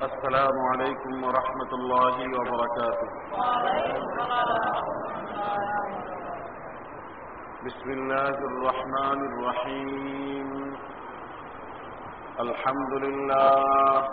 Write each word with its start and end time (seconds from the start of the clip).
السلام 0.00 0.56
عليكم 0.72 1.24
ورحمة 1.24 1.72
الله 1.72 2.16
وبركاته. 2.38 3.08
بسم 7.66 7.88
الله 7.90 8.36
الرحمن 8.50 9.20
الرحيم. 9.30 10.48
الحمد 12.40 12.92
لله. 12.92 14.08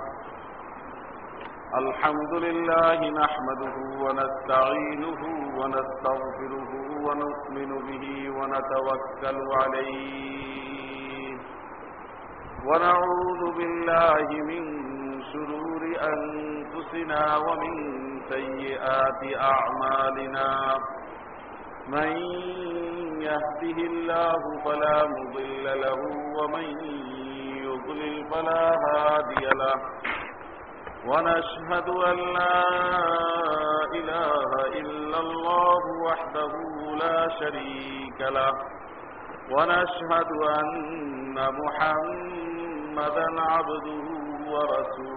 الحمد 1.81 2.33
لله 2.33 2.99
نحمده 3.23 3.75
ونستعينه 4.03 5.21
ونستغفره 5.59 6.71
ونؤمن 7.05 7.71
به 7.87 8.05
ونتوكل 8.37 9.37
عليه. 9.61 11.37
ونعوذ 12.67 13.41
بالله 13.57 14.27
من 14.51 14.63
شرور 15.33 15.81
أنفسنا 16.13 17.37
ومن 17.37 17.73
سيئات 18.29 19.21
أعمالنا. 19.35 20.49
من 21.87 22.11
يهده 23.21 23.77
الله 23.91 24.41
فلا 24.65 24.97
مضل 25.07 25.65
له 25.81 25.99
ومن 26.37 26.67
يضلل 27.63 28.15
فلا 28.31 28.65
هادي 28.85 29.45
له. 29.45 29.77
ونشهد 31.07 31.89
أن 31.89 32.17
لا 32.33 32.63
إله 33.95 34.51
إلا 34.81 35.19
الله 35.19 35.83
وحده 36.05 36.53
لا 37.03 37.29
شريك 37.39 38.21
له. 38.21 38.51
ونشهد 39.51 40.31
أن 40.59 41.35
محمدا 41.61 43.27
عبده 43.41 44.07
ورسوله. 44.51 45.16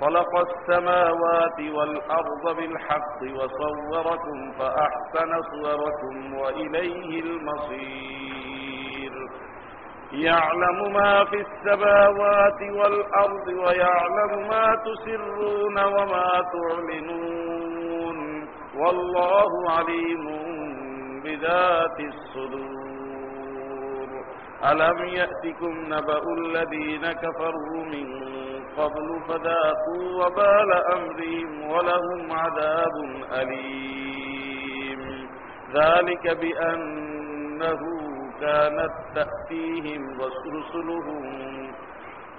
خلق 0.00 0.36
السماوات 0.36 1.60
والأرض 1.60 2.56
بالحق 2.56 3.22
وصوركم 3.22 4.52
فأحسن 4.58 5.42
صوركم 5.42 6.34
وإليه 6.34 7.20
المصير. 7.20 9.12
يعلم 10.12 10.92
ما 10.92 11.24
في 11.24 11.36
السماوات 11.36 12.62
والأرض 12.62 13.48
ويعلم 13.48 14.48
ما 14.48 14.76
تسرون 14.84 15.84
وما 15.84 16.42
تعلنون. 16.52 18.18
والله 18.76 19.50
عليم 19.70 20.24
بذات 21.24 22.00
الصدور. 22.00 22.80
ألم 24.72 24.98
يأتكم 25.04 25.72
نبأ 25.94 26.22
الذين 26.38 27.12
كفروا 27.12 27.84
من 27.84 28.20
قبل 28.76 29.20
فذاقوا 29.28 30.24
وبال 30.26 30.72
أمرهم 30.72 31.70
ولهم 31.70 32.32
عذاب 32.32 32.94
أليم. 33.32 35.00
ذلك 35.74 36.36
بأنه 36.36 37.80
كانت 38.40 38.92
تأتيهم 39.14 40.20
رسلهم 40.20 41.50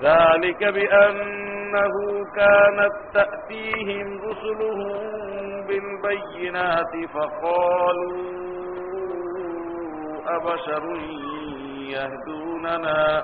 ذلك 0.01 0.63
بأنه 0.63 1.93
كانت 2.35 2.95
تأتيهم 3.13 4.21
رسلهم 4.21 5.01
بالبينات 5.67 7.09
فقالوا 7.13 8.41
أبشر 10.27 10.83
يهدوننا. 11.89 13.23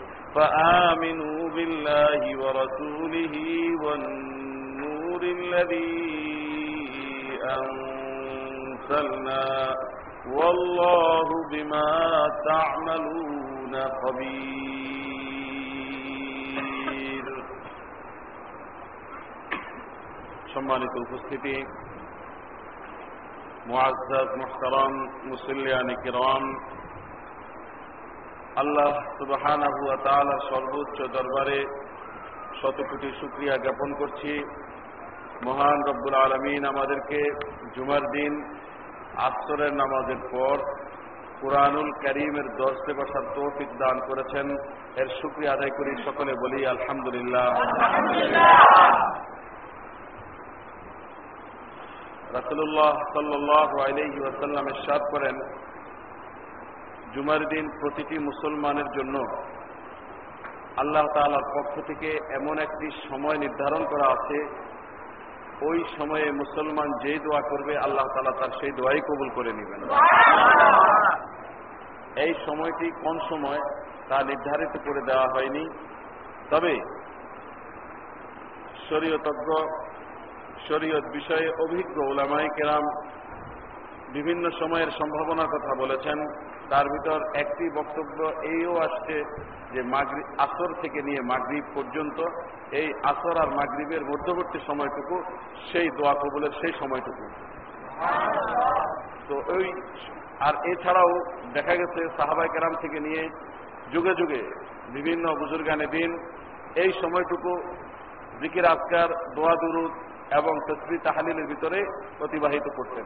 فآمنوا 0.34 1.48
بالله 1.56 2.20
ورسوله 2.42 3.34
والنور 3.84 5.22
الذي 5.22 5.96
أنزلنا 7.58 9.46
والله 10.36 11.28
بما 11.52 11.90
تعملون 12.48 13.74
خبير 14.00 14.56
সম্মানিত 20.54 20.94
উপস্থিতি 21.06 21.56
মুআজ্জাজ 23.68 24.28
মুহতারাম 24.40 24.92
মুসল্লিয়ানি 25.30 25.94
কিরাম 26.02 26.44
আল্লাহ 28.59 28.91
তাআলার 30.05 30.41
সর্বোচ্চ 30.51 30.97
দরবারে 31.17 31.59
শত 32.59 32.77
কোটি 32.89 33.09
শুকরিয়া 33.19 33.55
জ্ঞাপন 33.63 33.89
করছি। 33.99 34.31
মহান 35.45 35.79
রব্বুল 35.89 36.15
আলমিন 36.25 36.63
আমাদেরকে 36.73 37.19
জুমার 37.75 38.03
দিন, 38.15 38.33
আসরের 39.27 39.73
নামাজের 39.81 40.21
পর 40.33 40.57
কোরআনুল 41.41 41.89
করিমের 42.03 42.47
দর্শে 42.61 42.91
বসার 42.99 43.25
তৌফিক 43.35 43.69
দান 43.81 43.97
করেছেন। 44.09 44.47
এর 45.01 45.09
শুক্রিয়া 45.21 45.53
আদায় 45.53 45.73
করি 45.77 45.91
সকলে 46.05 46.31
বলি 46.43 46.59
আলহামদুলিল্লাহ। 46.65 47.49
রাসুল্লাহ 52.37 52.93
সাল্লাহ 53.15 53.69
আলহি 53.87 54.19
ওয়াসাল্লাম 54.21 54.63
এরশাদ 54.71 55.01
করেন 55.13 55.35
জুমার 57.15 57.47
দিন 57.47 57.69
প্রতিটি 57.79 58.19
মুসলমানের 58.19 58.89
জন্য 58.97 59.15
আল্লাহ 60.77 61.05
তালার 61.13 61.45
পক্ষ 61.55 61.87
থেকে 61.87 62.19
এমন 62.29 62.59
একটি 62.59 62.87
সময় 63.09 63.37
নির্ধারণ 63.37 63.85
করা 63.85 64.07
আছে। 64.11 64.37
ওই 65.65 65.83
সময়ে 65.97 66.31
মুসলমান 66.31 66.91
যেই 67.03 67.19
দোয়া 67.19 67.41
করবে, 67.41 67.77
আল্লাহ 67.77 68.05
তালা 68.07 68.31
তার 68.39 68.51
সেই 68.59 68.71
দোয়াই 68.71 69.01
কবুল 69.01 69.29
করে 69.29 69.51
নেবেন। 69.53 69.81
এই 72.15 72.33
সময়টি 72.45 72.91
কোন 72.91 73.19
সময় 73.29 73.59
তা 74.09 74.23
নির্ধারিত 74.23 74.77
করে 74.85 75.01
দেওয়া 75.01 75.27
হয়নি। 75.27 75.69
তবে 76.49 76.73
শরীয়তজ্ঞ, 78.89 79.49
শরীয়ত 80.67 81.03
বিষয়ে 81.03 81.47
অভিজ্ঞ 81.63 82.09
ওলামাই 82.09 82.47
কেরাম 82.57 82.83
বিভিন্ন 84.13 84.49
সময়ের 84.49 84.91
সম্ভাবনার 84.91 85.47
কথা 85.47 85.75
বলেছেন। 85.79 86.17
তার 86.71 86.85
ভিতর 86.93 87.19
একটি 87.43 87.65
বক্তব্য 87.79 88.19
এইও 88.53 88.73
আসছে 88.85 89.15
যে 89.73 89.81
মাগরি 89.93 90.23
আসর 90.45 90.69
থেকে 90.81 90.99
নিয়ে 91.07 91.21
মাগরিব 91.31 91.65
পর্যন্ত, 91.75 92.17
এই 92.79 92.87
আসর 93.11 93.35
আর 93.43 93.49
মাগরিবের 93.59 94.03
মধ্যবর্তী 94.11 94.59
সময়টুকু, 94.67 95.15
সেই 95.69 95.87
দোয়া 95.97 96.13
কবুলের 96.21 96.53
সেই 96.61 96.73
সময়টুকু। 96.81 97.23
তো 99.27 99.35
ওই, 99.55 99.65
আর 100.47 100.53
এছাড়াও 100.71 101.11
দেখা 101.53 101.73
গেছে 101.75 102.01
সাহাবাই 102.17 102.49
কেরাম 102.53 102.73
থেকে 102.81 102.99
নিয়ে 102.99 103.23
যুগে 103.93 104.13
যুগে 104.19 104.41
বিভিন্ন 104.95 105.25
বুজুর্গানে 105.41 105.87
দিন 105.95 106.11
এই 106.83 106.91
সময়টুকু 107.01 107.51
জিকির 108.41 108.65
আজকার, 108.65 109.09
দোয়া 109.35 109.55
দুরুদ 109.55 109.91
এবং 110.39 110.53
তসবি 110.67 110.97
তাহালিলের 111.07 111.47
ভিতরে 111.47 111.79
অতিবাহিত 112.21 112.65
করতেন। 112.77 113.05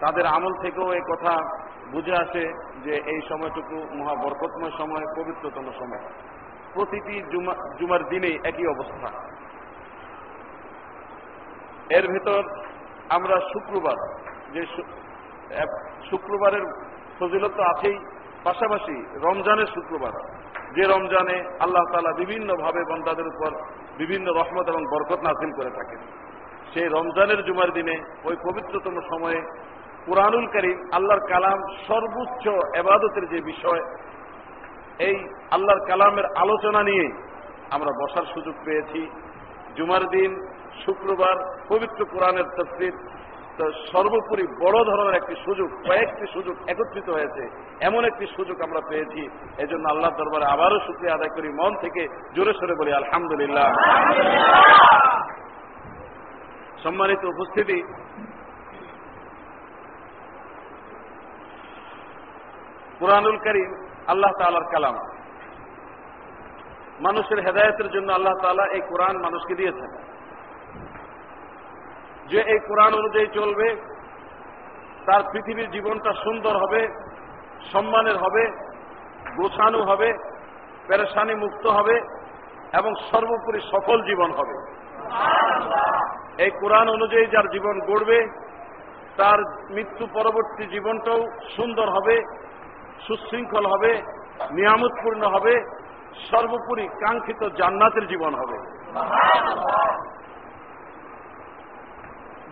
তাদের 0.00 0.26
আমল 0.26 0.52
থেকেও 0.62 0.92
এই 0.92 1.00
কথা 1.00 1.34
বুঝে 1.92 2.14
আসে 2.14 2.52
যে 2.84 2.94
এই 3.06 3.20
সময়টুকু 3.28 3.96
মহাবরকতময় 3.96 4.70
সময়, 4.78 5.04
পবিত্রতম 5.16 5.64
সময়। 5.78 6.04
প্রতিটি 6.74 7.22
জুমার 7.78 8.08
দিনেই 8.08 8.38
একই 8.44 8.66
অবস্থা। 8.66 9.08
এর 11.90 12.12
ভেতর 12.12 12.42
আমরা 13.08 13.40
শুক্রবার, 13.40 13.96
যে 14.52 14.66
শুক্রবারের 16.10 16.64
ফজিলত 17.18 17.52
তো 17.56 17.62
আছেই, 17.62 17.98
পাশাপাশি 18.44 18.96
রমজানের 19.14 19.66
শুক্রবার। 19.66 20.12
যে 20.74 20.82
রমজানে 20.82 21.36
আল্লাহ 21.60 21.84
তালা 21.92 22.12
বিভিন্নভাবে 22.12 22.84
বন্দাদের 22.84 23.26
উপর 23.26 23.50
বিভিন্ন 23.98 24.32
রহমত 24.32 24.68
এবং 24.68 24.84
বরকত 24.84 25.20
নাসিল 25.22 25.50
করে 25.56 25.70
থাকেন। 25.70 25.98
সেই 26.74 26.88
রমজানের 26.88 27.44
জুমার 27.44 27.70
দিনে 27.70 28.02
ওই 28.24 28.36
পবিত্রতম 28.36 29.00
সময়ে 29.00 29.40
কোরআনুল 30.06 30.46
করিম, 30.54 30.78
আল্লাহর 30.96 31.22
কালাম 31.32 31.58
সর্বোচ্চ 31.88 32.44
এবাদতের 32.80 33.24
যে 33.32 33.38
বিষয়, 33.50 33.82
এই 35.08 35.16
আল্লাহর 35.56 35.80
কালামের 35.88 36.26
আলোচনা 36.42 36.80
নিয়ে 36.90 37.06
আমরা 37.74 37.90
বসার 38.00 38.26
সুযোগ 38.34 38.54
পেয়েছি। 38.66 39.00
জুমার 39.76 40.04
দিন, 40.14 40.30
শুক্রবার 40.84 41.36
পবিত্র 41.70 42.00
কোরআনের 42.12 42.46
তফসির 42.56 42.96
সর্বোপরি 43.92 44.44
বড় 44.62 44.78
ধরনের 44.90 45.18
একটি 45.20 45.34
সুযোগ, 45.44 45.68
কয়েকটি 45.88 46.24
সুযোগ 46.34 46.54
একত্রিত 46.72 47.08
হয়েছে। 47.16 47.42
এমন 47.88 48.02
একটি 48.10 48.24
সুযোগ 48.36 48.56
আমরা 48.66 48.80
পেয়েছি 48.90 49.22
এই 49.62 49.68
জন্য 49.72 49.84
আল্লাহ 49.88 50.10
দরবারে 50.20 50.46
আবারও 50.54 50.78
শুক্রিয়া 50.86 51.14
আদায় 51.14 51.32
করি। 51.36 51.48
মন 51.60 51.72
থেকে 51.82 52.02
জোরে 52.36 52.52
সরে 52.58 52.74
বলি, 52.80 52.90
আলহামদুলিল্লাহ। 52.92 53.68
সম্মানিত 56.84 57.22
উপস্থিতি 57.34 57.78
কোরআনুল 63.00 63.36
করিম 63.38 63.70
আল্লাহ 64.06 64.32
তালার 64.38 64.66
কালাম। 64.72 64.96
মানুষের 67.00 67.38
হেদায়তের 67.46 67.88
জন্য 67.90 68.08
আল্লাহ 68.12 68.34
তালা 68.42 68.64
এই 68.76 68.82
কোরআন 68.90 69.16
মানুষকে 69.16 69.54
দিয়েছেন 69.54 69.90
যে 72.30 72.38
এই 72.52 72.60
কোরআন 72.68 72.92
অনুযায়ী 72.94 73.26
চলবে 73.34 73.68
তার 75.06 75.22
পৃথিবীর 75.32 75.70
জীবনটা 75.70 76.10
সুন্দর 76.24 76.54
হবে 76.56 76.80
সম্মানের 77.72 78.16
হবে 78.16 78.42
গোছানো 79.36 79.80
হবে 79.84 80.08
পেরেশানি 80.88 81.34
মুক্ত 81.34 81.66
হবে 81.66 81.96
এবং 82.78 82.92
সর্বোপরি 83.10 83.60
সফল 83.72 83.98
জীবন 84.02 84.30
হবে। 84.30 84.54
এই 86.44 86.50
কোরআন 86.60 86.88
অনুযায়ী 86.88 87.26
যার 87.26 87.46
জীবন 87.52 87.76
গড়বে 87.80 88.18
তার 89.16 89.38
মৃত্যু 89.70 90.04
পরবর্তী 90.14 90.64
জীবনটাও 90.66 91.20
সুন্দর 91.56 91.88
হবে 91.90 92.16
সুশৃঙ্খল 93.04 93.66
হবে, 93.66 93.92
নিয়ামতপূর্ণ 94.50 95.22
হবে, 95.26 95.54
সর্বোপরি 96.30 96.88
কাঙ্ক্ষিত 97.00 97.42
জান্নাতের 97.58 98.06
জীবন 98.08 98.34
হবে। 98.34 98.56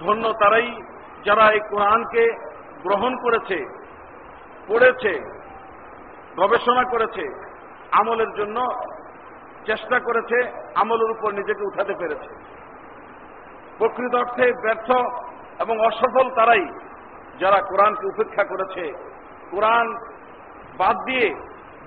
ধন্য 0.00 0.24
তারাই 0.32 0.68
যারা 1.24 1.44
এই 1.52 1.60
কোরআনকে 1.70 2.24
গ্রহণ 2.82 3.12
করেছে, 3.16 3.58
পড়েছে, 4.66 5.12
গবেষণা 6.36 6.84
করেছে, 6.84 7.24
আমলের 7.92 8.30
জন্য 8.34 8.58
চেষ্টা 9.66 9.98
করেছে, 10.00 10.38
আমলের 10.74 11.10
উপর 11.10 11.28
নিজেকে 11.32 11.62
উঠাতে 11.64 11.94
পেরেছে। 11.94 12.30
প্রকৃত 13.78 14.14
অর্থে 14.14 14.52
ব্যর্থ 14.52 14.88
এবং 15.60 15.76
অসফল 15.80 16.26
তারাই 16.34 16.64
যারা 17.38 17.58
কোরআনকে 17.62 18.06
উপেক্ষা 18.06 18.44
করেছে। 18.44 18.82
কোরআন 19.50 19.86
বাদ 20.78 20.96
দিয়ে 21.04 21.26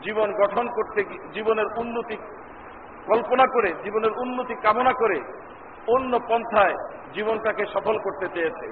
জীবন 0.01 0.29
গঠন 0.31 0.65
করতে 0.69 0.99
জীবনের 1.33 1.65
উন্নতি 1.77 2.17
কল্পনা 3.05 3.45
করে, 3.53 3.73
জীবনের 3.83 4.11
উন্নতি 4.11 4.55
কামনা 4.55 4.93
করে 4.93 5.17
অন্য 5.87 6.19
পন্থায় 6.27 6.75
জীবনটাকে 7.13 7.65
সফল 7.65 7.99
করতে 7.99 8.27
চেয়েছে। 8.33 8.67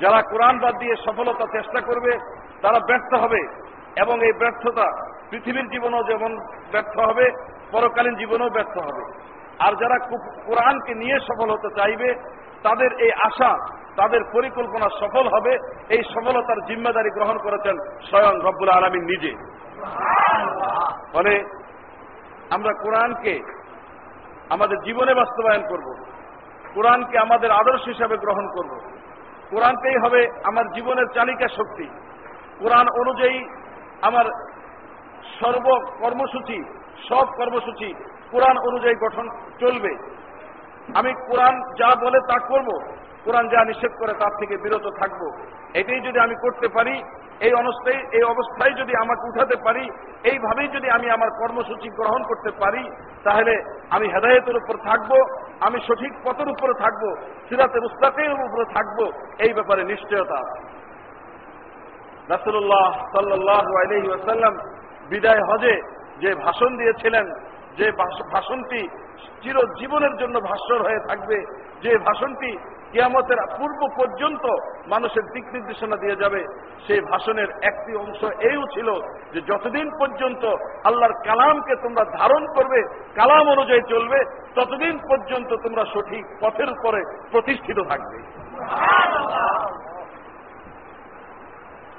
যারা 0.00 0.22
কোরআন 0.22 0.58
বাদ 0.58 0.74
দিয়ে 0.78 0.94
সফলতা 1.06 1.46
চেষ্টা 1.52 1.80
করবে, 1.80 2.18
তারা 2.62 2.78
ব্যর্থ 2.86 3.14
হবে 3.14 3.40
এবং 3.96 4.24
এই 4.24 4.32
ব্যর্থতা 4.32 4.86
পৃথিবীর 5.30 5.70
জীবনও 5.70 6.02
যেমন 6.02 6.36
ব্যর্থ 6.72 6.98
হবে, 6.98 7.26
পরকালীন 7.72 8.14
জীবনেও 8.14 8.50
ব্যর্থ 8.50 8.78
হবে। 8.78 9.02
আর 9.58 9.72
যারা 9.76 9.98
কোরআনকে 10.46 10.94
নিয়ে 10.94 11.18
সফল 11.20 11.50
হতে 11.50 11.68
চাইবে, 11.76 12.14
তাদের 12.62 12.90
এই 12.98 13.12
আশা 13.12 13.50
তাদের 13.96 14.20
পরিকল্পনা 14.32 14.88
সফল 15.00 15.28
হবে, 15.28 15.52
এই 15.88 16.02
সফলতার 16.14 16.58
জিম্মাদারি 16.66 17.10
গ্রহণ 17.10 17.38
করেছেন 17.38 17.76
স্বয়ং 18.10 18.34
রব্বুল 18.40 18.68
আলমী 18.68 19.00
নিজে। 19.00 19.32
ফলে 21.12 21.34
আমরা 22.50 22.72
কোরআনকে, 22.82 23.34
আমাদের 24.50 24.78
জীবনে 24.84 25.14
বাস্তবায়ন 25.14 25.62
করব, 25.68 25.86
কোরআনকে 26.74 27.18
আমাদের 27.18 27.50
আদর্শ 27.50 27.84
হিসাবে 27.86 28.16
গ্রহণ 28.16 28.46
করব। 28.46 28.72
কোরআনটাই 29.50 29.96
হবে 30.04 30.20
আমার 30.44 30.72
জীবনের 30.72 31.06
চালিকা 31.14 31.48
শক্তি। 31.48 31.86
কোরআন 32.58 32.86
অনুযায়ী 32.88 33.38
আমার 34.02 34.26
সর্ব 35.40 35.66
কর্মসূচি 36.00 36.58
সব 37.08 37.26
কর্মসূচি 37.36 37.94
কোরআন 38.30 38.56
অনুযায়ী 38.58 38.94
গঠন 38.94 39.26
চলবে। 39.60 39.92
আমি 40.94 41.10
কোরআন 41.28 41.54
যা 41.78 41.90
বলে 42.00 42.18
তা 42.20 42.38
করব 42.48 42.68
কোরআন 43.26 43.46
যা 43.52 43.60
নিষেধ 43.70 43.92
করে 44.00 44.12
তার 44.22 44.32
থেকে 44.40 44.54
বিরত 44.64 44.86
থাকব। 45.00 45.20
এটাই 45.80 46.00
যদি 46.06 46.18
আমি 46.26 46.36
করতে 46.44 46.66
পারি, 46.76 46.94
এই 47.46 47.52
অবস্থায় 47.62 48.00
এই 48.16 48.24
অবস্থায় 48.34 48.74
যদি 48.80 48.92
আমাকে 49.02 49.24
উঠাতে 49.30 49.56
পারি, 49.66 49.84
এইভাবেই 50.30 50.68
যদি 50.76 50.88
আমি 50.96 51.06
আমার 51.16 51.30
কর্মসূচি 51.40 51.88
গ্রহণ 51.98 52.22
করতে 52.30 52.50
পারি, 52.62 52.82
তাহলে 53.26 53.54
আমি 53.96 54.06
হেদায়তের 54.14 54.56
উপর 54.62 54.76
থাকব, 54.88 55.10
আমি 55.66 55.78
সঠিক 55.86 56.12
পথের 56.24 56.48
উপরে 56.54 56.74
থাকব 56.84 57.02
সিরাতে 57.48 57.78
মুস্তাকের 57.80 58.32
উপরে 58.46 58.64
থাকব, 58.76 58.98
এই 59.44 59.52
ব্যাপারে 59.58 59.82
নিশ্চয়তা 59.92 60.40
রাসুল্লাহ 62.34 62.92
সাল্লাহ 63.14 63.66
আলহি 63.82 64.08
আসাল্লাম 64.18 64.54
বিদায় 65.10 65.42
হজে 65.50 65.74
যে 66.22 66.30
ভাষণ 66.44 66.70
দিয়েছিলেন, 66.80 67.26
যে 67.78 67.86
ভাষণটি 68.34 68.80
চিরজীবনের 69.42 70.14
জন্য 70.20 70.36
ভাস্বর 70.48 70.80
হয়ে 70.86 71.00
থাকবে, 71.08 71.38
যে 71.84 71.92
ভাষণটি 72.06 72.50
কিয়ামতের 72.92 73.36
পূর্ব 73.58 73.80
পর্যন্ত 73.96 74.44
মানুষের 74.86 75.22
দিক 75.22 75.44
নির্দেশনা 75.52 75.96
দিয়ে 75.96 76.16
যাবে। 76.16 76.40
সেই 76.86 77.00
ভাষণের 77.00 77.50
একটি 77.62 77.96
অংশ 77.96 78.24
এইও 78.24 78.62
ছিল 78.74 78.88
যে 79.32 79.40
যতদিন 79.40 79.90
পর্যন্ত 79.98 80.44
আল্লাহর 80.84 81.14
কালামকে 81.24 81.76
তোমরা 81.76 82.04
ধারণ 82.18 82.46
করবে, 82.54 82.80
কালাম 83.14 83.48
অনুযায়ী 83.48 83.82
চলবে, 83.88 84.18
ততদিন 84.54 84.98
পর্যন্ত 84.98 85.54
তোমরা 85.54 85.84
সঠিক 85.84 86.24
পথের 86.40 86.68
উপরে 86.70 87.00
প্রতিষ্ঠিত 87.30 87.78
থাকবে। 87.88 88.18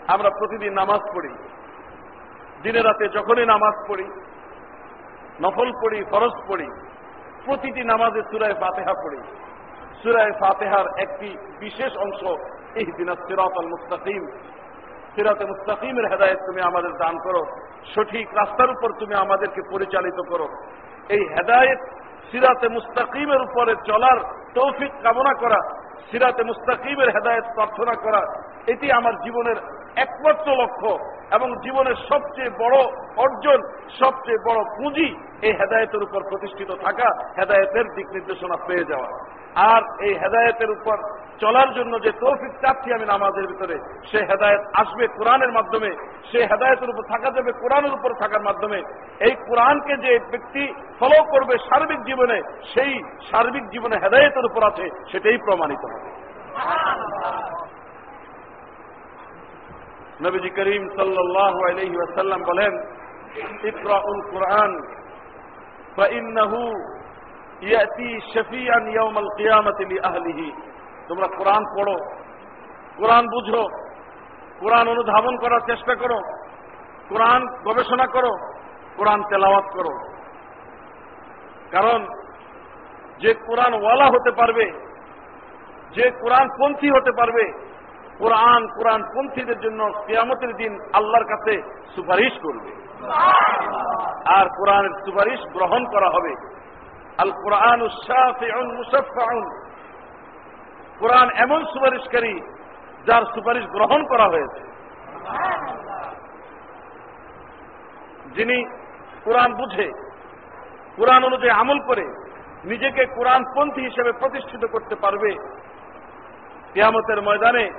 আমরা 0.08 0.30
প্রতিদিন 0.30 0.74
নামাজ 0.74 1.00
পড়ি। 1.16 1.30
দিনে 2.64 2.82
রাতে 2.82 3.10
যখনই 3.10 3.46
নামাজ 3.46 3.76
পড়ি, 3.90 4.06
নফল 5.42 5.72
পড়ি, 5.72 6.04
ফরজ 6.12 6.36
পড়ি, 6.48 6.68
প্রতিটি 7.46 7.84
নামাজে 7.84 8.22
সুরায় 8.22 8.54
ফাতেহা 8.54 8.94
পড়ি। 8.94 9.18
সুরায় 10.04 10.32
ফাতেহার 10.32 10.86
একটি 11.00 11.38
বিশেষ 11.60 11.98
অংশ 11.98 12.24
এই 12.76 12.86
দিন 12.86 13.16
সিরাত 13.16 13.58
আল 13.60 13.68
মুস্তাকিম। 13.68 14.28
সিরাতে 15.16 15.46
মুস্তাকিমের 15.46 16.06
হেদায়ত 16.12 16.38
তুমি 16.46 16.62
আমাদের 16.62 16.92
দান 16.92 17.18
করো। 17.20 17.46
সঠিক 17.96 18.34
রাস্তার 18.34 18.70
উপর 18.70 18.92
তুমি 19.00 19.16
আমাদেরকে 19.16 19.62
পরিচালিত 19.72 20.30
করো। 20.30 20.48
এই 21.10 21.28
হেদায়ত 21.30 21.80
সিরাতে 22.32 22.68
মুস্তাকিমের 22.68 23.42
উপরে 23.42 23.76
চলার 23.86 24.18
তৌফিক 24.58 24.92
কামনা 25.04 25.34
করা, 25.44 25.60
সিরাতে 26.10 26.44
মুস্তাকিমের 26.44 27.10
হেদায়ত 27.16 27.48
প্রার্থনা 27.58 27.94
করা, 28.06 28.22
এটি 28.74 28.88
আমার 28.92 29.14
জীবনের 29.26 29.58
একমাত্র 30.06 30.48
লক্ষ্য 30.62 30.92
এবং 31.36 31.50
জীবনের 31.64 31.98
সবচেয়ে 32.10 32.52
বড় 32.64 32.78
অর্জন, 33.26 33.60
সবচেয়ে 34.02 34.40
বড় 34.48 34.60
পুঁজি 34.78 35.10
এই 35.48 35.54
হেদায়তের 35.60 36.02
উপর 36.08 36.20
প্রতিষ্ঠিত 36.30 36.72
থাকা, 36.86 37.08
হেদায়তের 37.40 37.86
দিক 37.96 38.08
নির্দেশনা 38.16 38.58
পেয়ে 38.68 38.90
যাওয়া। 38.92 39.10
আর 39.74 39.82
এই 40.08 40.14
হেদায়তের 40.24 40.72
উপর 40.72 40.98
চলার 41.42 41.70
জন্য 41.78 41.94
যে 42.06 42.12
তৌফিক 42.22 42.54
চাচ্ছি 42.62 42.90
আমি 42.94 43.06
নামাজের 43.06 43.46
ভিতরে, 43.52 43.76
সে 44.10 44.20
হেদায়ত 44.30 44.62
আসবে 44.82 45.06
কোরআনের 45.18 45.52
মাধ্যমে, 45.58 45.90
সে 46.30 46.40
হেদায়তের 46.52 46.92
উপর 46.94 47.04
থাকা 47.14 47.30
যাবে 47.36 47.52
কোরআনের 47.62 47.94
উপর 47.98 48.10
থাকার 48.22 48.46
মাধ্যমে। 48.48 48.80
এই 49.28 49.34
কোরআনকে 49.48 49.94
যে 50.06 50.12
ব্যক্তি 50.32 50.64
ফলো 51.00 51.20
করবে 51.34 51.56
সার্বিক 51.68 52.02
জীবনে, 52.10 52.38
সেই 52.74 52.92
সার্বিক 53.30 53.66
জীবনে 53.74 53.96
হেদায়তের 54.04 54.47
উপর 54.48 54.62
আছে, 54.68 54.86
সেটাই 55.12 55.38
প্রমাণিত 55.38 55.84
হবে। 55.86 56.10
নবীজি 60.22 60.50
করিম 60.50 60.84
সাল্লাহ 60.90 61.54
বলেন, 62.46 62.74
ইকরাউল 63.64 64.20
কোরআন 64.32 64.72
তোমরা 71.08 71.28
কোরআন 71.38 71.64
পড়ো, 71.78 71.98
কোরআন 72.98 73.26
বুঝো, 73.28 73.64
কোরআন 74.60 74.86
অনুধাবন 74.88 75.38
করার 75.38 75.60
চেষ্টা 75.60 75.96
করো, 75.96 76.20
কোরআন 77.10 77.42
গবেষণা 77.64 78.08
করো, 78.08 78.34
কোরআন 78.98 79.20
তেলাওয়াত 79.30 79.68
করো। 79.74 79.94
কারণ 81.72 82.00
যে 83.20 83.34
কোরআন 83.34 83.74
ওয়ালা 83.74 84.06
হতে 84.06 84.32
পারবে, 84.32 84.66
যে 85.96 86.12
কোরআন 86.12 86.48
পন্থী 86.60 86.90
হতে 86.90 87.12
পারবে, 87.12 87.46
কোরআন 88.18 88.68
কোরআন 88.68 89.02
পন্থীদের 89.16 89.60
জন্য 89.60 89.92
কেয়ামতের 90.08 90.56
দিন 90.56 90.80
আল্লাহর 90.94 91.26
কাছে 91.26 91.54
সুপারিশ 91.96 92.34
করবে। 92.42 92.72
আর 94.26 94.46
কোরআনের 94.58 94.94
সুপারিশ 95.06 95.40
গ্রহণ 95.54 95.86
করা 95.86 96.10
হবে। 96.10 96.34
আল 97.18 97.32
কোরআন 97.32 97.80
কোরআন 101.00 101.30
এমন 101.36 101.66
সুপারিশকারী 101.66 102.42
যার 103.06 103.24
সুপারিশ 103.36 103.66
গ্রহণ 103.66 104.08
করা 104.08 104.26
হয়েছে। 104.28 104.62
যিনি 108.36 108.58
কোরআন 109.24 109.54
বুঝে, 109.54 109.88
কোরআন 110.96 111.24
অনুযায়ী 111.24 111.54
আমল 111.60 111.80
করে 111.88 112.27
নিজেকে 112.66 113.06
কোরআনপন্থী 113.06 113.82
হিসেবে 113.82 114.12
প্রতিষ্ঠিত 114.12 114.66
করতে 114.72 114.96
পারবে। 114.96 115.36
কেয়ামতের 116.74 117.22
ময়দানে 117.22 117.70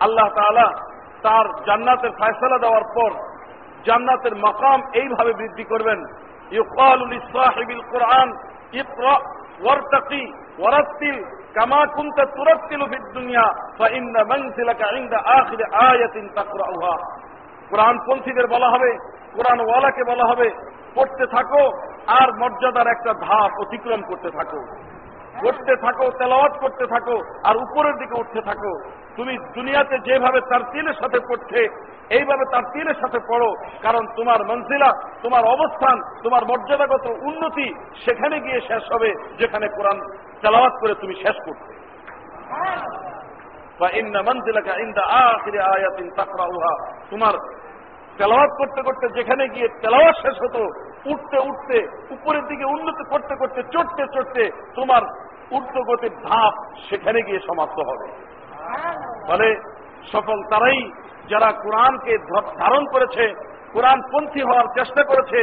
আল্লাহ 0.00 0.28
তাআলা 0.28 0.72
তার 1.22 1.64
জান্নাতের 1.64 2.10
ফায়সালা 2.10 2.58
দেওয়ার 2.58 2.82
পর 2.94 3.10
জান্নাতের 3.84 4.36
মকাম 4.36 4.82
এইভাবে 4.94 5.32
বৃদ্ধি 5.32 5.64
করবেন। 5.64 6.04
কোরআন, 7.90 8.38
ইকরা 8.72 9.18
কামা 11.54 11.86
দুনিয়া 13.12 13.42
আখির 15.18 15.62
আয়াতিন 15.74 16.28
তাকরাউহা। 16.28 16.96
কোরআন 17.70 17.98
পন্থীদের 18.08 18.46
বলা 18.46 18.68
হবে 18.68 18.96
কোরআন 19.34 19.60
ওয়ালাকে 19.60 20.04
বলা 20.04 20.24
হবে, 20.24 20.50
পড়তে 20.94 21.26
থাকো 21.26 21.70
আর 22.08 22.28
মর্যাদার 22.40 22.86
একটা 22.86 23.12
ধাপ 23.14 23.50
অতিক্রম 23.60 24.00
করতে 24.02 24.30
থাকো। 24.30 24.60
পড়তে 25.42 25.74
থাকো 25.76 26.06
তেলাওয়াত 26.18 26.54
করতে 26.58 26.84
থাকো 26.86 27.16
আর 27.44 27.56
উপরের 27.56 27.96
দিকে 27.98 28.14
উঠতে 28.20 28.40
থাকো। 28.40 28.72
তুমি 29.16 29.38
দুনিয়াতে 29.54 29.96
যেভাবে 29.98 30.40
তার 30.40 30.62
তিলের 30.72 30.94
সাথে 30.94 31.18
পড়ছে 31.28 31.60
এইভাবে 32.10 32.44
তার 32.52 32.64
তিলের 32.72 32.94
সাথে 32.94 33.18
পড়ো 33.28 33.50
কারণ 33.82 34.06
তোমার 34.16 34.40
মঞ্জিলা 34.44 34.90
তোমার 35.22 35.44
অবস্থান 35.44 35.96
তোমার 36.22 36.42
মর্যাদাগত 36.44 37.06
উন্নতি 37.06 37.66
সেখানে 38.04 38.40
গিয়ে 38.40 38.60
শেষ 38.60 38.82
হবে 38.92 39.10
যেখানে 39.38 39.68
কোরআন 39.68 39.98
তেলাওয়াত 40.42 40.74
করে 40.80 40.94
তুমি 40.94 41.14
শেষ 41.14 41.36
করতে। 41.46 41.72
বা 43.80 43.88
ইন্না 43.90 44.20
মঞ্জিলাকা 44.22 44.72
ইন্দা 44.80 45.02
আখিরে 45.02 45.60
আয়াতিন 45.60 46.08
তাকরাউহা। 46.16 46.74
তোমার 47.10 47.34
তেলাওয়াত 48.18 48.52
করতে 48.58 48.80
করতে 48.82 49.06
যেখানে 49.08 49.48
গিয়ে 49.48 49.68
তেলাওয়াত 49.82 50.16
শেষ 50.22 50.36
হতো 50.44 50.62
উঠতে 51.12 51.38
উঠতে, 51.48 51.78
উপরের 52.10 52.44
দিকে 52.46 52.64
উন্নতি 52.64 53.04
করতে 53.10 53.34
করতে, 53.36 53.60
চড়তে 53.74 54.02
চড়তে 54.14 54.42
তোমার 54.74 55.02
ঊর্ধ্বগতির 55.56 56.14
ধাপ 56.26 56.54
সেখানে 56.88 57.18
গিয়ে 57.22 57.40
সমাপ্ত 57.48 57.78
হবে। 57.88 58.06
ফলে 59.28 59.48
সফল 60.12 60.38
তারাই 60.50 60.80
যারা 61.28 61.48
কোরআনকে 61.64 62.12
ধারণ 62.58 62.84
করেছে, 62.92 63.24
কোরআন 63.72 63.98
পন্থী 64.12 64.42
হওয়ার 64.42 64.66
চেষ্টা 64.74 65.02
করেছে 65.04 65.40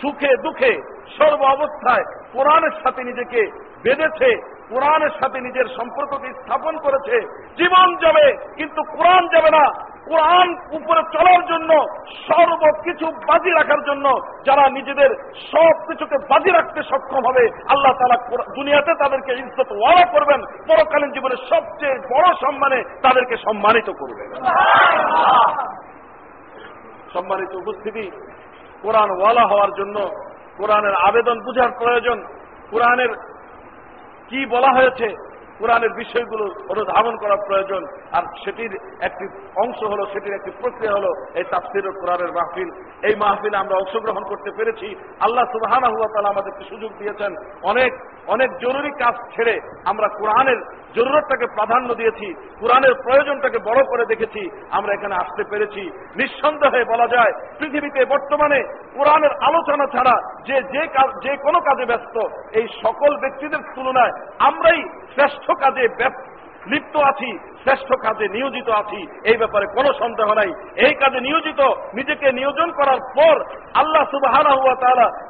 সুখে 0.00 0.30
দুঃখে 0.36 0.72
সর্ব 1.16 1.40
অবস্থায় 1.56 2.04
কোরআনের 2.32 2.74
সাথে 2.82 3.00
নিজেকে 3.04 3.40
বেঁধেছে 3.82 4.30
কোরআনের 4.68 5.10
সাথে 5.10 5.40
নিজের 5.40 5.64
সম্পর্ককে 5.76 6.32
স্থাপন 6.32 6.76
করেছে। 6.78 7.14
জীবন 7.58 7.96
যাবে 7.96 8.54
কিন্তু 8.56 8.82
কোরআন 8.82 9.28
যাবে 9.28 9.50
না। 9.50 9.94
কোরআন 10.04 10.48
উপরে 10.72 11.02
চলার 11.12 11.46
জন্য, 11.46 11.70
সর্বকিছু 12.28 13.06
বাজি 13.06 13.50
রাখার 13.50 13.84
জন্য 13.84 14.20
যারা 14.46 14.68
নিজেদের 14.68 15.10
সব 15.52 15.74
কিছুকে 15.86 16.16
বাজি 16.30 16.50
রাখতে 16.50 16.82
সক্ষম 16.82 17.22
হবে, 17.28 17.44
আল্লাহ 17.68 17.92
তালা 17.92 18.18
দুনিয়াতে 18.54 18.92
তাদেরকে 18.94 19.32
ইজ্জত 19.32 19.72
ওয়ালা 19.72 20.06
করবেন। 20.06 20.40
পরকালীন 20.68 21.10
জীবনে 21.12 21.36
সবচেয়ে 21.50 21.98
বড় 22.12 22.34
সম্মানে 22.34 22.84
তাদেরকে 23.02 23.36
সম্মানিত 23.36 23.90
করবেন। 23.90 24.28
সম্মানিত 27.14 27.54
উপস্থিতি, 27.54 28.10
কোরআন 28.82 29.10
ওয়ালা 29.10 29.44
হওয়ার 29.46 29.72
জন্য 29.72 29.96
কোরআনের 30.56 30.94
আবেদন 30.94 31.40
বুঝার 31.40 31.70
প্রয়োজন। 31.78 32.24
কোরআনের 32.70 33.33
কি 34.28 34.46
বলা 34.46 34.72
হয়েছে? 34.72 35.34
কোরআনের 35.58 35.92
বিষয়গুলো 35.92 36.44
অনুধাবন 36.68 37.16
করা 37.16 37.36
প্রয়োজন। 37.36 37.86
আর 38.12 38.22
সেটির 38.44 38.78
একটি 39.00 39.24
অংশ 39.56 39.82
হলো, 39.82 40.06
সেটির 40.12 40.34
একটি 40.34 40.50
প্রক্রিয়া 40.50 40.92
হলো 40.92 41.10
এই 41.34 41.44
তাফসির 41.44 41.92
কোরআনের 41.92 42.32
মাহফিল। 42.32 42.70
এই 43.02 43.14
মাহফিলে 43.16 43.56
আমরা 43.56 43.76
অংশগ্রহণ 43.76 44.24
করতে 44.24 44.50
পেরেছি। 44.56 44.94
আল্লাহ 45.20 45.44
সুবাহানা 45.44 45.88
হুয়া 45.88 46.08
তালা 46.14 46.28
আমাদেরকে 46.28 46.64
সুযোগ 46.68 46.90
দিয়েছেন। 46.98 47.36
অনেক 47.62 47.92
অনেক 48.26 48.50
জরুরি 48.58 48.90
কাজ 48.90 49.14
ছেড়ে 49.36 49.60
আমরা 49.84 50.08
কোরআনের 50.08 50.60
জরুরতটাকে 50.96 51.46
প্রাধান্য 51.46 51.94
দিয়েছি, 51.94 52.34
কোরআনের 52.60 52.94
প্রয়োজনটাকে 52.94 53.58
বড় 53.58 53.80
করে 53.84 54.04
দেখেছি, 54.06 54.42
আমরা 54.70 54.92
এখানে 54.92 55.14
আসতে 55.14 55.42
পেরেছি। 55.50 55.82
নিঃসন্দেহে 56.16 56.84
বলা 56.84 57.06
যায়, 57.08 57.32
পৃথিবীতে 57.58 58.04
বর্তমানে 58.04 58.58
কোরআনের 58.94 59.32
আলোচনা 59.42 59.86
ছাড়া 59.86 60.14
যে 60.46 60.56
যে 60.72 60.86
কাজ, 60.86 61.08
যে 61.22 61.36
কোনো 61.36 61.60
কাজে 61.60 61.84
ব্যস্ত, 61.84 62.16
এই 62.52 62.66
সকল 62.82 63.16
ব্যক্তিদের 63.16 63.62
তুলনায় 63.74 64.12
আমরাই 64.38 64.82
শ্রেষ্ঠ 65.14 65.46
কাজে 65.50 65.88
লিপ্ত 66.66 66.94
আছি 66.96 67.30
শ্রেষ্ঠ 67.62 67.88
কাজে 68.02 68.26
নিয়োজিত 68.28 68.68
আছি 68.68 69.00
এই 69.24 69.36
ব্যাপারে 69.36 69.66
কোনো 69.66 69.90
সন্দেহ 69.98 70.28
নাই। 70.34 70.50
এই 70.86 70.94
কাজে 70.94 71.20
নিয়োজিত 71.20 71.60
নিজেকে 71.94 72.32
নিয়োজন 72.32 72.68
করার 72.72 73.00
পর 73.16 73.34
আল্লাহ 73.74 74.04
সুবাহ 74.10 74.34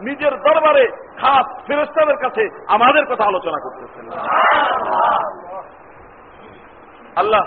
নিজের 0.00 0.34
দরবারে 0.40 0.84
খাস 1.20 1.46
ফেরস্তাদের 1.66 2.16
কাছে 2.16 2.44
আমাদের 2.68 3.04
কথা 3.06 3.24
আলোচনা 3.24 3.58
করতেছেন। 3.64 4.04
আল্লাহ 7.16 7.44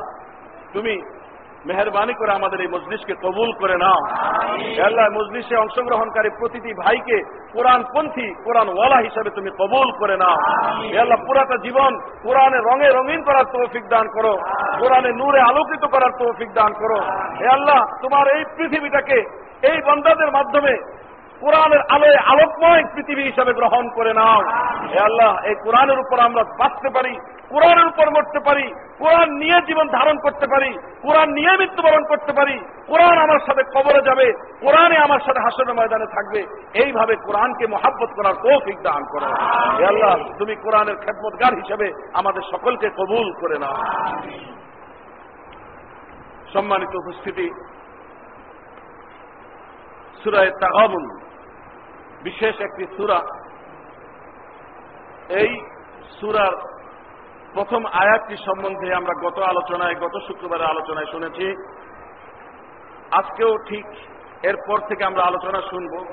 তুমি 0.73 0.95
মেহরবানি 1.65 2.13
করে 2.13 2.31
আমাদের 2.31 2.61
এই 2.61 2.67
মজলিসকে 2.67 3.13
কবুল 3.13 3.53
করে 3.53 3.77
নাও। 3.77 3.99
আল্লাহ 4.81 5.05
মজলিসে 5.09 5.55
অংশগ্রহণকারী 5.55 6.29
প্রতিটি 6.29 6.73
ভাইকে 6.73 7.17
কোরআন 7.53 7.83
পন্থী 7.93 8.33
কোরআন 8.43 8.69
ওয়ালা 8.69 8.97
হিসাবে 8.97 9.29
তুমি 9.29 9.49
কবুল 9.49 9.91
করে 9.99 10.17
নাও। 10.17 10.37
আল্লাহ 11.01 11.19
পুরাটা 11.27 11.57
জীবন 11.57 11.99
কোরআনে 12.23 12.57
রঙে 12.57 12.89
রঙিন 12.89 13.21
করার 13.23 13.45
তৌফিক 13.45 13.87
দান 13.89 14.07
করো। 14.07 14.37
কোরআনে 14.79 15.11
নূরে 15.11 15.39
আলোকিত 15.41 15.85
করার 15.85 16.11
তৌফিক 16.19 16.53
দান 16.53 16.73
করো। 16.73 16.99
হে 17.39 17.47
আল্লাহ 17.47 17.85
তোমার 18.01 18.27
এই 18.27 18.43
পৃথিবীটাকে 18.57 19.17
এই 19.61 19.81
বন্দাদের 19.85 20.31
মাধ্যমে 20.31 20.73
কোরআনের 21.41 21.81
আলোয় 21.89 22.17
আলোকময় 22.25 22.83
পৃথিবী 22.93 23.23
হিসাবে 23.23 23.53
গ্রহণ 23.53 23.89
করে 23.89 24.13
নাও। 24.13 24.39
হে 24.91 24.99
আল্লাহ, 24.99 25.31
এই 25.45 25.55
কোরআনের 25.63 25.99
উপর 25.99 26.19
আমরা 26.19 26.43
বাঁচতে 26.43 26.89
পারি, 26.89 27.13
কোরআনের 27.49 27.87
উপর 27.87 28.09
মরতে 28.09 28.39
পারি, 28.39 28.73
কোরআন 28.99 29.29
নিয়ে 29.31 29.57
জীবন 29.67 29.87
ধারণ 29.87 30.17
করতে 30.17 30.47
পারি, 30.47 30.77
কোরআন 31.01 31.29
নিয়ে 31.29 31.51
মৃত্যুবরণ 31.57 32.03
করতে 32.03 32.33
পারি, 32.33 32.55
কোরআন 32.87 33.17
আমার 33.17 33.39
সাথে 33.39 33.63
কবরে 33.75 34.01
যাবে, 34.01 34.33
কোরআনে 34.61 34.97
আমার 34.97 35.19
সাথে 35.19 35.39
হাসনের 35.39 35.75
ময়দানে 35.75 36.05
থাকবে, 36.05 36.41
এইভাবে 36.73 37.15
কোরআনকে 37.15 37.67
মহাব্বত 37.67 38.09
করার 38.15 38.33
তৌফিক 38.33 38.77
দান 38.83 39.03
করো। 39.03 39.25
হে 39.77 39.85
আল্লাহ, 39.85 40.13
তুমি 40.37 40.55
কোরআনের 40.55 40.95
খেদমতগার 40.95 41.53
হিসেবে 41.55 41.87
আমাদের 42.13 42.41
সকলকে 42.51 42.87
কবুল 42.89 43.27
করে 43.41 43.57
নাও। 43.59 43.77
সম্মানিত 46.53 46.95
উপস্থিতি, 46.95 47.47
সুরায় 50.23 50.51
তাগাবুল 50.61 51.05
বিশেষ 52.23 52.61
একটি 52.61 52.85
সুরা। 52.97 53.21
এই 55.29 55.61
সুরার 56.19 56.77
প্রথম 57.53 57.85
আয়াতটি 57.85 58.37
সম্বন্ধে 58.37 58.93
আমরা 58.93 59.13
গত 59.27 59.39
আলোচনায়, 59.39 59.95
গত 59.95 60.19
শুক্রবারের 60.27 60.67
আলোচনায় 60.67 61.05
শুনেছি। 61.05 61.55
আজকেও 63.11 63.57
ঠিক 63.57 63.85
এরপর 64.43 64.79
থেকে 64.79 65.03
আমরা 65.03 65.23
আলোচনা 65.23 65.61
শুনব। 65.61 66.05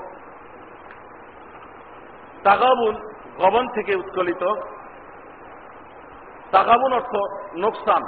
তাগাবুন 2.43 2.95
গবন 3.37 3.67
থেকে 3.67 3.95
উৎকলিত। 3.95 4.43
তাগাবুন 6.51 6.93
অর্থ 6.93 7.15
নোকসান, 7.55 8.03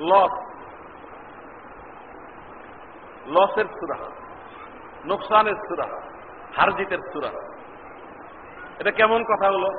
লস। 0.00 0.48
লসের 3.26 3.64
সুরা, 3.64 3.96
নোকসানের 5.04 5.54
সুরা। 5.54 6.17
হারজিতের 6.58 6.98
সুরা। 7.12 7.30
এটা 8.78 8.90
কেমন 8.90 9.24
কথা 9.24 9.48
হলো? 9.48 9.70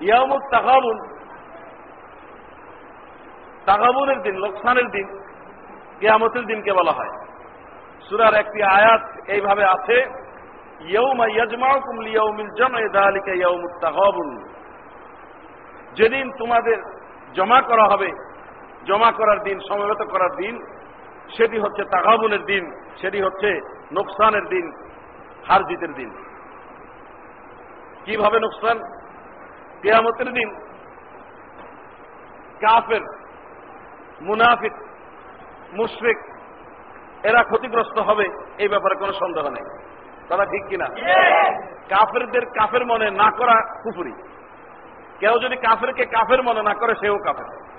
ইয়ামুত 0.00 0.42
তাগাবুন 0.50 0.98
তাগাবুনের 3.66 4.22
দিন, 4.22 4.34
লোকসানের 4.34 4.88
দিন, 4.90 5.08
কেয়ামতের 6.00 6.46
দিনকে 6.46 6.72
বলা 6.72 6.92
হয়। 6.92 7.26
সুরার 8.08 8.34
একটি 8.34 8.62
আয়াত 8.62 9.30
এইভাবে 9.30 9.64
আছে 9.64 10.22
যেদিন 15.94 16.32
তোমাদের 16.38 16.78
জমা 17.34 17.60
করা 17.60 17.84
হবে, 17.84 18.10
জমা 18.84 19.12
করার 19.12 19.42
দিন, 19.42 19.58
সমবেত 19.68 20.02
করার 20.10 20.30
দিন 20.30 20.54
সেটি 21.36 21.58
হচ্ছে 21.58 21.84
তাগাবুনের 21.84 22.44
দিন, 22.44 22.70
সেটি 23.00 23.22
হচ্ছে 23.22 23.60
নোকসানের 23.92 24.44
দিন 24.44 24.72
হার 25.48 25.64
জিতের 25.64 25.94
দিন। 25.94 26.10
কীভাবে 28.04 28.40
নোকসান? 28.40 28.78
কেয়ামতের 29.82 30.32
দিন 30.32 30.54
কাফের, 32.60 33.00
মুনাফিক, 34.22 34.72
মুশরিক, 35.72 36.18
এরা 37.24 37.42
ক্ষতিগ্রস্ত 37.42 37.98
হবে, 37.98 38.24
এই 38.58 38.68
ব্যাপারে 38.68 38.94
কোনো 38.94 39.12
সন্দেহ 39.12 39.48
নেই। 39.48 39.88
তারা 40.28 40.44
ঠিক 40.44 40.66
কিনা? 40.68 40.86
কাফেরদের 41.88 42.46
কাফের 42.46 42.86
মনে 42.86 43.10
না 43.10 43.30
করা 43.30 43.82
কুফুরি। 43.82 44.12
কেউ 45.20 45.38
যদি 45.38 45.56
কাফেরকে 45.56 46.04
কাফের 46.04 46.42
মনে 46.42 46.62
না 46.62 46.74
করে, 46.74 46.94
সেও 46.94 47.18
কাফের। 47.18 47.71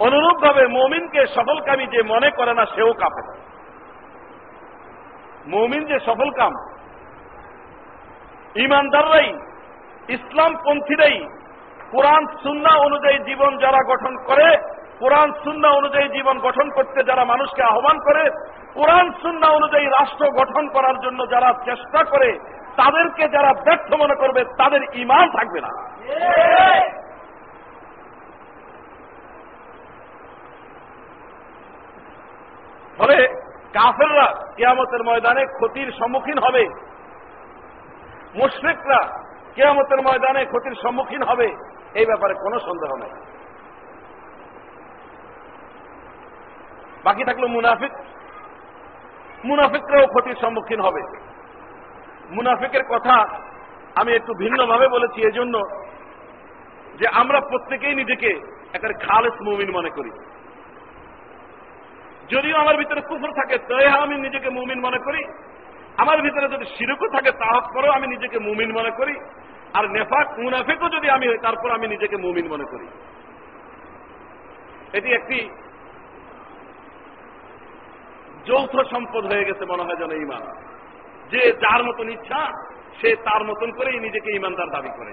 অনুরূপ 0.00 0.36
ভাবে 0.44 0.66
মমিনকে 0.66 1.26
সফলকামী 1.26 1.86
যে 1.86 2.02
মনে 2.02 2.30
করে 2.30 2.54
না, 2.54 2.64
সেও 2.74 2.92
কাফের। 2.92 3.26
মমিন 5.48 5.82
যে 5.84 5.98
সফল 6.06 6.30
কাম 6.30 6.52
ইমানদাররাই 8.54 9.28
ইসলাম 10.08 10.52
পন্থীরাই 10.64 11.16
কোরআন 11.90 12.26
সুন্না 12.42 12.72
অনুযায়ী 12.76 13.18
জীবন 13.18 13.58
যারা 13.58 13.80
গঠন 13.88 14.14
করে, 14.26 14.48
কোরআন 14.98 15.32
সুন্না 15.44 15.68
অনুযায়ী 15.68 16.08
জীবন 16.08 16.38
গঠন 16.38 16.70
করতে 16.70 17.02
যারা 17.04 17.24
মানুষকে 17.24 17.62
আহ্বান 17.62 17.98
করে, 17.98 18.22
কোরআন 18.74 19.12
সুন্না 19.22 19.48
অনুযায়ী 19.48 19.86
রাষ্ট্র 19.86 20.24
গঠন 20.30 20.68
করার 20.68 20.96
জন্য 21.00 21.20
যারা 21.30 21.52
চেষ্টা 21.64 22.00
করে, 22.04 22.30
তাদেরকে 22.76 23.28
যারা 23.28 23.50
ব্যর্থ 23.64 23.90
মনে 23.94 24.14
করবে, 24.14 24.44
তাদের 24.58 24.82
ইমান 24.94 25.26
থাকবে 25.30 25.60
না। 25.60 25.70
ফলে 33.00 33.16
কাফেররা 33.72 34.54
কেয়ামতের 34.56 35.02
ময়দানে 35.04 35.46
ক্ষতির 35.46 35.92
সম্মুখীন 35.98 36.38
হবে। 36.38 36.64
মুশ্রিকরা 38.34 39.00
কেয়ামতের 39.54 40.00
ময়দানে 40.02 40.44
ক্ষতির 40.44 40.74
সম্মুখীন 40.82 41.22
হবে, 41.22 41.46
এই 41.94 42.06
ব্যাপারে 42.06 42.34
কোনো 42.34 42.58
সন্দেহ 42.58 42.96
নেই। 42.96 43.12
বাকি 47.04 47.24
থাকল 47.24 47.46
মুনাফিক। 47.46 47.92
মুনাফিকরাও 49.44 50.06
ক্ষতির 50.06 50.36
সম্মুখীন 50.40 50.80
হবে। 50.80 51.02
মুনাফিকের 52.30 52.84
কথা 52.84 53.40
আমি 53.94 54.12
একটু 54.12 54.34
ভিন্নভাবে 54.34 54.88
বলেছি, 54.88 55.22
এজন্য 55.22 55.60
যে 56.98 57.08
আমরা 57.08 57.40
প্রত্যেকেই 57.40 57.94
নিজেকে 57.94 58.30
একটা 58.72 58.88
খালেস 59.06 59.32
মুমিন 59.42 59.70
মনে 59.72 59.90
করি। 59.90 60.10
যদিও 62.30 62.56
আমার 62.56 62.76
ভিতরে 62.76 63.00
কুফর 63.00 63.30
থাকে, 63.30 63.58
তবে 63.58 63.88
আমি 63.88 64.18
নিজেকে 64.18 64.50
মুমিন 64.50 64.80
মনে 64.80 64.98
করি। 64.98 65.24
আমার 65.96 66.22
ভিতরে 66.22 66.48
যদি 66.48 66.64
শিরকও 66.64 67.08
থাকে 67.08 67.30
তাহার 67.30 67.62
পরেও 67.74 67.92
আমি 67.92 68.06
নিজেকে 68.06 68.38
মুমিন 68.38 68.72
মনে 68.72 68.90
করি। 68.90 69.14
আর 69.74 69.90
নেফাক, 69.90 70.38
মুনাফেকও 70.38 70.88
যদি 70.88 71.10
আমি 71.10 71.28
হই 71.28 71.38
তারপর 71.38 71.70
আমি 71.70 71.88
নিজেকে 71.88 72.16
মুমিন 72.16 72.48
মনে 72.48 72.64
করি। 72.64 72.86
এটি 74.92 75.12
একটি 75.12 75.50
যৌথ 78.46 78.76
সম্পদ 78.90 79.26
হয়ে 79.26 79.44
গেছে, 79.44 79.64
মনে 79.64 79.82
হয় 79.82 79.96
যেন 79.96 80.12
ইমান। 80.12 80.42
যে 81.30 81.52
যার 81.52 81.84
মতন 81.84 82.08
ইচ্ছা, 82.08 82.40
সে 83.00 83.16
তার 83.16 83.44
মতন 83.44 83.70
করেই 83.72 84.00
নিজেকে 84.00 84.32
ইমানদার 84.32 84.70
দাবি 84.70 84.88
করে। 84.96 85.12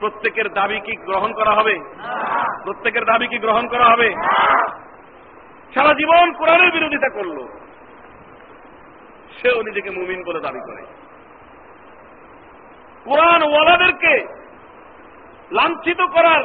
প্রত্যেকের 0.00 0.48
দাবি 0.48 0.80
কি 0.80 0.96
গ্রহণ 0.96 1.32
করা 1.32 1.50
হবে? 1.50 1.74
প্রত্যেকের 2.64 3.04
দাবি 3.04 3.26
কি 3.26 3.38
গ্রহণ 3.38 3.68
করা 3.68 3.84
হবে? 3.84 4.08
সারা 5.74 5.92
জীবন 5.94 6.32
কোরআনের 6.32 6.70
বিরোধিতা 6.72 7.08
করল। 7.08 7.38
সেও 9.38 9.62
নিজেকে 9.62 9.90
মুমিন 9.90 10.20
বলে 10.26 10.40
দাবি 10.40 10.60
করে। 10.60 10.82
কোরআন 13.04 13.42
ওয়ালাদেরকে 13.42 14.14
লাঞ্ছিত 15.52 16.00
করার 16.02 16.42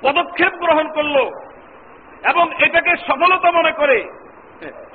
পদক্ষেপ 0.00 0.52
গ্রহণ 0.52 0.86
করল 0.92 1.16
এবং 2.30 2.46
এটাকে 2.64 2.92
সফলতা 2.96 3.50
মনে 3.52 3.72
করে, 3.72 3.98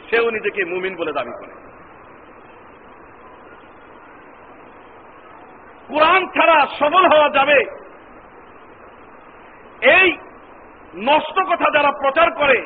সেও 0.10 0.30
নিজেকে 0.30 0.65
মুমিন 0.65 0.96
বলে 0.96 1.13
দাবি 1.13 1.34
করে। 1.39 1.54
কোরআন 5.91 6.21
ছাড়া 6.36 6.58
সফল 6.80 7.04
হওয়া 7.13 7.30
যাবে। 7.38 7.60
এই 9.97 10.10
নষ্ট 11.10 11.38
কথা 11.51 11.67
যারা 11.75 11.91
প্রচার 12.01 12.27
করে 12.39 12.58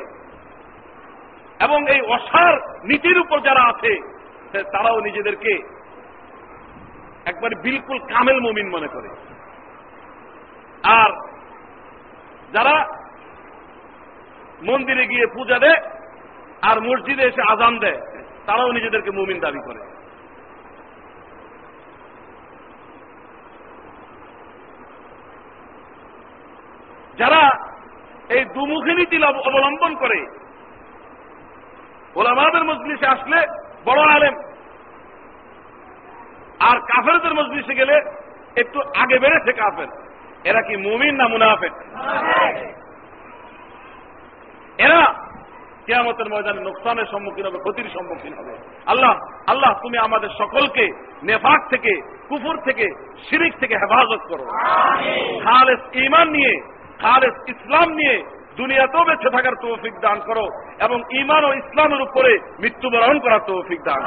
এবং 1.66 1.80
এই 1.94 2.00
অসার 2.16 2.54
নীতির 2.88 3.18
উপর 3.24 3.38
যারা 3.48 3.62
আছে 3.72 3.92
তারাও 4.72 4.98
নিজেদেরকে 5.00 5.52
একবার 7.30 7.52
বিলকুল 7.64 7.98
কামেল 8.12 8.38
মুমিন 8.46 8.68
মনে 8.74 8.88
করে। 8.94 9.10
আর 11.00 11.10
যারা 12.54 12.74
মন্দিরে 14.68 15.04
গিয়ে 15.12 15.26
পূজা 15.34 15.58
দেয় 15.64 15.80
আর 16.68 16.76
মসজিদে 16.88 17.24
এসে 17.30 17.42
আজান 17.52 17.74
দেয়, 17.84 18.00
তারাও 18.46 18.70
নিজেদেরকে 18.76 19.10
মুমিন 19.10 19.38
দাবি 19.44 19.60
করে 19.66 19.82
যারা 27.20 27.42
দুমুখী 28.86 29.24
অবলম্বন 29.24 29.94
করে। 29.94 30.26
ওলামাদের 32.14 32.64
মজলিসে 32.64 33.06
আসলে 33.06 33.46
বড় 33.84 34.02
আলেম। 34.02 34.34
আর 36.60 36.80
কাফেরদের 36.80 37.34
মজলিসে 37.34 37.74
গেলে 37.74 38.00
একটু 38.56 38.80
আগে 38.80 39.18
বেড়েছে 39.18 39.52
কাফের। 39.52 39.86
এরা 40.44 40.62
কি 40.62 40.76
মুমিন 40.76 41.14
না 41.14 41.28
মুনাফেক? 41.28 41.72
এরা 44.78 45.14
কেয়ামতের 45.86 46.30
ময়দানে 46.30 46.60
নোকসানের 46.60 47.04
সম্মুখীন 47.06 47.46
হবে 47.46 47.58
ক্ষতির 47.58 47.90
সম্মুখীন 47.94 48.34
হবে। 48.34 48.58
আল্লাহ 48.86 49.18
আল্লাহ 49.46 49.72
তুমি 49.82 49.98
আমাদের 49.98 50.28
সকলকে 50.38 50.90
নেফাক 51.22 51.68
থেকে 51.70 52.22
কুফুর 52.28 52.60
থেকে 52.64 53.14
শিরিক 53.30 53.58
থেকে 53.58 53.74
হেফাজত 53.74 54.20
করো। 54.28 54.44
খালেস 55.42 55.96
ইমান 55.96 56.28
নিয়ে 56.28 56.60
খালেস 56.98 57.34
ইসলাম 57.48 57.88
নিয়ে 57.92 58.35
দুনিয়াতেও 58.56 59.04
বেঁচে 59.04 59.30
থাকার 59.30 59.54
তৌফিক 59.62 59.94
দান 60.00 60.20
করো 60.20 60.48
এবং 60.80 61.02
ইমান 61.10 61.44
ও 61.44 61.52
ইসলামের 61.52 62.00
উপরে 62.02 62.38
মৃত্যুবরণ 62.60 63.18
করার 63.18 63.40
তৌফিক 63.46 63.80
দান 63.82 64.02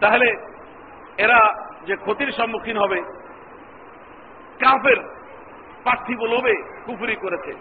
তাহলে 0.00 0.28
এরা 1.18 1.70
যে 1.86 1.96
ক্ষতির 1.96 2.30
সম্মুখীন 2.32 2.76
হবে, 2.76 3.02
কাফের 4.60 4.96
পার্থিব 5.84 6.20
লোভে 6.24 6.54
কুফুরি 6.86 7.16
করেছে। 7.16 7.52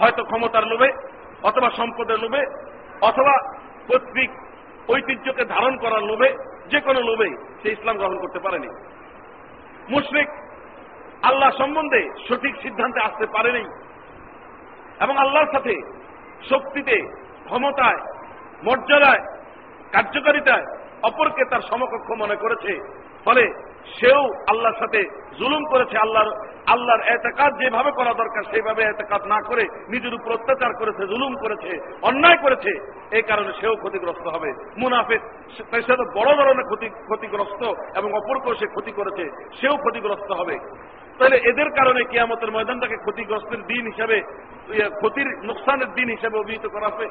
হয়তো 0.00 0.24
ক্ষমতার 0.24 0.66
লোভে, 0.66 0.88
অথবা 1.42 1.70
সম্পদের 1.70 2.18
লোভে, 2.18 2.42
অথবা 3.00 3.34
পৈতৃক 3.88 4.30
ঐতিহ্যকে 4.88 5.44
ধারণ 5.44 5.76
করার 5.76 6.02
লোভে, 6.02 6.30
যে 6.70 6.80
কোনো 6.80 7.00
লোভে 7.00 7.28
সে 7.62 7.68
ইসলাম 7.72 7.96
গ্রহণ 7.96 8.18
করতে 8.18 8.38
পারেনি। 8.38 8.68
মুশরিক 9.88 10.28
আল্লাহ 11.22 11.50
সম্বন্ধে 11.58 12.10
সঠিক 12.28 12.56
সিদ্ধান্তে 12.62 13.00
আসতে 13.00 13.26
পারেনি 13.26 13.64
এবং 15.00 15.18
আল্লাহর 15.18 15.52
সাথে 15.52 15.74
শক্তিতে, 16.50 17.02
ক্ষমতায়, 17.44 18.00
মর্যাদায়, 18.64 19.22
কার্যকারিতায় 19.92 20.66
অপরকে 21.02 21.44
তার 21.44 21.60
সমকক্ষ 21.60 22.10
মনে 22.10 22.36
করেছে। 22.36 22.80
ফলে 23.24 23.52
সেও 24.00 24.24
আল্লাহর 24.24 24.78
সাথে 24.78 25.04
জুলুম 25.38 25.64
করেছে। 25.64 25.98
আল্লাহর 25.98 26.46
আল্লাহর 26.66 27.00
এতেকাত 27.00 27.58
যেভাবে 27.58 27.90
করা 27.90 28.14
দরকার, 28.14 28.42
সেইভাবে 28.50 28.82
এতেকাত 28.82 29.26
না 29.26 29.40
করে 29.40 29.68
নিজের 29.88 30.14
উপর 30.14 30.32
অত্যাচার 30.32 30.74
করেছে, 30.74 31.06
জুলুম 31.06 31.34
করেছে, 31.34 31.98
অন্যায় 32.02 32.36
করেছে 32.36 32.90
এই 33.10 33.22
কারণে 33.22 33.52
সেও 33.60 33.76
ক্ষতিগ্রস্ত 33.76 34.26
হবে। 34.26 34.52
মুনাফেক, 34.78 35.20
সে 35.56 35.92
বড় 36.14 36.36
ধরনের 36.36 36.64
ক্ষতি, 36.64 36.88
ক্ষতিগ্রস্ত 36.88 37.72
এবং 37.96 38.12
অপরকেও 38.12 38.54
সে 38.54 38.66
ক্ষতি 38.66 38.92
করেছে, 38.92 39.50
সেও 39.60 39.76
ক্ষতিগ্রস্ত 39.76 40.32
হবে। 40.32 40.58
তাহলে 41.18 41.36
এদের 41.36 41.70
কারণে 41.70 42.04
কিয়ামতের 42.04 42.50
ময়দানটাকে 42.50 42.96
ক্ষতিগ্রস্তের 42.96 43.62
দিন 43.62 43.86
হিসাবে 43.86 44.20
ক্ষতির 44.90 45.26
নোকসানের 45.26 45.90
দিন 45.94 46.08
হিসাবে 46.08 46.38
অভিহিত 46.38 46.66
করা 46.66 46.88
হবে 46.88 47.08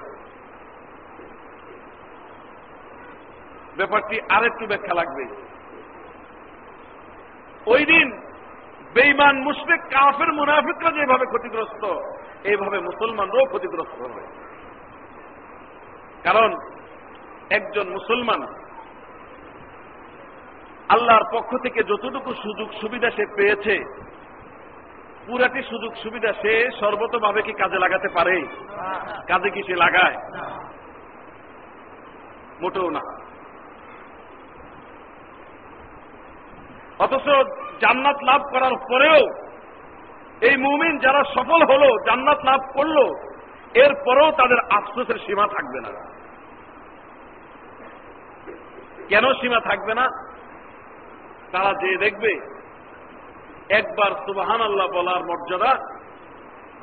ব্যাপারটি 3.78 4.20
আরেকটু 4.32 4.68
ব্যাখ্যা 4.68 4.94
লাগবে। 4.94 5.24
ওই 7.66 7.86
দিন 7.86 8.22
বেইমান 8.94 9.44
মুশফিক 9.44 9.82
কাফের, 9.82 10.34
মুনাফিকরা 10.34 10.92
যেভাবে 10.92 11.26
ক্ষতিগ্রস্ত, 11.26 11.84
এইভাবে 12.44 12.80
মুসলমানরাও 12.80 13.46
ক্ষতিগ্রস্ত 13.46 14.02
হবে। 14.02 14.22
কারণ 16.24 16.56
একজন 17.50 17.90
মুসলমান 17.90 18.42
আল্লাহর 20.90 21.26
পক্ষ 21.34 21.52
থেকে 21.64 21.84
যতটুকু 21.84 22.34
সুযোগ 22.34 22.70
সুবিধা 22.82 23.10
সে 23.10 23.26
পেয়েছে, 23.36 23.76
পুরাটি 25.28 25.62
সুযোগ 25.62 25.92
সুবিধা 26.04 26.32
সে 26.42 26.54
সর্বতভাবে 26.80 27.42
কি 27.42 27.54
কাজে 27.54 27.78
লাগাতে 27.80 28.08
পারে? 28.08 28.36
কাজে 29.28 29.50
কি 29.50 29.62
সে 29.68 29.76
লাগায়? 29.76 30.18
মোটেও 32.62 32.90
না। 32.90 33.02
অথচ 37.00 37.28
জান্নাত 37.82 38.18
লাভ 38.24 38.42
করার 38.52 38.76
পরেও 38.92 39.22
এই 40.42 40.58
মুমিন 40.58 40.98
যারা 40.98 41.24
সফল 41.24 41.62
হলো, 41.72 41.90
জান্নাত 42.06 42.40
লাভ 42.46 42.62
করল 42.74 42.98
এরপরেও 43.74 44.32
তাদের 44.32 44.60
আফসোসের 44.72 45.18
সীমা 45.26 45.48
থাকবে 45.48 45.80
না। 45.80 45.92
কেন 49.10 49.34
সীমা 49.34 49.60
থাকবে 49.60 49.94
না? 49.94 50.06
তারা 51.56 51.72
যে 51.74 51.98
দেখবে, 51.98 52.32
একবার 53.70 54.12
সুবাহান 54.26 54.62
আল্লাহ 54.62 54.88
বলার 54.88 55.22
মর্যাদা, 55.26 55.72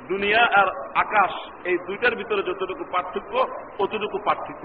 দুনিয়া 0.08 0.42
আর 0.60 0.68
আকাশ, 0.94 1.32
এই 1.64 1.76
দুইটার 1.86 2.14
ভিতরে 2.16 2.42
যতটুকু 2.42 2.84
পার্থক্য, 2.92 3.32
অতটুকু 3.78 4.18
পার্থক্য। 4.24 4.64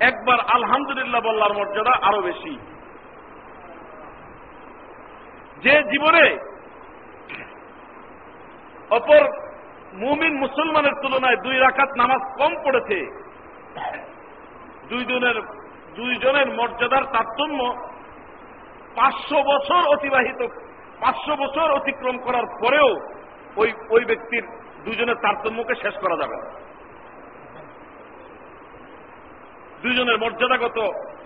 একবার 0.00 0.38
আলহামদুলিল্লাহ 0.54 1.22
বল্লার 1.24 1.56
মর্যাদা 1.56 1.94
আরও 2.02 2.20
বেশি। 2.22 2.58
যে 5.64 5.74
জীবনে 5.82 6.24
অপর 8.90 9.24
মুমিন 9.94 10.34
মুসলমানের 10.38 10.94
তুলনায় 11.02 11.36
দুই 11.36 11.56
রাখাত 11.56 11.90
নামাজ 11.96 12.22
কম 12.38 12.52
পড়েছে 12.64 12.98
দুইজনের 14.88 15.36
দুইজনের 15.96 16.48
মর্যাদার 16.54 17.04
তারতম্য 17.04 17.60
পাঁচশো 18.96 19.38
বছর 19.42 19.82
অতিবাহিত, 19.88 20.40
পাঁচশো 21.00 21.36
বছর 21.36 21.70
অতিক্রম 21.70 22.16
করার 22.18 22.46
পরেও 22.60 22.90
ওই 23.56 23.72
ওই 23.90 24.04
ব্যক্তির 24.04 24.44
দুজনের 24.84 25.14
তারতম্যকে 25.14 25.74
শেষ 25.74 25.94
করা 26.00 26.16
যাবে 26.16 26.36
না। 26.36 26.48
দুজনের 29.82 30.18
মর্যাদাগত 30.18 30.78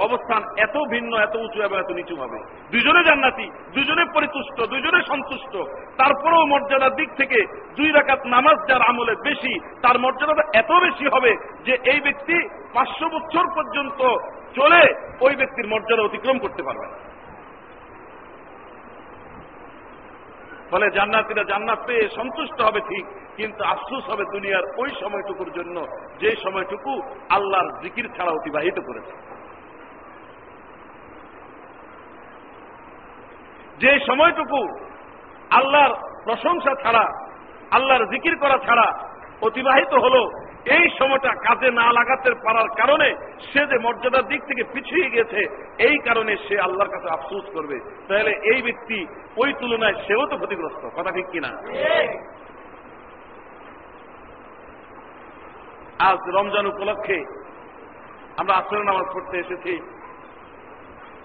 অবস্থান 0.07 0.43
এত 0.67 0.77
ভিন্ন, 0.93 1.13
এত 1.27 1.35
উঁচু 1.45 1.59
এবং 1.67 1.77
এত 1.79 1.91
নিচু 1.99 2.15
হবে। 2.23 2.39
দুজনে 2.73 3.03
জান্নাতি 3.09 3.47
দুজনে 3.75 4.05
পরিতুষ্ট 4.15 4.59
দুজনে 4.73 5.01
সন্তুষ্ট। 5.11 5.55
তারপরেও 6.01 6.51
মর্যাদার 6.53 6.97
দিক 7.01 7.11
থেকে 7.21 7.39
দুই 7.77 7.89
রাকাত 7.99 8.21
নামাজ 8.35 8.57
যার 8.69 8.83
আমলে 8.91 9.15
বেশি, 9.29 9.53
তার 9.85 9.97
মর্যাদাটা 10.05 10.45
এত 10.61 10.71
বেশি 10.85 11.07
হবে 11.15 11.33
যে 11.67 11.75
এই 11.93 12.01
ব্যক্তি 12.07 12.37
পাঁচশো 12.75 13.07
বছর 13.15 13.45
পর্যন্ত 13.57 14.01
চলে 14.59 14.83
ওই 15.21 15.35
ব্যক্তির 15.41 15.71
মর্যাদা 15.73 16.07
অতিক্রম 16.07 16.39
করতে 16.39 16.63
পারবে 16.63 16.87
ফলে 20.71 20.87
জান্নাতিরা 20.91 21.43
জান্নাত 21.51 21.81
পেয়ে 21.87 22.05
সন্তুষ্ট 22.09 22.59
হবে 22.61 22.81
ঠিক, 22.81 23.05
কিন্তু 23.37 23.65
আফসুস 23.65 24.05
হবে 24.13 24.25
দুনিয়ার 24.35 24.65
ওই 24.77 24.91
সময়টুকুর 25.01 25.51
জন্য, 25.53 25.77
যে 26.21 26.31
সময়টুকু 26.45 26.93
আল্লাহর 27.37 27.69
জিকির 27.83 28.07
ছাড়া 28.17 28.33
অতিবাহিত 28.33 28.79
করেছে। 28.89 29.13
যে 33.83 33.93
সময়টুকু 34.07 34.61
আল্লাহর 35.51 35.93
প্রশংসা 36.25 36.73
ছাড়া, 36.83 37.05
আল্লাহর 37.71 38.05
জিকির 38.07 38.35
করা 38.39 38.59
ছাড়া 38.67 38.87
অতিবাহিত 39.43 39.93
হলো, 39.95 40.23
এই 40.77 40.85
সময়টা 40.99 41.31
কাজে 41.47 41.69
না 41.71 41.87
লাগাতে 41.93 42.31
পারার 42.45 42.69
কারণে 42.81 43.09
সে 43.49 43.63
যে 43.67 43.77
মর্যাদার 43.79 44.29
দিক 44.29 44.41
থেকে 44.49 44.65
পিছিয়ে 44.73 45.09
গেছে, 45.11 45.41
এই 45.79 45.97
কারণে 45.99 46.33
সে 46.49 46.55
আল্লাহর 46.61 46.93
কাছে 46.95 47.09
আফসোস 47.09 47.45
করবে। 47.55 47.77
তাহলে 48.09 48.33
এই 48.53 48.63
ব্যক্তি 48.63 48.99
ওই 49.37 49.51
তুলনায় 49.61 49.97
সেও 50.05 50.27
তো 50.27 50.37
ক্ষতিগ্রস্ত, 50.37 50.83
কথা 50.97 51.11
ঠিক 51.11 51.27
কিনা? 51.33 51.51
আজ 56.09 56.21
রমজান 56.37 56.67
উপলক্ষে 56.67 57.19
আমরা 58.41 58.55
আসর 58.61 58.83
নামাজ 58.85 59.07
পড়তে 59.15 59.37
এসেছি। 59.39 59.75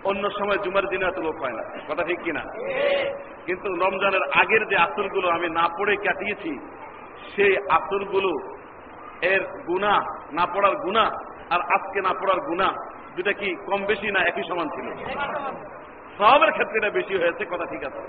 অন্য 0.03 0.23
সময় 0.39 0.57
জুমার 0.57 0.85
দিনে 0.87 1.05
এত 1.07 1.19
লোক 1.19 1.35
হয় 1.43 1.53
না। 1.53 1.63
কথা 1.87 2.03
ঠিক 2.03 2.19
কিনা? 2.23 2.43
কিন্তু 3.45 3.67
রমজানের 3.83 4.23
আগের 4.41 4.63
যে 4.67 4.77
আসরগুলো 4.77 5.29
আমি 5.29 5.49
না 5.49 5.65
পড়ে 5.77 5.95
কাটিয়েছি, 5.95 6.51
সেই 7.35 7.57
আসরগুলো 7.69 8.31
এর 9.21 9.41
গুণা 9.67 9.93
না 10.31 10.45
পড়ার 10.45 10.75
গুণা 10.75 11.05
আর 11.49 11.61
আজকে 11.75 12.01
না 12.01 12.13
পড়ার 12.19 12.39
গুণা 12.39 12.67
দুটা 13.15 13.33
কি 13.33 13.55
কম 13.67 13.85
বেশি 13.85 14.11
না 14.11 14.19
একই 14.19 14.43
সমান 14.49 14.67
ছিল? 14.75 14.87
সবের 16.17 16.51
ক্ষেত্রে 16.51 16.77
এটা 16.77 16.89
বেশি 16.89 17.13
হয়েছে, 17.17 17.45
কথা 17.45 17.65
ঠিক 17.65 17.83
আছে। 17.83 18.01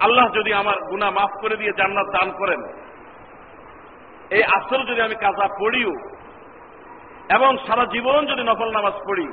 আল্লাহ 0.00 0.26
যদি 0.34 0.52
আমার 0.52 0.76
গুণা 0.90 1.10
মাফ 1.10 1.30
করে 1.40 1.56
দিয়ে 1.56 1.72
জান্নাত 1.78 2.08
দান 2.16 2.32
করেন, 2.32 2.60
এই 4.30 4.42
আসর 4.42 4.80
যদি 4.84 5.00
আমি 5.00 5.14
কাজা 5.14 5.48
পড়িও 5.60 5.92
এবং 7.34 7.58
সারা 7.66 7.86
জীবন 7.86 8.26
যদি 8.26 8.42
নফল 8.42 8.70
নামাজ 8.70 8.92
পড়ি, 9.08 9.26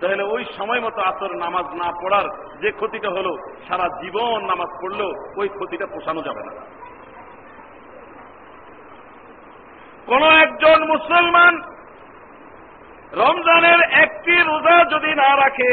তাহলে 0.00 0.22
ওই 0.22 0.44
সময় 0.56 0.80
মতো 0.80 1.00
আসর 1.00 1.36
নামাজ 1.36 1.66
না 1.74 1.92
পড়ার 2.02 2.26
যে 2.62 2.70
ক্ষতিটা 2.70 3.10
হলো, 3.10 3.32
সারা 3.68 3.88
জীবন 4.02 4.46
নামাজ 4.46 4.70
পড়লেও 4.82 5.10
ওই 5.36 5.48
ক্ষতিটা 5.48 5.86
পোষানো 5.86 6.22
যাবে 6.22 6.42
না। 6.46 6.52
কোন 10.06 10.22
একজন 10.22 10.78
মুসলমান 10.88 11.54
রমজানের 13.12 13.80
একটি 13.80 14.34
রোজা 14.42 14.84
যদি 14.84 15.14
না 15.14 15.36
রাখে, 15.36 15.72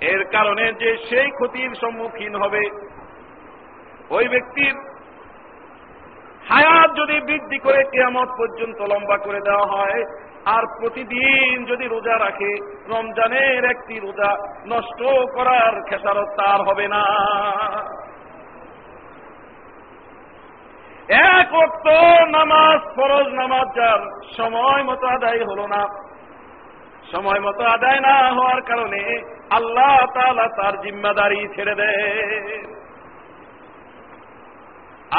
এর 0.00 0.24
কারণে 0.24 0.72
যে 0.72 0.96
সেই 1.08 1.30
ক্ষতির 1.30 1.74
সম্মুখীন 1.74 2.34
হবে, 2.34 2.62
ওই 4.10 4.28
ব্যক্তির 4.28 4.74
হায়াত 6.48 6.90
যদি 6.96 7.20
বৃদ্ধি 7.20 7.58
করে 7.58 7.84
কেয়ামত 7.84 8.28
পর্যন্ত 8.38 8.80
লম্বা 8.80 9.16
করে 9.16 9.40
দেওয়া 9.40 9.66
হয়, 9.66 10.04
আর 10.44 10.62
প্রতিদিন 10.80 11.64
যদি 11.64 11.84
রোজা 11.84 12.18
রাখে, 12.18 12.52
রমজানের 12.88 13.64
একটি 13.64 14.00
রোজা 14.00 14.30
নষ্ট 14.66 15.00
করার 15.34 15.82
খেসারত 15.82 16.28
তার 16.36 16.60
হবে 16.62 16.88
না। 16.88 17.04
এক 21.08 21.54
অক্ত 21.54 21.86
নামাজ, 22.28 22.80
ফরজ 22.96 23.26
নামাজ 23.26 23.66
যার 23.76 24.00
সময় 24.36 24.82
মতো 24.82 25.06
আদায় 25.06 25.44
হল 25.44 25.66
না। 25.66 25.82
সময় 27.12 27.40
মতো 27.40 27.64
আদায় 27.64 28.00
না 28.00 28.32
হওয়ার 28.32 28.62
কারণে 28.62 29.02
আল্লাহ 29.50 30.06
তালা 30.14 30.46
তার 30.56 30.74
জিম্মাদারি 30.82 31.48
ছেড়ে 31.54 31.74
দেয় 31.74 32.62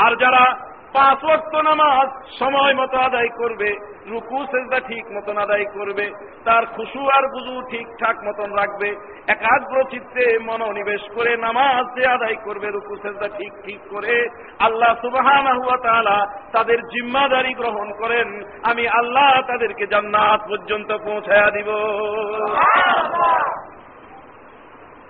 আর 0.03 0.15
যারা 0.15 0.43
পাঁচ 0.93 1.23
ওয়াক্ত 1.23 1.55
নামাজ 1.55 2.07
সময় 2.39 2.73
মতো 2.73 2.97
আদায় 2.97 3.27
করবে, 3.27 3.69
রুকু, 4.07 4.37
সেজদা 4.45 4.79
ঠিক 4.79 5.05
মতন 5.11 5.37
আদায় 5.37 5.65
করবে, 5.65 6.05
তার 6.45 6.65
খুশু 6.65 7.01
আর 7.09 7.23
বুঝু 7.27 7.55
ঠিকঠাক 7.69 8.15
মতন 8.23 8.49
রাখবে, 8.53 8.89
একাগ্র 9.27 9.75
চিত্তে 9.91 10.25
মনোনিবেশ 10.39 11.01
করে 11.15 11.37
নামাজ 11.37 11.83
যে 11.95 12.03
আদায় 12.07 12.35
করবে, 12.35 12.67
রুকু, 12.67 12.95
সেজদা 12.95 13.27
ঠিক 13.27 13.53
ঠিক 13.65 13.79
করে 13.89 14.15
আল্লাহ 14.59 14.91
সুবাহান 15.01 15.45
তাদের 16.51 16.79
জিম্মাদারি 16.81 17.53
গ্রহণ 17.53 17.87
করেন, 17.93 18.27
আমি 18.63 18.87
আল্লাহ 18.87 19.41
তাদেরকে 19.47 19.87
জান্নাত 19.87 20.41
পর্যন্ত 20.49 20.89
পৌঁছায়া 21.05 21.49
দিব। 21.51 21.69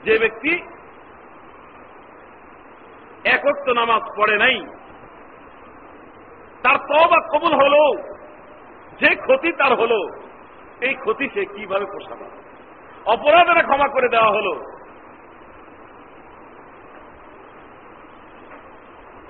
যে 0.06 0.16
ব্যক্তি 0.20 0.54
একত্র 3.26 3.74
নামাজ 3.74 4.04
পড়ে 4.18 4.38
নাই 4.38 4.58
তার 6.68 6.78
তবা 6.78 7.20
কবুল 7.34 7.54
হলো, 7.54 8.04
যে 9.00 9.16
ক্ষতি 9.16 9.52
তার 9.52 9.74
হলো, 9.76 10.00
এই 10.82 10.94
ক্ষতি 10.94 11.30
সে 11.34 11.46
কীভাবে 11.46 11.86
পোষাবে? 11.86 12.26
অপরাধেরা 13.06 13.64
ক্ষমা 13.64 13.88
করে 13.88 14.08
দেওয়া 14.10 14.32
হলো। 14.32 14.54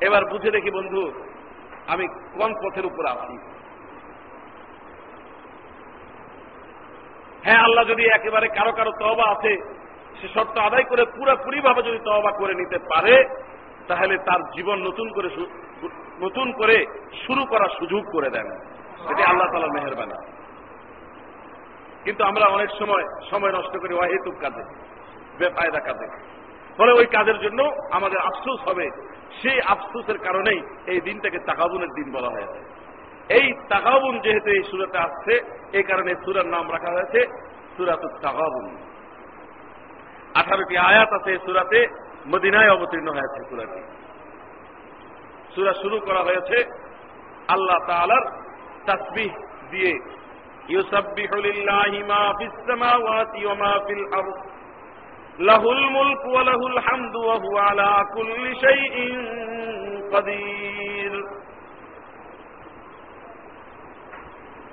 এবার 0.02 0.26
বুঝে 0.26 0.52
দেখি 0.52 0.72
বন্ধু, 0.72 1.12
আমি 1.88 2.08
কোন 2.08 2.54
পথের 2.54 2.86
উপর 2.86 3.06
আছি? 3.06 3.38
হ্যাঁ 7.44 7.62
আল্লাহ 7.64 7.86
যদি 7.86 8.06
একেবারে 8.06 8.48
কারও 8.48 8.72
কারও 8.72 8.92
তবা 9.00 9.32
আছে, 9.32 9.78
সে 10.22 10.28
শর্ত 10.28 10.58
আদায় 10.58 10.84
করে 10.84 11.06
পুরোপুরি 11.06 11.62
ভাবে 11.62 11.82
যদি 11.82 12.00
তবা 12.06 12.32
করে 12.32 12.54
নিতে 12.54 12.78
পারে 12.78 13.16
তাহলে 13.88 14.18
তার 14.18 14.42
জীবন 14.42 14.88
নতুন 14.88 15.12
করে 15.12 15.30
নতুন 16.22 16.52
করে 16.52 16.86
শুরু 17.28 17.46
করার 17.46 17.70
সুযোগ 17.80 18.04
করে 18.12 18.30
দেন। 18.30 18.52
এটি 19.12 19.24
আল্লাহ 19.24 19.52
তালা 19.52 19.68
মেহরবানা। 19.68 20.16
কিন্তু 22.04 22.24
আমরা 22.24 22.46
অনেক 22.46 22.70
সময় 22.80 23.04
সময় 23.32 23.52
নষ্ট 23.52 23.82
করি 23.82 23.94
অহেতুক 23.94 24.34
কাজে, 24.40 24.64
বেফায়দা 25.40 25.80
কাজে। 25.80 26.08
ফলে 26.78 26.92
ওই 26.92 27.06
কাজের 27.06 27.40
জন্য 27.40 27.64
আমাদের 27.92 28.20
আফসোস 28.20 28.70
হবে। 28.70 28.90
সেই 29.42 29.62
আফসোসের 29.62 30.18
কারণেই 30.18 30.62
এই 30.88 31.02
দিনটাকে 31.02 31.40
তাকাবুনের 31.40 31.90
দিন 31.90 32.12
বলা 32.12 32.30
হয়েছে। 32.30 32.60
এই 33.34 33.54
তাকাবুন 33.70 34.20
যেহেতু 34.20 34.50
এই 34.50 34.64
সুরাতে 34.64 34.98
আসছে, 34.98 35.62
এই 35.74 35.84
কারণে 35.84 36.16
সুরার 36.26 36.46
নাম 36.46 36.72
রাখা 36.72 36.92
হয়েছে 36.92 37.28
সুরাত 37.78 38.00
তাকাবুন 38.22 38.78
আঠারোটি 40.36 40.78
আয়াত 40.78 41.14
আছে 41.14 41.38
সুরাতে। 41.46 42.07
মদিনায় 42.27 42.71
অবতীর্ণ 42.71 43.09
হয়েছে 43.09 43.39
সুরাটি 43.49 43.83
সুরা 45.55 45.73
শুরু 45.83 45.97
করা 46.01 46.23
হয়েছে 46.23 46.57
আল্লাহ 47.49 47.79
তালার 47.89 48.25
তাসবিহ 48.87 49.33
দিয়ে 49.71 49.95
يسبح 50.69 51.31
لله 51.37 51.91
ما 52.05 52.25
في 52.39 52.45
السماوات 52.45 53.33
وما 53.45 53.75
في 53.79 53.93
الأرض 53.93 54.37
له 55.41 55.63
الملك 55.73 56.23
وله 56.27 56.61
الحمد 56.67 57.15
وهو 57.19 57.59
على 57.59 57.91
كل 58.15 58.45
شيء 58.57 58.97
قدير 60.13 61.13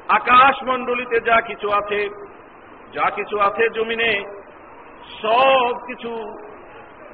আকাশ 0.10 0.55
মণ্ডলীতে 0.63 1.17
যা 1.29 1.38
কিছু 1.49 1.67
আছে 1.79 2.01
যা 2.95 3.08
কিছু 3.17 3.36
আছে 3.39 3.63
জমিনে 3.75 4.13
সব 5.21 5.73
কিছু 5.88 6.12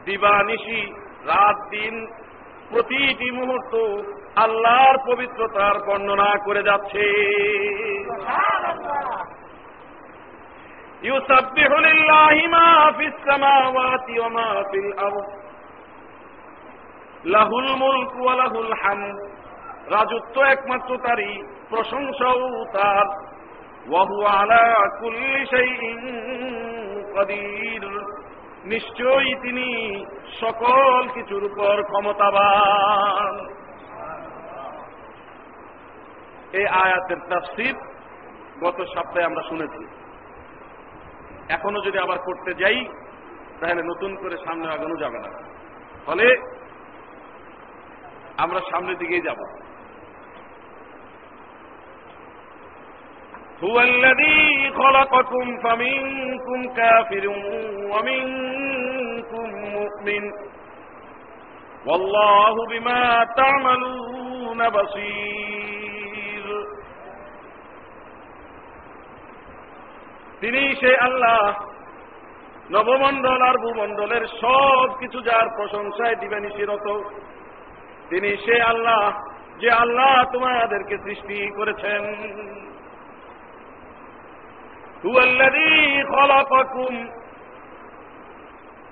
দিবানিশি 0.05 0.81
রাত 1.25 1.57
দিন 1.71 1.95
প্রতিটি 2.69 3.27
মুহূর্ত 3.31 3.73
আল্লাহর 4.35 4.97
পবিত্রতার 5.07 5.75
বর্ণনা 5.87 6.29
করে 6.45 6.61
যাচ্ছে 6.63 7.05
يسبح 11.05 11.71
لله 11.79 12.35
ما 12.47 12.69
في 12.91 13.05
السماوات 13.07 14.07
وما 14.21 14.51
في 14.63 14.77
الأرض 14.79 15.27
له 17.25 17.49
الملك 17.59 18.13
وله 18.17 18.53
الحمد 18.61 19.17
রাজত্ব 19.91 20.35
একমাত্র 20.53 20.91
তারই 20.97 21.33
প্রশংসাও 21.69 22.41
তার 22.75 23.07
ওয়াহু 23.89 24.17
আলা 24.33 24.65
কুল্লি 24.99 25.35
শাইইন 25.51 26.01
কাদির 27.15 27.85
নিশ্চয়ই 28.64 29.34
তিনি 29.34 29.66
সকল 30.40 31.08
কিছুর 31.08 31.44
উপর 31.44 31.82
ক্ষমতাবান। 31.82 33.54
এই 36.52 36.66
আয়াতের 36.66 37.16
তাফসির 37.30 37.74
গত 38.64 38.84
সপ্তাহে 38.94 39.24
আমরা 39.24 39.42
শুনেছি। 39.42 39.86
এখনও 41.48 41.80
যদি 41.80 41.98
আবার 41.98 42.18
করতে 42.18 42.54
যাই, 42.54 42.88
তাহলে 43.60 43.82
নতুন 43.82 44.16
করে 44.16 44.36
সামনে 44.36 44.68
আগানো 44.68 44.96
যাবে 44.96 45.18
না। 45.18 45.42
ফলে 46.06 46.36
আমরা 48.38 48.60
সামনের 48.60 48.98
দিকেই 48.98 49.20
যাব। 49.20 49.69
هو 53.63 53.79
الذي 53.81 54.71
خلقكم 54.71 55.59
فمنكم 55.59 56.73
كافر 56.75 57.27
ومنكم 57.91 59.47
مؤمن 59.69 60.31
والله 61.85 62.55
بما 62.67 63.01
تعملون 63.37 64.69
بصير 64.69 66.45
তিনি 70.41 70.63
সে 70.81 70.91
আল্লাহ 71.07 71.41
নবমণ্ডল 72.69 73.41
আর 73.49 73.57
ভূমণ্ডলের 73.63 74.25
সব 74.41 74.87
কিছু 74.99 75.19
যার 75.21 75.47
প্রশংসায় 75.57 76.15
দিবেন 76.15 76.43
শিরত 76.55 76.87
তিনি 78.09 78.29
সে 78.45 78.55
আল্লাহ 78.71 79.03
যে 79.59 79.69
আল্লাহ 79.83 80.13
তোমাদেরকে 80.33 80.95
সৃষ্টি 81.05 81.37
করেছেন 81.57 82.01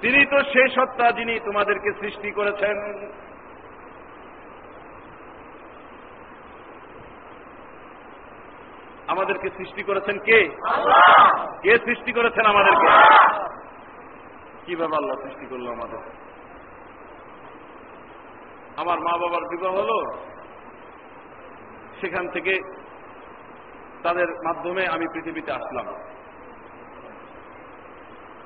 তিনি 0.00 0.26
তো 0.26 0.38
সে 0.38 0.68
সত্তা 0.68 1.12
যিনি 1.12 1.40
তোমাদেরকে 1.40 1.92
সৃষ্টি 2.00 2.30
করেছেন। 2.30 3.10
আমাদেরকে 9.08 9.50
সৃষ্টি 9.50 9.82
করেছেন 9.82 10.18
কে? 10.18 10.48
কে 11.62 11.78
সৃষ্টি 11.84 12.12
করেছেন 12.12 12.46
আমাদেরকে? 12.46 12.86
কীভাবে 14.66 14.96
আল্লাহ 14.96 15.16
সৃষ্টি 15.22 15.46
করল 15.46 15.68
আমাদের? 15.68 15.98
আমার 18.76 19.00
মা 19.00 19.16
বাবার 19.16 19.42
বিবাহ 19.42 19.72
হলো। 19.74 20.16
সেখান 22.00 22.28
থেকে 22.28 22.77
তাদের 24.02 24.28
মাধ্যমে 24.44 24.86
আমি 24.86 25.06
পৃথিবীতে 25.12 25.52
আসলাম। 25.52 25.86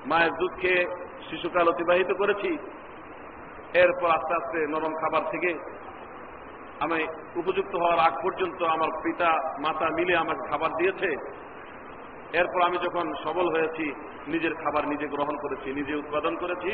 মায়ের 0.06 0.30
দুধ 0.30 0.52
খেয়ে 0.60 0.86
শিশুকাল 1.30 1.68
অতিবাহিত 1.68 2.12
করেছি। 2.12 2.58
এরপর 3.74 4.10
আস্তে 4.10 4.34
আস্তে 4.34 4.66
নরম 4.66 4.94
খাবার 4.94 5.22
থেকে 5.30 5.58
আমি 6.80 7.06
উপযুক্ত 7.36 7.76
হওয়ার 7.76 7.98
আগ 7.98 8.14
পর্যন্ত 8.22 8.62
আমার 8.62 8.90
পিতা, 9.02 9.30
মাতা 9.60 9.90
মিলে 9.90 10.16
আমাকে 10.16 10.48
খাবার 10.48 10.70
দিয়েছে। 10.70 11.10
এরপর 12.32 12.62
আমি 12.62 12.76
যখন 12.76 13.14
সবল 13.24 13.48
হয়েছি, 13.48 13.92
নিজের 14.26 14.54
খাবার 14.54 14.88
নিজে 14.88 15.06
গ্রহণ 15.06 15.36
করেছি, 15.36 15.72
নিজে 15.72 15.94
উৎপাদন 15.94 16.36
করেছি 16.36 16.70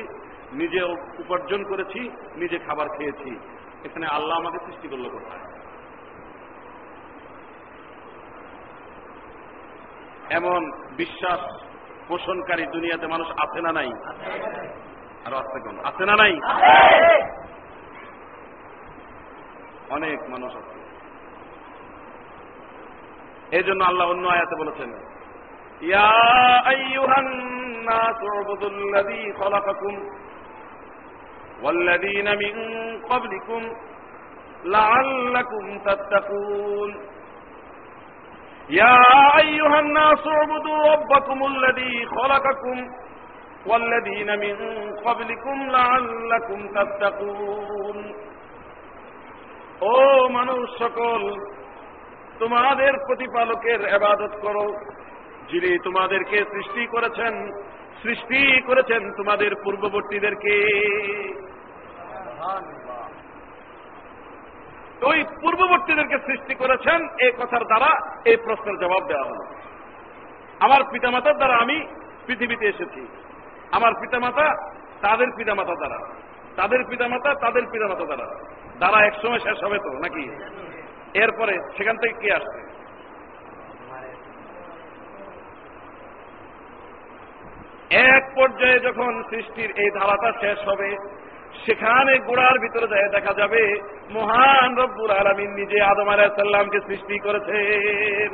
নিজে 0.52 0.82
উপার্জন 1.18 1.64
করেছি, 1.64 2.00
নিজে 2.36 2.58
খাবার 2.58 2.88
খেয়েছি। 2.88 3.38
এখানে 3.84 4.06
আল্লাহ 4.06 4.38
আমাকে 4.38 4.58
সৃষ্টি 4.66 4.88
করল 4.88 5.08
কোথায় 5.08 5.67
এমন 10.29 10.61
বিশ্বাস 10.95 11.41
পোষণকারী 12.07 12.65
দুনিয়াতে 12.65 13.05
মানুষ 13.07 13.27
আছে 13.37 13.59
না 13.61 13.71
নাই 13.71 13.89
আরো 15.25 15.35
আসতে 15.37 15.57
কোন 15.59 15.75
আছে 15.85 16.03
না 16.05 16.15
নাই 16.15 16.33
অনেক 19.89 20.19
মানুষ 20.29 20.51
আছে 20.55 20.75
এই 23.51 23.63
জন্য 23.63 23.81
আল্লাহ 23.83 24.05
অন্য 24.09 24.25
আয়াতে 24.27 24.55
বলেছেন 24.55 24.89
ইয়া 25.81 26.11
আইয়ুহান 26.65 27.29
নাস 27.85 28.19
উবুদুল্লাযী 28.33 29.21
খলাকাকুম 29.39 29.95
والذين 31.63 32.27
من 32.35 32.55
قبلكم 33.03 33.61
لعلكم 34.65 35.79
تتقون 35.79 36.91
يا 38.69 38.97
أيها 39.37 39.79
الناس 39.79 40.27
اعبدوا 40.27 40.79
ربكم 40.93 41.45
الذي 41.45 42.05
خلقكم 42.07 42.77
والذين 43.65 44.39
من 44.39 44.55
قبلكم 44.97 45.57
لعلكم 45.69 46.59
تتقون 46.69 47.97
ও 49.83 49.95
মানুষ 50.29 50.63
সকল 50.79 51.21
তোমাদের 52.39 52.93
প্রতিপালকের 53.07 53.81
এবাদত 53.97 54.33
করো 54.41 54.65
যিনি 55.49 55.71
তোমাদেরকে 55.83 56.37
সৃষ্টি 56.53 56.83
করেছেন 56.87 57.33
সৃষ্টি 58.03 58.41
করেছেন 58.61 59.01
তোমাদের 59.17 59.51
পূর্ববর্তীদেরকে 59.63 60.55
ওই 65.02 65.24
পূর্ববর্তীদেরকে 65.24 66.18
সৃষ্টি 66.18 66.54
করেছেন 66.54 67.08
এই 67.20 67.32
কথার 67.38 67.64
দ্বারা 67.64 68.20
এই 68.24 68.36
প্রশ্নের 68.36 68.78
জবাব 68.78 69.06
দেওয়া 69.06 69.24
হল। 69.24 69.54
আমার 70.60 70.80
পিতামাতার 70.92 71.36
দ্বারা 71.36 71.54
আমি 71.54 71.86
পৃথিবীতে 72.26 72.66
এসেছি। 72.66 73.06
আমার 73.72 73.92
পিতামাতা 74.00 74.72
তাদের 75.00 75.26
পিতামাতা 75.36 75.74
দ্বারা। 75.74 75.98
তাদের 76.56 76.84
পিতামাতা 76.88 77.34
তাদের 77.34 77.62
পিতামাতা 77.72 78.04
দ্বারা। 78.04 78.34
দ্বারা 78.78 79.06
একসময় 79.06 79.38
শেষ 79.38 79.64
হবে 79.64 79.78
তো, 79.78 79.90
নাকি? 79.90 80.30
এরপরে 81.14 81.58
সেখান 81.76 81.96
থেকে 81.96 82.14
কে 82.20 82.32
আসবে? 82.34 82.68
এক 87.90 88.32
পর্যায়ে 88.34 88.80
যখন 88.80 89.22
সৃষ্টির 89.30 89.70
এই 89.70 89.90
ধারাটা 89.90 90.32
শেষ 90.40 90.68
হবে 90.68 90.96
সেখানে 91.66 92.18
গোড়ার 92.18 92.58
ভিতরে 92.58 92.86
যায় 92.88 93.08
দেখা 93.08 93.32
যাবে 93.34 93.80
মহান 94.10 94.76
রব্বুর 94.76 95.10
আলমিন 95.10 95.50
নিজে 95.50 95.82
আদম 95.82 96.08
আলাহিসাল্লামকে 96.08 96.78
সৃষ্টি 96.86 97.18
করেছেন। 97.18 98.28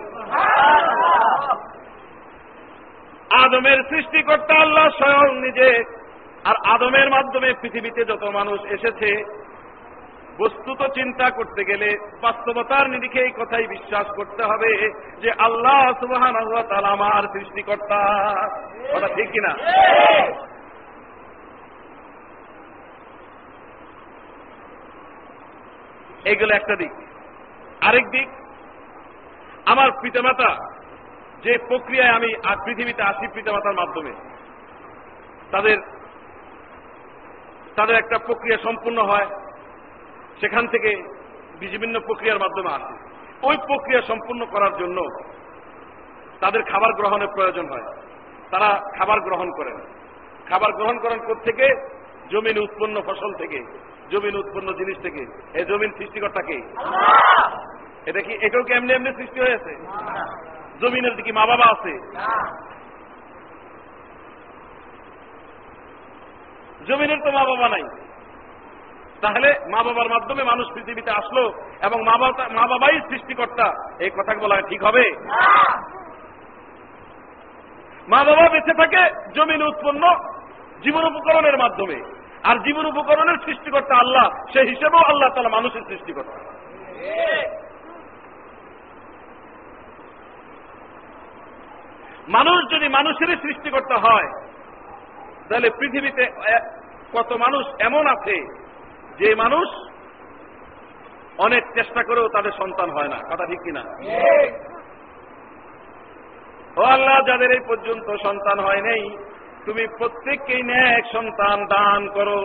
আদমের 3.45 3.79
সৃষ্টিকর্তা 3.91 4.55
আল্লাহ 4.55 4.89
স্বয়ং 4.89 5.41
নিজে 5.41 5.85
আর 6.45 6.57
আদমের 6.65 7.09
মাধ্যমে 7.11 7.55
পৃথিবীতে 7.63 8.05
যত 8.05 8.25
মানুষ 8.25 8.61
এসেছে 8.71 9.11
বস্তুত 10.39 10.81
চিন্তা 10.95 11.31
করতে 11.31 11.65
গেলে 11.65 11.89
বাস্তবতার 12.23 12.91
নিরিখে 12.91 13.21
এই 13.21 13.31
কথাই 13.31 13.67
বিশ্বাস 13.67 14.07
করতে 14.17 14.43
হবে 14.43 14.91
যে 15.23 15.31
আল্লাহ 15.39 15.81
সুবাহান 16.01 16.35
আমার 16.85 17.23
সৃষ্টিকর্তা। 17.33 18.01
কথা 18.93 19.09
ঠিক 19.15 19.29
কিনা? 19.31 19.53
এইগুলো 26.25 26.57
একটা 26.57 26.77
দিক। 26.77 26.93
আরেক 27.81 28.11
দিক, 28.11 28.29
আমার 29.67 29.91
পিতামাতা 30.03 30.81
যে 31.43 31.59
প্রক্রিয়ায় 31.69 32.11
আমি 32.11 32.35
পৃথিবীতে 32.65 33.03
আসি 33.03 33.29
পিতামাতার 33.35 33.75
মাধ্যমে, 33.75 34.13
তাদের 35.51 35.79
তাদের 37.77 37.97
একটা 37.97 38.19
প্রক্রিয়া 38.19 38.59
সম্পূর্ণ 38.59 39.03
হয় 39.03 39.27
সেখান 40.41 40.67
থেকে 40.67 41.03
বিভিন্ন 41.61 42.01
প্রক্রিয়ার 42.01 42.39
মাধ্যমে 42.39 42.75
আসে। 42.75 42.95
ওই 43.43 43.57
প্রক্রিয়া 43.57 44.03
সম্পূর্ণ 44.03 44.45
করার 44.45 44.77
জন্য 44.79 45.03
তাদের 46.41 46.63
খাবার 46.63 46.93
গ্রহণের 46.93 47.29
প্রয়োজন 47.29 47.69
হয়। 47.69 47.93
তারা 48.51 48.81
খাবার 48.99 49.21
গ্রহণ 49.21 49.51
করেন। 49.51 49.77
খাবার 50.49 50.73
গ্রহণ 50.73 50.99
করেন 50.99 51.35
থেকে 51.35 51.67
জমিন 52.31 52.59
উৎপন্ন 52.59 53.03
ফসল 53.03 53.35
থেকে। 53.35 53.59
জমিন 54.13 54.35
উৎপন্ন 54.37 54.69
জিনিস 54.73 54.97
থেকে। 55.03 55.23
এই 55.59 55.65
জমিন 55.65 55.91
সৃষ্টিকর্তাকে 55.99 56.57
এটা 58.07 58.21
কি 58.21 58.33
এটাও 58.47 58.63
কি 58.63 58.73
এমনি 58.73 58.93
এমনি 58.95 59.11
সৃষ্টি 59.17 59.41
হয়েছে 59.41 59.73
জমিনের 60.81 61.17
দিকে 61.17 61.33
মা 61.33 61.45
বাবা 61.47 61.67
আছে? 61.75 61.93
জমিনের 66.89 67.21
তো 67.25 67.31
মা 67.33 67.45
বাবা 67.45 67.69
নাই। 67.69 67.85
তাহলে 69.21 69.49
মা 69.73 69.83
বাবার 69.83 70.09
মাধ্যমে 70.09 70.43
মানুষ 70.45 70.67
পৃথিবীতে 70.75 71.11
আসলো 71.11 71.43
এবং 71.83 71.99
মা 72.05 72.17
বাবা 72.19 72.49
মা 72.49 72.65
বাবাই 72.67 73.01
সৃষ্টিকর্তা। 73.11 73.67
এই 74.05 74.11
কথা 74.11 74.35
বলা 74.35 74.57
ঠিক 74.61 74.85
হবে? 74.85 75.05
মা 78.09 78.25
বাবা 78.25 78.49
বেঁচে 78.49 78.75
থাকে 78.81 79.03
জমিন 79.35 79.63
উৎপন্ন 79.63 80.03
জীবন 80.83 81.05
উপকরণের 81.05 81.57
মাধ্যমে। 81.59 81.99
আর 82.45 82.57
জীবন 82.59 82.87
উপকরণের 82.87 83.37
সৃষ্টিকর্তা 83.45 83.95
আল্লাহ 83.97 84.31
সে 84.53 84.61
হিসেবেও 84.61 85.09
আল্লাহ 85.09 85.29
তালা 85.35 85.49
মানুষের 85.49 85.83
সৃষ্টিকর্তা। 85.89 86.39
মানুষ 92.29 92.59
যদি 92.71 92.89
মানুষেরই 92.89 93.37
সৃষ্টিকর্তা 93.37 93.97
হয় 93.97 94.29
তাহলে 95.49 95.71
পৃথিবীতে 95.71 96.25
কত 97.13 97.33
মানুষ 97.33 97.67
এমন 97.81 98.07
আছে 98.07 98.37
যে 99.19 99.35
মানুষ 99.35 99.67
অনেক 101.39 101.63
চেষ্টা 101.75 102.03
করেও 102.03 102.29
তাদের 102.29 102.53
সন্তান 102.53 102.91
হয় 102.91 103.09
না। 103.09 103.19
কথা 103.31 103.47
ঠিক 103.47 103.61
কিনা? 103.65 103.83
ও 106.77 106.83
আল্লাহ 106.83 107.17
যাদের 107.27 107.51
এই 107.51 107.61
পর্যন্ত 107.67 108.09
সন্তান 108.23 108.61
হয় 108.61 108.81
নেই 108.81 109.03
তুমি 109.67 109.87
প্রত্যেককেই 109.99 110.63
ন্যাক 110.63 111.05
সন্তান 111.13 111.67
দান 111.67 112.09
করো। 112.09 112.41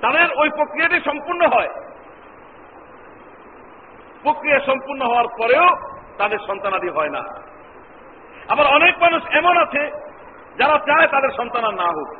তাদের 0.00 0.26
ওই 0.36 0.48
প্রক্রিয়াটি 0.48 1.00
সম্পূর্ণ 1.04 1.46
হয়। 1.46 1.68
প্রক্রিয়া 4.22 4.60
সম্পূর্ণ 4.66 5.06
হওয়ার 5.06 5.24
পরেও 5.38 5.68
তাদের 6.18 6.38
সন্তানাদি 6.46 6.88
হয় 6.88 7.10
না। 7.10 7.22
আবার 8.48 8.66
অনেক 8.66 8.98
মানুষ 8.98 9.22
এমন 9.24 9.56
আছে, 9.56 9.90
যারা 10.58 10.78
চায় 10.78 11.08
তাদের 11.08 11.28
সন্তান 11.36 11.74
না 11.74 11.84
হোক। 11.84 12.16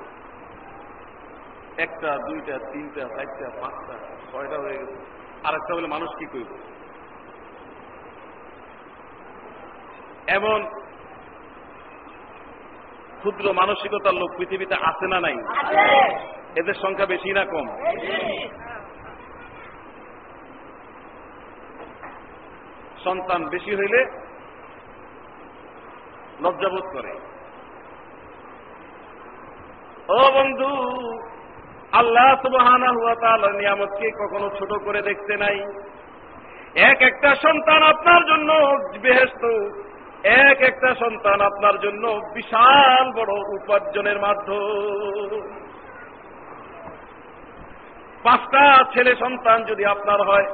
একটা, 1.78 2.18
দুইটা, 2.28 2.58
তিনটা, 2.58 3.00
চারটা, 3.00 3.50
পাঁচটা, 3.60 3.94
ছয়টা 4.32 4.58
হয়ে 4.58 4.78
গেছে। 4.78 4.96
আর 5.44 5.54
একটা 5.54 5.74
বলে 5.74 5.86
মানুষ 5.86 6.08
কি 6.18 6.26
করব? 6.26 6.75
এমন 10.26 10.66
ক্ষুদ্র 13.18 13.52
মানসিকতার 13.52 14.14
লোক 14.14 14.30
পৃথিবীতে 14.38 14.74
আছে 14.74 15.06
না 15.06 15.20
নাই? 15.20 15.36
এদের 16.56 16.74
সংখ্যা 16.74 17.06
বেশি 17.06 17.32
না 17.32 17.44
কম? 17.44 17.66
সন্তান 23.04 23.48
বেশি 23.48 23.74
হইলে 23.74 24.00
লজ্জাবোধ 26.40 26.84
করে। 26.92 27.12
ও 30.08 30.32
বন্ধু 30.32 30.70
আল্লাহ 31.92 32.42
সুবহানা 32.42 32.88
হুয়া 32.92 33.14
তাআলার 33.14 33.54
নিয়ামতকে 33.54 34.10
কখনো 34.10 34.50
ছোট 34.50 34.84
করে 34.84 35.02
দেখতে 35.02 35.36
নাই। 35.36 35.58
এক 36.74 37.02
একটা 37.02 37.34
সন্তান 37.34 37.82
আপনার 37.82 38.24
জন্য 38.26 38.52
বেহেস্ত 39.02 39.44
এক 40.26 40.62
একটা 40.62 40.94
সন্তান 40.94 41.40
আপনার 41.40 41.78
জন্য 41.78 42.20
বিশাল 42.34 43.12
বড় 43.12 43.32
উপার্জনের 43.32 44.18
মাধ্যম। 44.20 45.46
পাঁচটা 48.22 48.84
ছেলে 48.94 49.16
সন্তান 49.16 49.64
যদি 49.64 49.84
আপনার 49.84 50.22
হয়, 50.22 50.44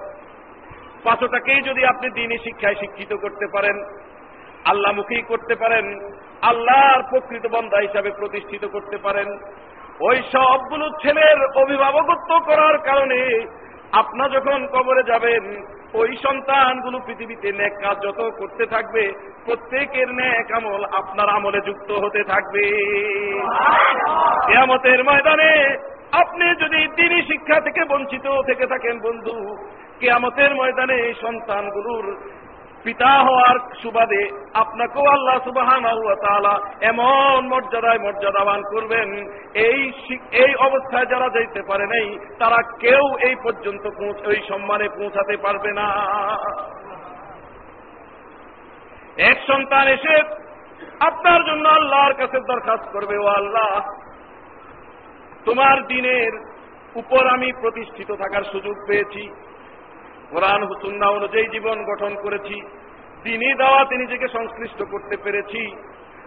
পাঁচটাকেই 1.05 1.63
যদি 1.63 1.85
আপনি 1.85 2.11
দিনই 2.11 2.39
শিক্ষায় 2.39 2.75
শিক্ষিত 2.75 3.13
করতে 3.15 3.47
পারেন 3.47 3.77
আল্লাহমুখী 4.65 5.23
করতে 5.23 5.55
পারেন, 5.55 5.85
আল্লাহর 6.43 7.03
প্রকৃত 7.11 7.47
বন্ধা 7.53 7.77
হিসাবে 7.77 8.11
প্রতিষ্ঠিত 8.11 8.65
করতে 8.65 8.97
পারেন, 8.99 9.39
ওই 10.01 10.23
সবগুলো 10.33 10.91
ছেলের 11.03 11.39
অভিভাবকত্ব 11.57 12.41
করার 12.41 12.79
কারণে 12.79 13.47
আপনার 13.93 14.31
যখন 14.31 14.67
কবরে 14.67 15.03
যাবেন 15.03 15.65
ওই 15.95 16.17
সন্তানগুলো 16.23 16.99
পৃথিবীতে 16.99 17.53
ন্যাক 17.53 17.73
কাজ 17.83 17.97
যত 18.05 18.21
করতে 18.39 18.67
থাকবে, 18.67 19.13
প্রত্যেকের 19.45 20.09
ন্যাক 20.15 20.53
আমল 20.53 20.85
আপনার 20.85 21.29
আমলে 21.29 21.61
যুক্ত 21.67 21.91
হতে 21.91 22.25
থাকবে। 22.25 22.65
কেয়ামতের 24.47 25.05
ময়দানে 25.05 25.77
আপনি 26.13 26.45
যদি 26.65 26.81
তিনি 26.97 27.23
শিক্ষা 27.23 27.61
থেকে 27.61 27.85
বঞ্চিত 27.85 28.41
থেকে 28.47 28.67
থাকেন 28.67 28.99
বন্ধু, 28.99 29.57
কেয়ামতের 30.01 30.55
ময়দানে 30.55 31.15
সন্তানগুলোর 31.21 32.07
পিতা 32.85 33.11
হওয়ার 33.27 33.57
সুবাদে 33.83 34.23
আপনাকেও 34.55 35.07
আল্লাহ 35.07 35.37
সুবাহান 35.45 35.85
এমন 36.91 37.41
মর্যাদায় 37.53 37.99
মর্যাদাবান 37.99 38.61
করবেন। 38.63 39.09
এই 39.67 39.81
এই 40.45 40.53
অবস্থায় 40.69 41.07
যারা 41.07 41.29
যাইতে 41.29 41.61
পারে 41.63 41.87
নাই, 41.87 42.07
তারা 42.39 42.59
কেউ 42.81 43.05
এই 43.29 43.37
পর্যন্ত 43.45 43.85
ওই 44.31 44.39
সম্মানে 44.49 44.87
পৌঁছাতে 44.89 45.35
পারবে 45.37 45.71
না। 45.73 45.89
এক 49.31 49.39
সন্তান 49.47 49.89
এসে 49.89 50.15
আপনার 51.01 51.41
জন্য 51.45 51.65
আল্লাহর 51.69 52.15
কাছে 52.15 52.39
দরখাস্ত 52.41 52.87
করবে, 52.93 53.17
ও 53.19 53.27
আল্লাহ, 53.27 53.71
তোমার 55.45 55.77
দিনের 55.87 56.33
উপর 56.95 57.23
আমি 57.27 57.49
প্রতিষ্ঠিত 57.61 58.11
থাকার 58.13 58.45
সুযোগ 58.53 58.77
পেয়েছি। 58.87 59.23
কোরআন 60.33 60.63
হুসুন্না 60.63 61.07
অনুযায়ী 61.07 61.49
জীবন 61.49 61.85
গঠন 61.85 62.15
করেছি। 62.23 62.61
দিনই 63.23 63.55
দাওয়াতে 63.55 63.97
নিজেকে 63.97 64.29
সংশ্লিষ্ট 64.29 64.91
করতে 64.91 65.17
পেরেছি। 65.17 65.77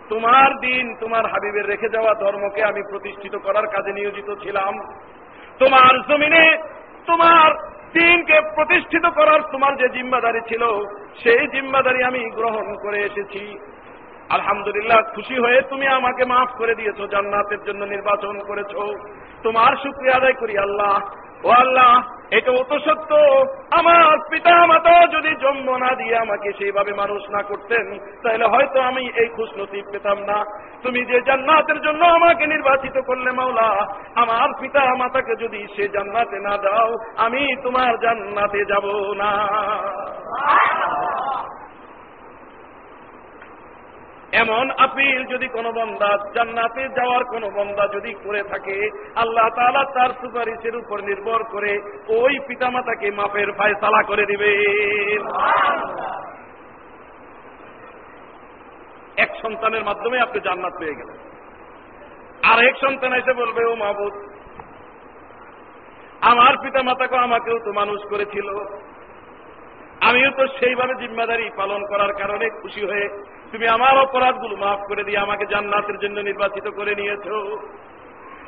তোমার 0.09 0.59
দিন 0.59 0.95
তোমার 0.99 1.25
হাবিবের 1.25 1.65
রেখে 1.65 1.89
যাওয়া 1.89 2.13
ধর্মকে 2.13 2.63
আমি 2.63 2.81
প্রতিষ্ঠিত 2.89 3.35
করার 3.35 3.67
কাজে 3.67 3.93
নিয়োজিত 3.93 4.35
ছিলাম। 4.43 4.79
তোমার 5.59 6.01
জমিনে 6.01 6.57
তোমার 7.07 7.75
দিনকে 7.93 8.41
প্রতিষ্ঠিত 8.55 9.05
করার 9.05 9.41
তোমার 9.41 9.77
যে 9.77 9.89
জিম্মাদারি 9.89 10.39
ছিল, 10.47 10.63
সেই 11.23 11.47
জিম্মাদারি 11.47 12.03
আমি 12.03 12.29
গ্রহণ 12.29 12.75
করে 12.75 12.99
এসেছি। 12.99 13.57
আলহামদুলিল্লাহ, 14.29 15.15
খুশি 15.15 15.39
হয়ে 15.39 15.61
তুমি 15.61 15.87
আমাকে 15.87 16.25
মাফ 16.25 16.49
করে 16.57 16.75
দিয়েছ, 16.75 17.01
জান্নাতের 17.11 17.63
জন্য 17.63 17.85
নির্বাচন 17.85 18.39
করেছ। 18.39 18.73
তোমার 19.43 19.75
শুক্রিয়া 19.75 20.15
আদায় 20.15 20.33
করি 20.33 20.57
আল্লাহ। 20.57 20.99
ও 21.45 21.49
আল্লাহ, 21.51 21.93
এটা 22.31 22.51
অত 22.51 22.71
সত্য। 22.85 23.11
আমার 23.71 24.19
পিতা 24.29 24.65
মাতা 24.65 25.07
যদি 25.07 25.31
জন্ম 25.35 25.67
না 25.77 25.91
দিয়ে 25.95 26.15
আমাকে 26.17 26.49
সেইভাবে 26.57 26.93
মানুষ 26.93 27.21
না 27.29 27.41
করতেন, 27.43 27.85
তাহলে 28.23 28.45
হয়তো 28.45 28.81
আমি 28.81 29.03
এই 29.15 29.29
খুশ 29.35 29.49
নসিব 29.57 29.85
পেতাম 29.91 30.17
না। 30.19 30.37
তুমি 30.83 31.05
যে 31.05 31.21
জান্নাতের 31.21 31.79
জন্য 31.81 32.01
আমাকে 32.05 32.47
নির্বাচিত 32.47 32.97
করলে 33.07 33.31
মাওলা, 33.31 33.69
আমার 34.15 34.49
পিতা 34.59 34.83
মাতাকে 34.95 35.33
যদি 35.35 35.67
সে 35.75 35.85
জান্নাতে 35.89 36.37
না 36.39 36.57
দাও, 36.57 36.89
আমি 37.17 37.41
তোমার 37.63 37.93
জান্নাতে 37.97 38.59
যাব 38.65 38.85
না। 39.17 39.31
এমন 44.41 44.65
আপিল 44.77 45.19
যদি 45.33 45.47
কোনো 45.47 45.69
বন্দা 45.71 46.09
জান্নাতে 46.35 46.83
যাওয়ার 46.89 47.23
কোন 47.23 47.43
বন্দা 47.49 47.85
যদি 47.93 48.11
করে 48.23 48.41
থাকে, 48.43 48.77
আল্লাহ 49.15 49.47
তালা 49.55 49.83
তার 49.95 50.11
সুপারিশের 50.21 50.75
উপর 50.75 50.97
নির্ভর 51.01 51.43
করে 51.43 51.71
ওই 52.07 52.33
পিতামাতাকে 52.47 53.07
মাপের 53.11 53.49
ফায়সালা 53.51 54.01
করে 54.07 54.23
দিবে। 54.25 54.51
এক 59.17 59.31
সন্তানের 59.41 59.83
মাধ্যমে 59.83 60.17
আপনি 60.19 60.39
জান্নাত 60.39 60.73
পেয়ে 60.79 60.97
গেলেন। 60.99 61.17
আর 62.51 62.57
এক 62.65 62.75
সন্তান 62.85 63.13
এসে 63.13 63.33
বলবে, 63.33 63.61
ও 63.65 63.75
মাহবুদ 63.75 64.13
আমার 66.21 66.53
পিতা 66.57 66.81
মাতাকে 66.83 67.17
আমাকেও 67.17 67.57
তো 67.65 67.71
মানুষ 67.73 67.99
করেছিল। 68.09 68.47
আমিও 70.01 70.31
তো 70.31 70.43
সেইভাবে 70.57 70.93
জিম্মাদারি 71.01 71.45
পালন 71.57 71.81
করার 71.85 72.13
কারণে 72.13 72.45
খুশি 72.61 72.81
হয়ে 72.85 73.07
তুমি 73.51 73.67
আমার 73.67 73.97
অপরাধগুলো 73.97 74.55
মাফ 74.55 74.79
করে 74.87 75.03
দিয়ে 75.03 75.17
আমাকে 75.17 75.45
জান্নাতের 75.45 75.97
জন্য 75.99 76.19
নির্বাচিত 76.19 76.67
করে 76.75 76.95
নিয়েছ। 76.95 77.27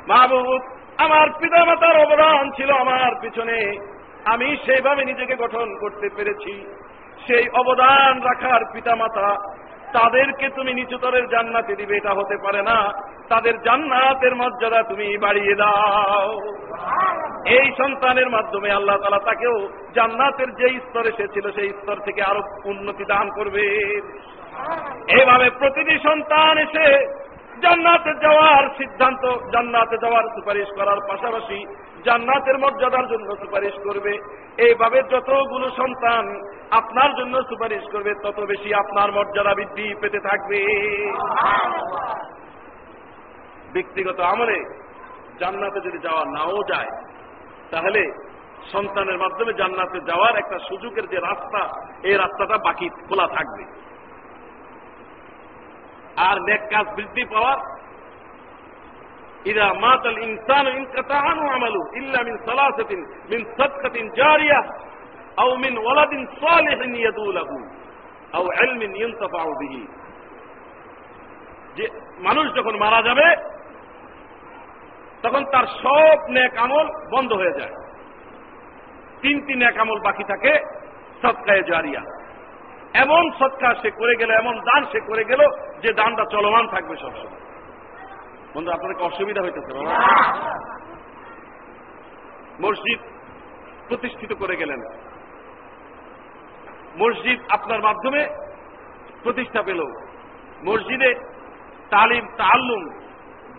মাহবুব, 0.08 0.60
আমার 0.98 1.28
পিতা 1.38 1.64
মাতার 1.64 1.96
অবদান 2.00 2.50
ছিল 2.50 2.70
আমার 2.70 3.14
পিছনে। 3.20 3.78
আমি 4.24 4.56
সেইভাবে 4.66 5.04
নিজেকে 5.04 5.36
গঠন 5.36 5.78
করতে 5.80 6.08
পেরেছি। 6.16 6.66
সেই 7.26 7.48
অবদান 7.48 8.20
রাখার 8.22 8.60
পিতামাতা, 8.72 9.52
তাদেরকে 9.92 10.48
তুমি 10.48 10.74
নিচুতরের 10.74 11.28
জান্নাতে 11.28 11.76
দিবে, 11.76 11.96
এটা 11.96 12.10
হতে 12.10 12.36
পারে 12.42 12.62
না। 12.62 12.92
তাদের 13.28 13.62
জান্নাতের 13.62 14.36
মর্যাদা 14.36 14.82
তুমি 14.82 15.18
বাড়িয়ে 15.18 15.54
দাও। 15.54 16.40
এই 17.46 17.72
সন্তানের 17.78 18.30
মাধ্যমে 18.30 18.70
আল্লাহ 18.70 18.96
তালা 18.96 19.18
তাকেও 19.18 19.68
জান্নাতের 19.94 20.54
যে 20.54 20.80
স্তরে 20.80 21.12
সে 21.16 21.28
ছিল, 21.28 21.50
সেই 21.50 21.68
স্তর 21.68 21.96
থেকে 21.96 22.22
আরও 22.22 22.42
উন্নতি 22.64 23.04
দান 23.04 23.30
করবে। 23.30 23.66
এভাবে 25.20 25.50
প্রতিটি 25.50 25.98
সন্তান 25.98 26.58
এসে 26.58 26.86
জান্নাতে 27.62 28.12
যাওয়ার 28.20 28.64
সিদ্ধান্ত, 28.78 29.22
জান্নাতে 29.52 29.96
যাওয়ার 30.02 30.24
সুপারিশ 30.34 30.68
করার 30.76 31.00
পাশাপাশি 31.08 31.58
জান্নাতের 32.04 32.58
মর্যাদার 32.58 33.06
জন্য 33.08 33.36
সুপারিশ 33.36 33.74
করবে। 33.84 34.12
এইভাবে 34.58 34.98
যতগুলো 35.10 35.66
সন্তান 35.70 36.24
আপনার 36.70 37.10
জন্য 37.14 37.34
সুপারিশ 37.42 37.84
করবে, 37.92 38.12
তত 38.22 38.38
বেশি 38.40 38.74
আপনার 38.74 39.12
মর্যাদা 39.12 39.54
বৃদ্ধি 39.54 39.94
পেতে 40.00 40.20
থাকবে। 40.20 40.60
ব্যক্তিগত 43.72 44.20
আমলে 44.20 44.58
জান্নাতে 45.40 45.80
যদি 45.80 45.98
যাওয়া 45.98 46.24
নাও 46.24 46.62
যায়, 46.68 46.90
তাহলে 47.70 48.02
সন্তানের 48.72 49.18
মাধ্যমে 49.18 49.52
জান্নাতে 49.52 49.98
যাওয়ার 50.00 50.36
একটা 50.36 50.58
সুযোগের 50.68 51.06
যে 51.08 51.18
রাস্তা, 51.20 51.62
এই 52.02 52.14
রাস্তাটা 52.14 52.56
বাকি 52.58 52.88
খোলা 52.88 53.26
থাকবে। 53.26 53.64
আর 56.18 56.36
নেক 56.40 56.60
কাজ 56.60 56.94
বৃদ্ধি 56.94 57.24
পাওয়ার। 57.24 57.58
ইদা 59.44 59.72
মাতাল 59.72 60.18
ইনসান 60.18 60.66
ইনকাতাহানু 60.66 61.48
আমালু 61.48 61.96
ইল্লা 61.96 62.22
মিন 62.22 62.36
সালাসাতিন, 62.44 63.00
মিন 63.30 63.44
সাদকাতিন 63.56 64.08
জারিয়া, 64.08 64.60
আও 65.36 65.56
মিন 65.56 65.78
ওয়ালাদিন 65.78 66.26
সালিহিন 66.26 66.94
ইয়াদু 66.94 67.32
লাহু 67.32 67.56
আও 68.32 68.44
ইলমিন 68.64 68.96
ইনতাফাউ 68.96 69.50
বিহি। 69.58 69.86
যে 71.76 71.88
মানুষ 72.18 72.54
যখন 72.54 72.76
মারা 72.76 73.02
যাবে, 73.02 73.36
তখন 75.22 75.44
তার 75.44 75.66
সব 75.66 76.18
নেক 76.28 76.56
আমল 76.56 76.86
বন্ধ 77.12 77.32
হয়ে 77.32 77.58
যায়। 77.58 77.74
তিনটি 79.22 79.54
নেক 79.54 79.78
আমল 79.78 79.98
বাকি 80.00 80.24
থাকে 80.24 80.52
সৎকায়ে 81.22 81.62
জারিয়া। 81.62 82.17
এমন 83.02 83.22
সৎকার 83.38 83.74
সে 83.82 83.90
করে 83.90 84.14
গেল, 84.16 84.30
এমন 84.30 84.54
দান 84.60 84.84
সে 84.92 85.00
করে 85.00 85.24
গেল 85.24 85.42
যে 85.82 85.92
দানটা 85.92 86.24
চলমান 86.30 86.68
থাকবে 86.68 86.96
সবসময়। 86.96 87.40
বন্ধু, 88.54 88.70
আপনাদেরকে 88.70 89.04
অসুবিধা 89.04 89.42
হইতেছে 89.42 89.72
মসজিদ 92.62 93.00
প্রতিষ্ঠিত 93.88 94.32
করে 94.32 94.56
গেলেন। 94.56 94.80
মসজিদ 96.98 97.38
আপনার 97.48 97.80
মাধ্যমে 97.82 98.20
প্রতিষ্ঠা 99.22 99.62
পেল। 99.62 99.80
মসজিদে 100.64 101.10
তালিম 101.90 102.24
তাল্লুম 102.36 102.82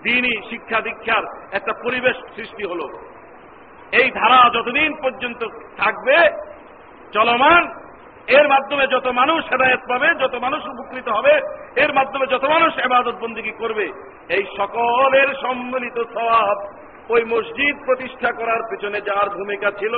দিনই 0.03 0.35
শিক্ষা 0.49 0.81
দীক্ষার 0.81 1.23
একটা 1.51 1.73
পরিবেশ 1.83 2.17
সৃষ্টি 2.35 2.63
হল। 2.63 2.81
এই 3.91 4.11
ধারা 4.11 4.39
যতদিন 4.49 4.91
পর্যন্ত 5.03 5.41
থাকবে, 5.77 6.17
চলমান 7.13 7.63
এর 8.37 8.47
মাধ্যমে 8.47 8.87
যত 8.87 9.07
মানুষ 9.07 9.45
হেদায়ত 9.45 9.79
পাবে, 9.89 10.07
যত 10.07 10.35
মানুষ 10.35 10.65
উপকৃত 10.65 11.09
হবে, 11.09 11.33
এর 11.75 11.93
মাধ্যমে 11.93 12.27
যত 12.27 12.45
মানুষ 12.45 12.77
এবাদত 12.77 13.15
বন্দিগি 13.21 13.51
করবে, 13.51 13.85
এই 14.29 14.43
সকলের 14.57 15.29
সম্মিলিত 15.41 15.97
স্বভাব 15.97 16.57
ওই 17.09 17.25
মসজিদ 17.25 17.75
প্রতিষ্ঠা 17.85 18.31
করার 18.31 18.61
পেছনে 18.69 19.01
যার 19.01 19.29
ভূমিকা 19.29 19.71
ছিল, 19.71 19.95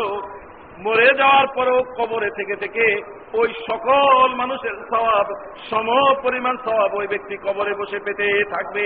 মরে 0.79 1.15
যাওয়ার 1.17 1.47
পরেও 1.55 1.83
কবরে 1.97 2.29
থেকে 2.37 2.55
থেকে 2.55 3.01
ওই 3.33 3.53
সকল 3.71 4.35
মানুষের 4.35 4.75
স্বভাব, 4.89 5.25
সম 5.69 5.87
পরিমাণ 6.23 6.57
স্বভাব 6.57 6.93
ওই 6.93 7.07
ব্যক্তি 7.07 7.37
কবরে 7.37 7.73
বসে 7.73 7.99
পেতে 7.99 8.43
থাকবে। 8.49 8.85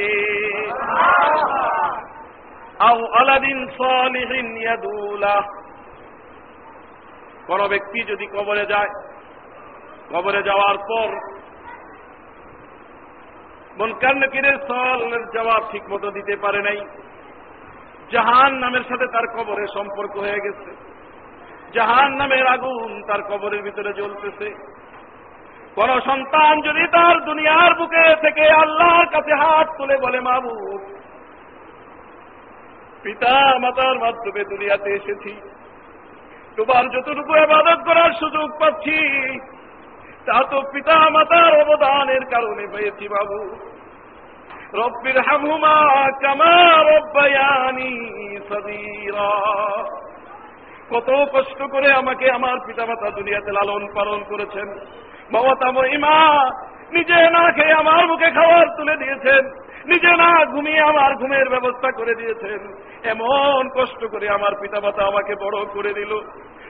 কোন 7.47 7.67
ব্যক্তি 7.67 8.03
যদি 8.03 8.25
কবরে 8.27 8.65
যায় 8.65 8.89
কবরে 10.12 10.43
যাওয়ার 10.43 10.78
পর 10.78 11.10
মনকার 13.80 14.16
নকিরের 14.18 14.58
সলের 14.68 15.24
জবাব 15.32 15.62
ঠিক 15.72 15.84
মতো 15.89 16.12
দিতে 16.12 16.36
পারে 16.36 16.62
নাই। 16.62 16.80
জাহান 18.12 18.53
নামের 18.53 18.84
সাথে 18.89 19.08
তার 19.08 19.28
কবরে 19.28 19.66
সম্পর্ক 19.74 20.18
হয়ে 20.18 20.39
গেছে। 20.39 20.72
জাহান 21.74 22.12
নামের 22.16 22.47
আগুন 22.47 23.03
তার 23.08 23.22
কবরের 23.22 23.62
ভিতরে 23.62 23.93
জ্বলতেছে। 23.93 24.47
কোন 25.76 25.99
সন্তান 25.99 26.62
যদি 26.62 26.88
তার 26.88 27.26
দুনিয়ার 27.26 27.74
বুকে 27.74 28.16
থেকে 28.22 28.51
আল্লাহর 28.51 29.06
কাছে 29.06 29.34
হাত 29.36 29.68
তুলে 29.78 29.97
বলে, 29.97 30.20
মাবুদ, 30.20 30.82
পিতা 33.03 33.60
মাতার 33.60 33.99
মাধ্যমে 33.99 34.43
দুনিয়াতে 34.43 34.89
এসেছি। 34.89 35.41
তোমার 36.56 36.89
যতটুকু 36.89 37.34
আবাদত 37.34 37.84
করার 37.86 38.12
সুযোগ 38.20 38.60
পাচ্ছি 38.60 38.97
তা 40.26 40.43
তো 40.51 40.61
পিতা 40.73 41.09
মাতার 41.09 41.53
অবদানের 41.61 42.26
কারণে 42.26 42.67
পেয়েছি 42.71 43.07
বাবু। 43.07 43.39
রব্বির 44.73 45.19
হামুমা 45.19 45.76
কামা 46.21 46.55
রব্বায়ানি 46.82 47.91
সদীরা 48.49 49.32
কত 50.89 51.09
কষ্ট 51.34 51.63
করে 51.71 51.91
আমাকে 51.91 52.32
আমার 52.32 52.57
পিতামাতা 52.65 53.09
দুনিয়াতে 53.09 53.51
লালন 53.51 53.88
পালন 53.95 54.23
করেছেন। 54.30 54.67
মমতা 55.34 55.71
মহিমা, 55.71 56.15
নিজে 56.91 57.30
না 57.30 57.51
খেয়ে 57.51 57.73
আমার 57.73 58.07
মুখে 58.07 58.30
খাবার 58.32 58.67
তুলে 58.78 58.95
দিয়েছেন। 58.97 59.43
নিজে 59.86 60.11
না 60.17 60.45
ঘুমিয়ে 60.45 60.82
আমার 60.82 61.15
ঘুমের 61.15 61.49
ব্যবস্থা 61.49 61.91
করে 61.91 62.15
দিয়েছেন। 62.15 62.59
এমন 63.03 63.69
কষ্ট 63.76 64.05
করে 64.05 64.30
আমার 64.30 64.51
পিতামাতা 64.61 65.05
আমাকে 65.05 65.36
বড় 65.36 65.65
করে 65.65 65.93
দিল। 65.93 66.11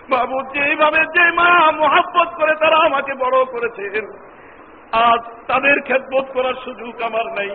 বাবু 0.10 0.38
যেভাবে 0.53 1.01
যে 1.16 1.26
মা 1.32 1.49
মোহাব্বত 1.72 2.30
করে 2.36 2.53
তারা 2.56 2.78
আমাকে 2.78 3.14
বড় 3.14 3.38
করেছেন, 3.45 4.06
আজ 4.91 5.22
তাদের 5.47 5.76
খেদবোধ 5.82 6.26
করার 6.34 6.53
সুযোগ 6.66 7.01
আমার 7.01 7.26
নাই। 7.34 7.51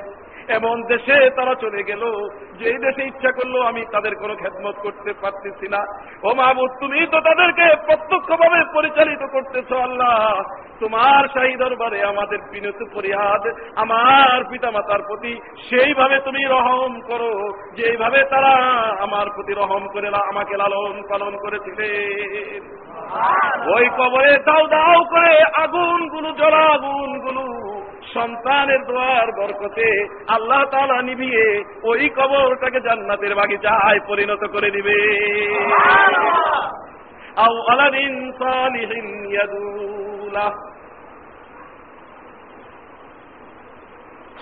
এমন 0.49 0.83
দেশে 0.83 1.31
তারা 1.31 1.55
চলে 1.55 1.83
গেল 1.83 2.29
যেই 2.59 2.79
দেশে 2.79 3.05
ইচ্ছা 3.05 3.33
করল 3.33 3.63
আমি 3.63 3.85
তাদের 3.93 4.15
কোনো 4.15 4.37
খেদমত 4.37 4.75
করতে 4.83 5.13
পারতেছি 5.13 5.69
না। 5.69 5.85
ও 6.23 6.35
মাহবুদ 6.35 6.71
তুমি 6.81 7.07
তো 7.07 7.21
তাদেরকে 7.21 7.77
প্রত্যক্ষভাবে 7.87 8.65
পরিচালিত 8.75 9.23
করতেছ 9.33 9.73
আল্লাহ। 9.73 10.43
তোমার 10.81 11.29
শাহী 11.29 11.57
দরবারে 11.57 12.05
আমাদের 12.05 12.39
বিনত 12.51 12.85
ফরিয়াদ 12.95 13.55
আমার 13.77 14.45
পিতামাতার 14.45 15.03
প্রতি 15.03 15.41
সেইভাবে 15.69 16.21
তুমি 16.21 16.45
রহম 16.45 17.01
করো 17.01 17.53
যেইভাবে 17.77 18.25
তারা 18.31 18.53
আমার 19.01 19.31
প্রতি 19.31 19.53
রহম 19.53 19.89
করে 19.89 20.09
আমাকে 20.09 20.57
লালন 20.57 21.03
পালন 21.09 21.37
করেছিলেন 21.37 22.63
ওই 23.77 23.89
কবরে 23.99 24.39
দাও 24.39 24.67
দাও 24.67 25.05
করে 25.05 25.43
আগুনগুলো 25.45 26.33
জলা 26.33 26.59
আগুনগুলো 26.59 27.43
সন্তানের 28.15 28.87
দোয়ার 28.87 29.33
বরকতে 29.33 30.09
আল্লাহ 30.29 30.65
তালা 30.65 31.03
নিবিয়ে 31.03 31.65
ওই 31.83 32.09
কবরটাকে 32.09 32.81
জান্নাতের 32.81 33.35
বাগিচায় 33.35 34.01
পরিণত 34.07 34.47
করে 34.53 34.71
দিবে। 34.71 34.99
আও 37.37 37.63
আলাদিন 37.73 38.33
সালিহিন 38.33 39.33
ইয়াদুলা। 39.33 40.53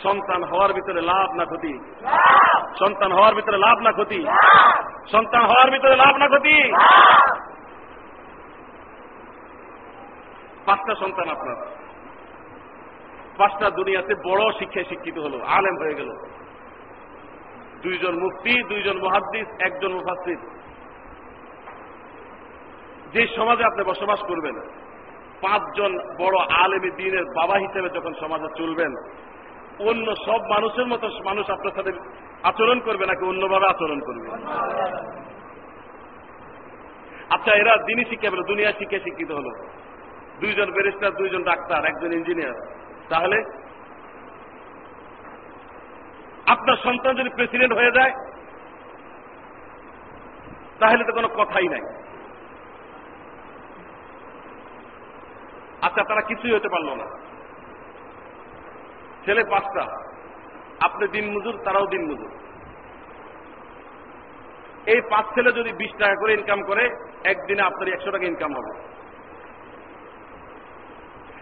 সন্তান 0.03 0.45
হওয়ার 0.45 0.73
ভিতরে 0.73 1.01
লাভ 1.01 1.35
না 1.35 1.45
ক্ষতি? 1.45 1.79
সন্তান 2.79 3.13
হওয়ার 3.13 3.35
ভিতরে 3.35 3.59
লাভ 3.59 3.79
না 3.79 3.93
ক্ষতি? 3.93 4.27
সন্তান 5.13 5.43
হওয়ার 5.43 5.71
ভিতরে 5.71 5.97
লাভ 5.97 6.17
না 6.17 6.27
ক্ষতি? 6.27 6.73
পাঁচটা 10.67 10.95
সন্তান 10.95 11.29
আপনার। 11.29 11.88
পাঁচটা 13.39 13.71
দুনিয়াতে 13.71 14.15
বড় 14.29 14.43
শিক্ষায় 14.59 14.85
শিক্ষিত 14.85 15.19
হলো, 15.19 15.39
আলেম 15.47 15.77
হয়ে 15.77 15.95
গেল। 15.95 16.11
দুইজন 17.83 18.15
মুফতি, 18.25 18.63
দুইজন 18.63 18.97
মহাদ্দিস, 19.05 19.49
একজন 19.61 19.93
মুফাসির 19.93 20.41
যে 23.13 23.23
সমাজে 23.37 23.65
আপনি 23.65 23.83
বসবাস 23.85 24.21
করবেন, 24.21 24.57
পাঁচজন 25.43 25.93
বড় 26.19 26.37
আলেমী 26.39 26.91
দিনের 26.91 27.25
বাবা 27.25 27.57
হিসেবে 27.59 27.89
যখন 27.89 28.13
সমাজে 28.21 28.49
চলবেন, 28.57 28.93
অন্য 29.89 30.07
সব 30.27 30.41
মানুষের 30.41 30.87
মতো 30.87 31.07
মানুষ 31.25 31.51
আপনার 31.51 31.75
সাথে 31.77 31.93
আচরণ 32.43 32.81
করবে 32.81 33.07
নাকি 33.07 33.25
অন্যভাবে 33.25 33.67
আচরণ 33.67 34.01
করবে? 34.01 34.27
আচ্ছা 37.35 37.53
এরা 37.55 37.77
দিনই 37.87 38.05
শিক্ষা 38.05 38.31
পেল 38.31 38.43
দুনিয়া 38.43 38.73
শিক্ষা 38.73 38.99
শিক্ষিত 38.99 39.31
হলো। 39.33 39.51
দুইজন 40.41 40.69
ব্যারিস্টার, 40.71 41.11
দুইজন 41.11 41.43
ডাক্তার, 41.43 41.85
একজন 41.85 42.13
ইঞ্জিনিয়ার। 42.13 42.88
তাহলে 43.09 43.39
আপনার 46.47 46.77
সন্তান 46.85 47.17
যদি 47.17 47.29
প্রেসিডেন্ট 47.29 47.73
হয়ে 47.75 47.93
যায়, 47.93 48.13
তাহলে 50.81 51.05
তো 51.05 51.13
কোনো 51.13 51.29
কথাই 51.29 51.69
নাই। 51.69 51.81
আচ্ছা 55.83 56.03
তারা 56.05 56.21
কিছুই 56.21 56.55
হতে 56.55 56.69
পারল 56.69 56.89
না। 56.95 57.07
ছেলে 59.25 59.43
পাঁচটা, 59.51 59.85
আপনি 60.81 61.09
দিন 61.09 61.27
মজুর, 61.35 61.57
তারাও 61.65 61.87
দিন 61.87 62.03
মজুর। 62.11 62.31
এই 64.87 65.01
পাঁচ 65.11 65.27
ছেলে 65.35 65.53
যদি 65.53 65.73
বিশ 65.73 65.93
টাকা 65.99 66.15
করে 66.21 66.33
ইনকাম 66.33 66.61
করে, 66.63 66.85
একদিনে 67.25 67.63
আপনার 67.63 67.89
একশো 67.89 68.11
টাকা 68.11 68.27
ইনকাম 68.27 68.53
হবে। 68.55 68.98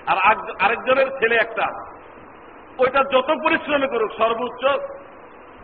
আর 0.06 0.16
আরেকজনের 0.60 1.08
ছেলে 1.08 1.36
একটা। 1.36 1.66
ওইটা 2.78 3.04
যত 3.12 3.30
পরিশ্রমে 3.44 3.86
করুক, 3.86 4.10
সর্বোচ্চ 4.18 4.64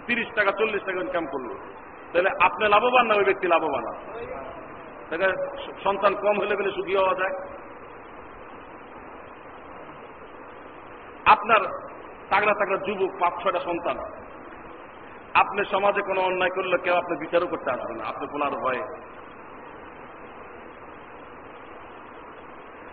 তিরিশ 0.06 0.28
টাকা, 0.34 0.50
চল্লিশ 0.50 0.82
টাকা 0.82 1.00
ইনকাম 1.00 1.26
করল। 1.26 1.48
তাহলে 2.12 2.30
আপনি 2.40 2.68
লাভবান 2.68 3.06
না, 3.06 3.14
ওই 3.14 3.24
ব্যক্তি 3.24 3.48
লাভবান 3.48 3.84
তাহলে 5.10 5.28
সন্তান 5.84 6.14
কম 6.14 6.38
হলে 6.40 6.56
গেলে 6.56 6.70
সুখী 6.70 6.96
হওয়া 6.96 7.14
যায়। 7.14 7.34
আপনার 11.26 11.60
তাগড়া 12.30 12.54
তাগড়া 12.54 12.78
যুবক, 12.86 13.10
পাঁচ, 13.20 13.42
ছয়টা 13.42 13.60
সন্তান। 13.60 13.98
আপনি 15.34 15.64
সমাজে 15.64 16.02
কোনো 16.02 16.20
অন্যায় 16.20 16.50
করলে 16.50 16.78
কেউ 16.78 16.94
আপনি 16.94 17.16
বিচারও 17.16 17.46
করতে 17.46 17.70
আসবে 17.70 17.94
না। 17.94 18.04
আপনি 18.04 18.26
বলার 18.32 18.50
ভয়ে। 18.50 19.11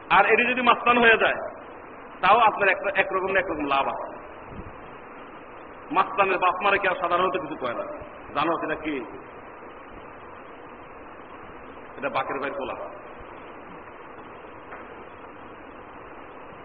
আর 0.10 0.24
এটি 0.34 0.44
যদি 0.52 0.62
মাস্তান 0.62 0.98
হয়ে 0.98 1.22
যায়, 1.24 1.40
তাও 2.22 2.38
আপনার 2.50 2.70
একরকম 3.02 3.32
একরকম 3.42 3.66
লাভ 3.74 3.86
আছে। 3.94 4.08
মাস্তানের 5.98 6.38
বাপ 6.38 6.56
মারে 6.64 6.78
কেউ 6.80 6.96
সাধারণত 7.02 7.36
কিছু 7.44 7.56
কয় 7.62 7.78
না? 7.80 7.86
জানো 8.36 8.52
সেটা 8.62 8.76
কি? 8.84 8.96
এটা 11.98 12.10
বাকের 12.10 12.38
ভাই 12.42 12.52
তোলা 12.58 12.76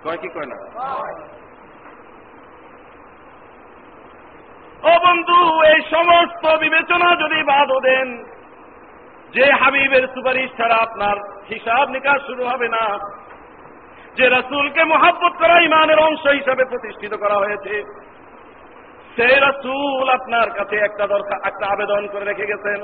কয় 0.05 0.19
কি 0.23 0.29
কয় 0.35 0.49
না? 0.53 0.57
ও 4.91 4.93
বন্ধু, 5.07 5.39
এই 5.73 5.81
সমস্ত 5.95 6.45
বিবেচনা 6.65 7.09
যদি 7.23 7.39
বাদ 7.43 7.71
দেন, 7.87 8.09
যে 9.35 9.45
হাবিবের 9.61 10.05
সুপারিশ 10.15 10.51
ছাড়া 10.57 10.77
আপনার 10.77 11.17
হিসাব 11.49 11.85
নিকাশ 11.95 12.19
শুরু 12.27 12.43
হবে 12.45 12.69
না। 12.69 12.85
যে 14.17 14.29
রসুলকে 14.29 14.85
মহাব্বত 14.85 15.33
করা 15.39 15.61
ইমানের 15.61 15.99
অংশ 15.99 16.27
হিসাবে 16.27 16.65
প্রতিষ্ঠিত 16.65 17.15
করা 17.15 17.35
হয়েছে 17.35 17.83
সে 19.17 19.27
রসুল 19.41 20.09
আপনার 20.09 20.51
কাছে 20.51 20.77
একটা 20.77 21.07
দরকার 21.07 21.39
একটা 21.45 21.67
আবেদন 21.67 22.07
করে 22.07 22.25
রেখে 22.25 22.47
গেছেন। 22.47 22.81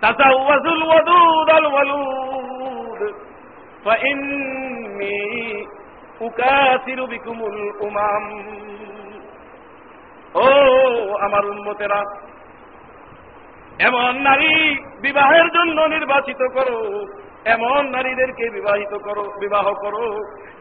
তাজাউয়াজুল 0.00 0.82
ওয়াদুদ 0.82 1.50
আল 1.50 1.66
ওয়ালুদ। 1.66 3.00
ফাইন্নী 3.84 5.66
উকাসিরু 6.20 7.06
বিকুমুল 7.06 7.72
উমাম। 7.80 8.24
ও 10.34 10.46
আমার 11.16 11.44
উন্মতেরা 11.46 12.00
এমন 13.78 14.22
নারী 14.22 14.78
বিবাহের 15.00 15.48
জন্য 15.50 15.80
নির্বাচিত 15.80 16.40
করো। 16.54 17.06
এমন 17.44 17.80
নারীদেরকে 17.90 18.44
বিবাহিত 18.50 18.92
করো, 18.96 19.24
বিবাহ 19.40 19.66
করো, 19.74 20.04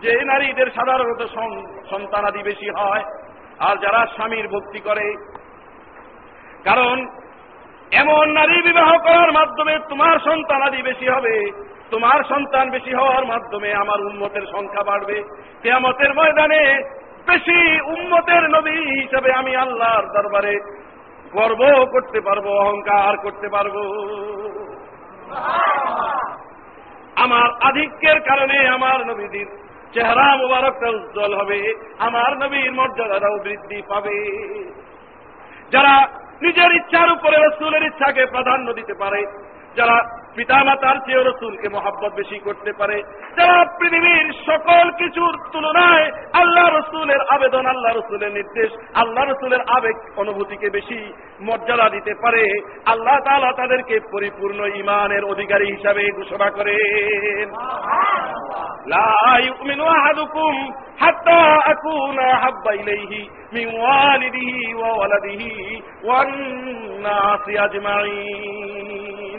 যে 0.02 0.14
নারীদের 0.24 0.68
সাধারণত 0.76 1.22
সন্তানাদি 1.90 2.42
বেশি 2.44 2.70
হয়। 2.70 3.04
আর 3.60 3.76
যারা 3.78 4.02
স্বামীর 4.16 4.48
ভক্তি 4.48 4.80
করে, 4.80 5.08
কারণ 6.64 6.96
এমন 7.92 8.26
নারী 8.34 8.62
বিবাহ 8.62 8.90
করার 8.98 9.32
মাধ্যমে 9.32 9.74
তোমার 9.90 10.16
সন্তানাদি 10.20 10.82
বেশি 10.82 11.08
হবে। 11.10 11.36
তোমার 11.92 12.20
সন্তান 12.24 12.70
বেশি 12.70 12.94
হওয়ার 12.94 13.26
মাধ্যমে 13.26 13.74
আমার 13.74 14.00
উন্মতের 14.02 14.46
সংখ্যা 14.52 14.84
বাড়বে। 14.84 15.18
কেয়ামতের 15.62 16.14
ময়দানে 16.14 16.64
বেশি 17.28 17.60
উন্মতের 17.82 18.44
নবী 18.50 18.78
হিসেবে 19.02 19.30
আমি 19.34 19.56
আল্লাহর 19.56 20.06
দরবারে 20.16 20.54
গর্ব 21.34 21.62
করতে 21.92 22.20
পারব, 22.22 22.46
অহংকার 22.48 23.14
করতে 23.18 23.48
পারব। 23.50 23.76
আমার 27.24 27.48
আধিক্যের 27.62 28.20
কারণে 28.22 28.58
আমার 28.68 29.00
নবীদের 29.08 29.50
চেহারা 29.94 30.28
মুবারকটা 30.38 30.88
উজ্জ্বল 30.90 31.32
হবে, 31.40 31.60
আমার 32.00 32.32
নবীর 32.38 32.72
মর্যাদাটাও 32.72 33.36
বৃদ্ধি 33.44 33.80
পাবে। 33.88 34.18
যারা 35.72 35.94
নিজের 36.42 36.72
ইচ্ছার 36.76 37.10
উপরে 37.12 37.38
রসুলের 37.38 37.84
ইচ্ছাকে 37.84 38.24
প্রাধান্য 38.26 38.68
দিতে 38.74 38.94
পারে 38.94 39.22
যারা 39.76 39.98
পিতামাতার 40.36 40.98
চেয়ে 41.06 41.24
রসুলকে 41.24 41.70
মহাব্বত 41.70 42.14
বেশি 42.14 42.40
করতে 42.40 42.72
পারে, 42.74 42.98
যারা 43.38 43.66
পৃথিবীর 43.80 44.34
সকল 44.46 44.92
কিছুর 44.92 45.34
তুলনায় 45.52 46.12
আল্লাহ 46.34 46.66
রসুলের 46.70 47.22
আবেদন, 47.30 47.66
আল্লাহ 47.66 47.92
রসুলের 47.94 48.32
নির্দেশ, 48.34 48.72
আল্লাহ 48.94 49.24
রসুলের 49.24 49.62
আবেগ 49.68 49.96
অনুভূতিকে 50.18 50.70
বেশি 50.70 51.14
মর্যাদা 51.42 51.90
দিতে 51.90 52.14
পারে, 52.22 52.44
আল্লাহ 52.86 53.18
তালা 53.20 53.52
তাদেরকে 53.58 54.00
পরিপূর্ণ 54.12 54.60
ইমানের 54.66 55.24
অধিকারী 55.26 55.66
হিসাবে 55.66 56.12
ঘোষণা 56.12 56.50
করে 56.50 56.78
আজমাইন 67.58 69.33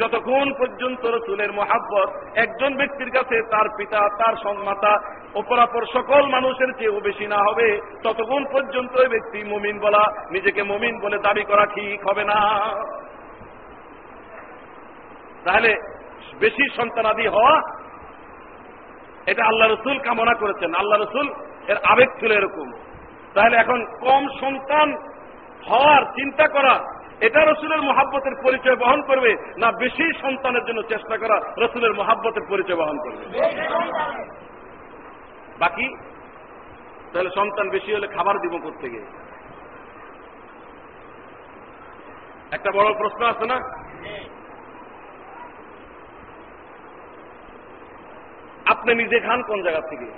যতক্ষণ 0.00 0.52
পর্যন্ত 0.58 1.06
রসুলের 1.06 1.52
মহাব্বত 1.52 2.10
একজন 2.34 2.76
ব্যক্তির 2.76 3.10
কাছে 3.10 3.42
তার 3.50 3.68
পিতা, 3.76 4.08
তার 4.18 4.34
সন্মাতা 4.42 4.98
অপরাপর 5.34 5.86
সকল 5.92 6.22
মানুষের 6.26 6.72
চেয়েও 6.78 7.00
বেশি 7.00 7.26
না 7.26 7.36
হবে, 7.36 7.80
ততক্ষণ 8.04 8.44
পর্যন্ত 8.52 8.96
ওই 8.96 9.08
ব্যক্তি 9.08 9.44
মমিন 9.44 9.78
বলা, 9.78 10.02
নিজেকে 10.30 10.62
মমিন 10.62 11.00
বলে 11.00 11.18
দাবি 11.18 11.44
করা 11.44 11.66
ঠিক 11.66 12.08
হবে 12.10 12.24
না। 12.24 12.38
তাহলে 15.44 15.76
বেশি 16.40 16.76
সন্তানাদি 16.76 17.26
হওয়া, 17.26 17.82
এটা 19.26 19.44
আল্লাহ 19.44 19.68
রসুল 19.68 19.98
কামনা 19.98 20.34
করেছেন। 20.34 20.74
আল্লাহ 20.74 21.00
রসুল 21.00 21.32
এর 21.68 21.76
আবেগ 21.84 22.08
ছিল 22.20 22.32
এরকম। 22.32 22.72
তাহলে 23.34 23.56
এখন 23.56 23.86
কম 24.00 24.28
সন্তান 24.40 24.88
হওয়ার 25.68 26.02
চিন্তা 26.04 26.48
করা 26.48 26.91
এটা 27.26 27.40
রসুলের 27.44 27.82
মহাব্বতের 27.82 28.34
পরিচয় 28.42 28.76
বহন 28.76 29.02
করবে, 29.02 29.32
না 29.58 29.68
বেশি 29.72 30.04
সন্তানের 30.20 30.64
জন্য 30.64 30.82
চেষ্টা 30.82 31.16
করা 31.18 31.36
রসুলের 31.58 31.94
মহাব্বতের 31.94 32.44
পরিচয় 32.48 32.76
বহন 32.76 32.96
করবে। 32.98 33.24
বাকি? 35.58 35.86
তাহলে 37.12 37.30
সন্তান 37.34 37.70
বেশি 37.70 37.94
হলে 37.94 38.08
খাবার 38.08 38.36
দিব 38.40 38.54
থেকে 38.80 39.00
একটা 42.52 42.70
বড় 42.74 42.88
প্রশ্ন 42.94 43.20
আছে 43.26 43.46
না? 43.46 43.58
আপনি 48.70 48.94
নিজে 48.94 49.20
খান 49.20 49.42
কোন 49.42 49.62
জায়গা 49.62 49.82
থেকে? 49.90 50.08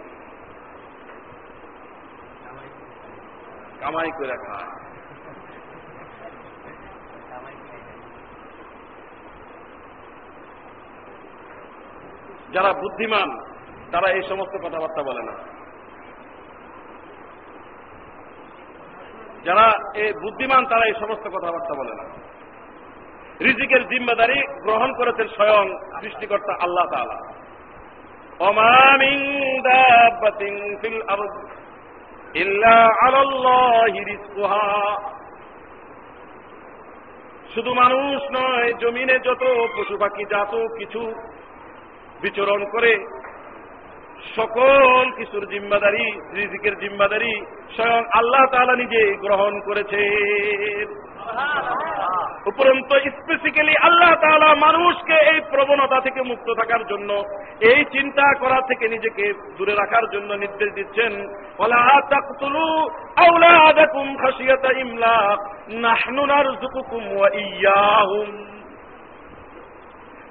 কামাই 3.80 4.10
করে 4.18 4.36
খায়। 4.46 4.83
যারা 12.54 12.70
বুদ্ধিমান, 12.72 13.28
তারা 13.92 14.08
এই 14.10 14.22
সমস্ত 14.28 14.54
কথাবার্তা 14.66 15.02
বলে 15.02 15.22
না। 15.22 15.34
যারা 19.44 19.66
এই 19.94 20.12
বুদ্ধিমান, 20.12 20.62
তারা 20.66 20.84
এই 20.84 20.94
সমস্ত 21.00 21.24
কথাবার্তা 21.28 21.74
বলে 21.74 21.94
না। 21.94 22.04
রিজিকের 23.44 23.82
জিম্মাদারি 23.88 24.38
গ্রহণ 24.62 24.90
করেছেন 24.92 25.28
স্বয়ং 25.28 25.66
সৃষ্টিকর্তা 26.00 26.52
আল্লাহ 26.60 26.86
তালা 26.92 27.18
শুধু 37.54 37.70
মানুষ 37.74 38.18
নয়, 38.32 38.68
জমিনে 38.72 39.16
যত 39.18 39.42
পশু 39.76 39.94
পাখি, 39.98 40.24
জাত 40.24 40.52
কিছু 40.78 41.02
বিচরণ 42.24 42.60
করে 42.72 42.92
সকল 44.36 45.04
কিছুর 45.16 45.44
জিম্মাদারি, 45.46 46.06
রিজিকের 46.36 46.74
জিম্মাদারি 46.80 47.34
স্বয়ং 47.76 48.02
আল্লাহ 48.18 48.44
তাআলা 48.52 48.74
নিজে 48.82 49.02
গ্রহণ 49.24 49.52
করেছে 49.66 50.02
উপরন্ত 52.50 52.90
স্পেসিক্যালি 53.16 53.74
আল্লাহ 53.82 54.12
তাআলা 54.24 54.48
মানুষকে 54.66 55.16
এই 55.32 55.38
প্রবণতা 55.50 55.98
থেকে 56.00 56.20
মুক্ত 56.22 56.48
থাকার 56.60 56.82
জন্য, 56.86 57.10
এই 57.70 57.80
চিন্তা 57.92 58.26
করা 58.40 58.58
থেকে 58.68 58.84
নিজেকে 58.88 59.24
দূরে 59.58 59.74
রাখার 59.74 60.04
জন্য 60.12 60.30
নির্দেশ 60.34 60.70
দিচ্ছেন। 60.74 61.12
ওয়ালা 61.58 61.84
তাকতুলু 62.10 62.66
আওলাদাকুম 63.24 64.06
খাশিয়াতা 64.16 64.70
ইমলাক 64.82 65.38
নাহনু 65.84 66.22
নারযুকুকুম 66.32 67.02
ইয়াহুম। 67.44 68.28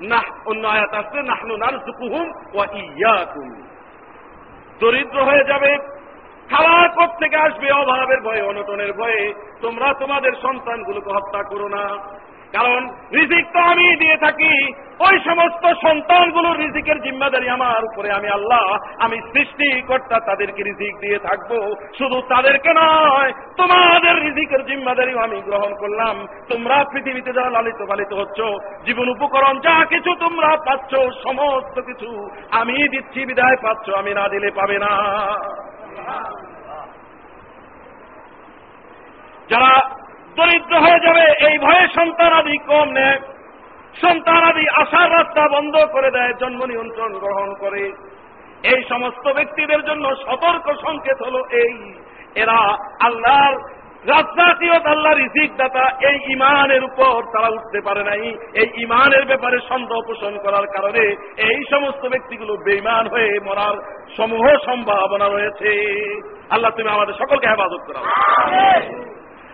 নাহ 0.04 0.24
অন্য 0.46 0.68
আয়াত 0.68 0.94
আসবে 0.94 1.22
নাহনু 1.22 1.58
নারযুকুহুম 1.58 2.34
ওয়া 2.54 2.66
ইয়াকুম। 2.74 3.50
দরিদ্র 4.80 5.24
হয়ে 5.24 5.44
যাবে 5.44 5.78
খাওয়ার 6.50 6.90
পর 6.90 7.08
থেকে 7.20 7.38
আসবে 7.38 7.72
অভাবের 7.72 8.22
ভয়ে, 8.22 8.42
অনটনের 8.42 8.94
ভয়ে? 8.94 9.34
তোমরা 9.62 9.94
তোমাদের 9.94 10.32
সন্তানগুলোকে 10.42 11.12
হত্যা 11.14 11.44
করো 11.44 11.68
না। 11.68 11.84
কারণ 12.54 12.82
রিজিক 13.14 13.46
তো 13.54 13.60
আমি 13.60 13.96
দিয়ে 13.96 14.18
থাকি। 14.18 14.74
ওই 15.00 15.20
সমস্ত 15.20 15.64
সন্তানগুলোর 15.88 16.58
রিজিকের 16.58 17.02
জিম্মাদারি 17.02 17.50
আমার 17.50 17.84
উপরে। 17.84 18.12
আমি 18.12 18.30
আল্লাহ, 18.30 18.66
আমি 19.00 19.18
সৃষ্টিকর্তা, 19.22 20.20
তাদেরকে 20.20 20.64
রিজিক 20.64 20.94
দিয়ে 21.00 21.20
থাকব। 21.20 21.52
শুধু 21.98 22.22
তাদেরকে 22.22 22.72
নয়, 22.74 23.32
তোমাদের 23.58 24.16
রিজিকের 24.24 24.66
জিম্মাদারিও 24.66 25.20
আমি 25.20 25.42
গ্রহণ 25.42 25.74
করলাম। 25.76 26.28
তোমরা 26.50 26.84
পৃথিবীতে 26.92 27.34
যারা 27.34 27.50
লালিত, 27.50 27.86
পালিত 27.90 28.14
হচ্ছ, 28.14 28.40
জীবন 28.86 29.10
উপকরণ 29.10 29.60
যা 29.60 29.86
কিছু 29.86 30.16
তোমরা 30.16 30.58
পাচ্ছ, 30.58 30.92
সমস্ত 31.24 31.80
কিছু 31.80 32.30
আমি 32.52 32.88
দিচ্ছি, 32.88 33.26
বিদায় 33.26 33.58
পাচ্ছ, 33.62 33.90
আমি 33.90 34.14
না 34.14 34.28
দিলে 34.28 34.52
পাবে 34.52 34.78
না। 34.80 34.94
যারা 39.50 40.03
দরিদ্র 40.36 40.80
হয়ে 40.80 41.00
যাবে 41.00 41.52
এই 41.52 41.58
ভয়ে 41.58 41.88
সন্তানাদি 41.96 42.58
কম 42.58 42.90
নেয়। 42.90 43.20
সন্তানাদি 44.02 44.66
আশার 44.70 45.12
রাস্তা 45.12 45.48
বন্ধ 45.48 45.76
করে 45.92 46.12
দেয় 46.12 46.34
জন্ম 46.34 46.66
নিয়ন্ত্রণ 46.66 47.12
গ্রহণ 47.14 47.54
করে। 47.54 47.92
এই 48.64 48.84
সমস্ত 48.90 49.34
ব্যক্তিদের 49.34 49.86
জন্য 49.86 50.16
সতর্ক 50.16 50.74
সংকেত 50.82 51.24
হলো 51.24 51.46
এই। 51.52 51.94
এরা 52.36 52.58
আল্লাহর 53.06 53.56
রাজনাতিয়ত 54.10 54.86
আল্লাহ 54.86 55.14
রিজিক 55.14 55.56
দাতা 55.56 56.08
এই 56.08 56.32
ইমানের 56.32 56.84
উপর 56.84 57.24
তারা 57.34 57.48
উঠতে 57.48 57.82
পারে 57.82 58.04
নাই। 58.04 58.22
এই 58.54 58.82
ইমানের 58.84 59.26
ব্যাপারে 59.26 59.60
সন্দেহ 59.70 60.00
পোষণ 60.08 60.38
করার 60.38 60.68
কারণে 60.68 61.16
এই 61.38 61.64
সমস্ত 61.72 62.06
ব্যক্তিগুলো 62.06 62.58
বেইমান 62.58 63.08
হয়ে 63.08 63.40
মরার 63.40 63.76
সমূহ 64.18 64.48
সম্ভাবনা 64.66 65.28
রয়েছে। 65.28 65.72
আল্লাহ 66.50 66.72
তুমি 66.72 66.90
আমাদের 66.90 67.14
সকলকে 67.14 67.48
হেফাজত 67.48 67.84
করা। 67.88 68.02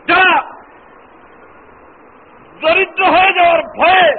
যারা 0.07 0.58
দরিদ্র 2.61 3.01
হয়ে 3.15 3.31
যাওয়ার 3.33 3.61
ভয়ে 3.79 4.09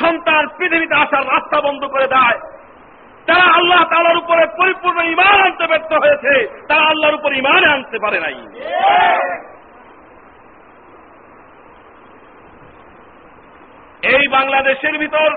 সন্তান 0.00 0.42
পৃথিবীতে 0.58 0.94
আসার 0.94 1.24
রাস্তা 1.26 1.58
বন্ধ 1.60 1.82
করে 1.84 2.06
দেয়। 2.06 2.38
তারা 3.26 3.46
আল্লাহ 3.58 3.80
তালার 3.90 4.20
উপরে 4.22 4.44
পরিপূর্ণ 4.58 4.98
ইমান 5.14 5.36
আনতে 5.46 5.64
ব্যর্থ 5.66 5.92
হয়েছে। 6.04 6.32
তারা 6.68 6.84
আল্লাহর 6.84 7.14
উপর 7.14 7.30
ইমানে 7.32 7.66
আনতে 7.66 7.98
পারে 7.98 8.18
নাই। 8.20 8.36
এই 14.14 14.28
বাংলাদেশের 14.28 14.98
ভিতর 14.98 15.30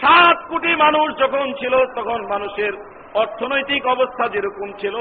সাত 0.00 0.36
কোটি 0.48 0.72
মানুষ 0.76 1.08
যখন 1.18 1.46
ছিল, 1.60 1.74
তখন 1.94 2.20
মানুষের 2.26 2.72
অর্থনৈতিক 3.14 3.82
অবস্থা 3.86 4.24
যেরকম 4.28 4.68
ছিল, 4.80 4.96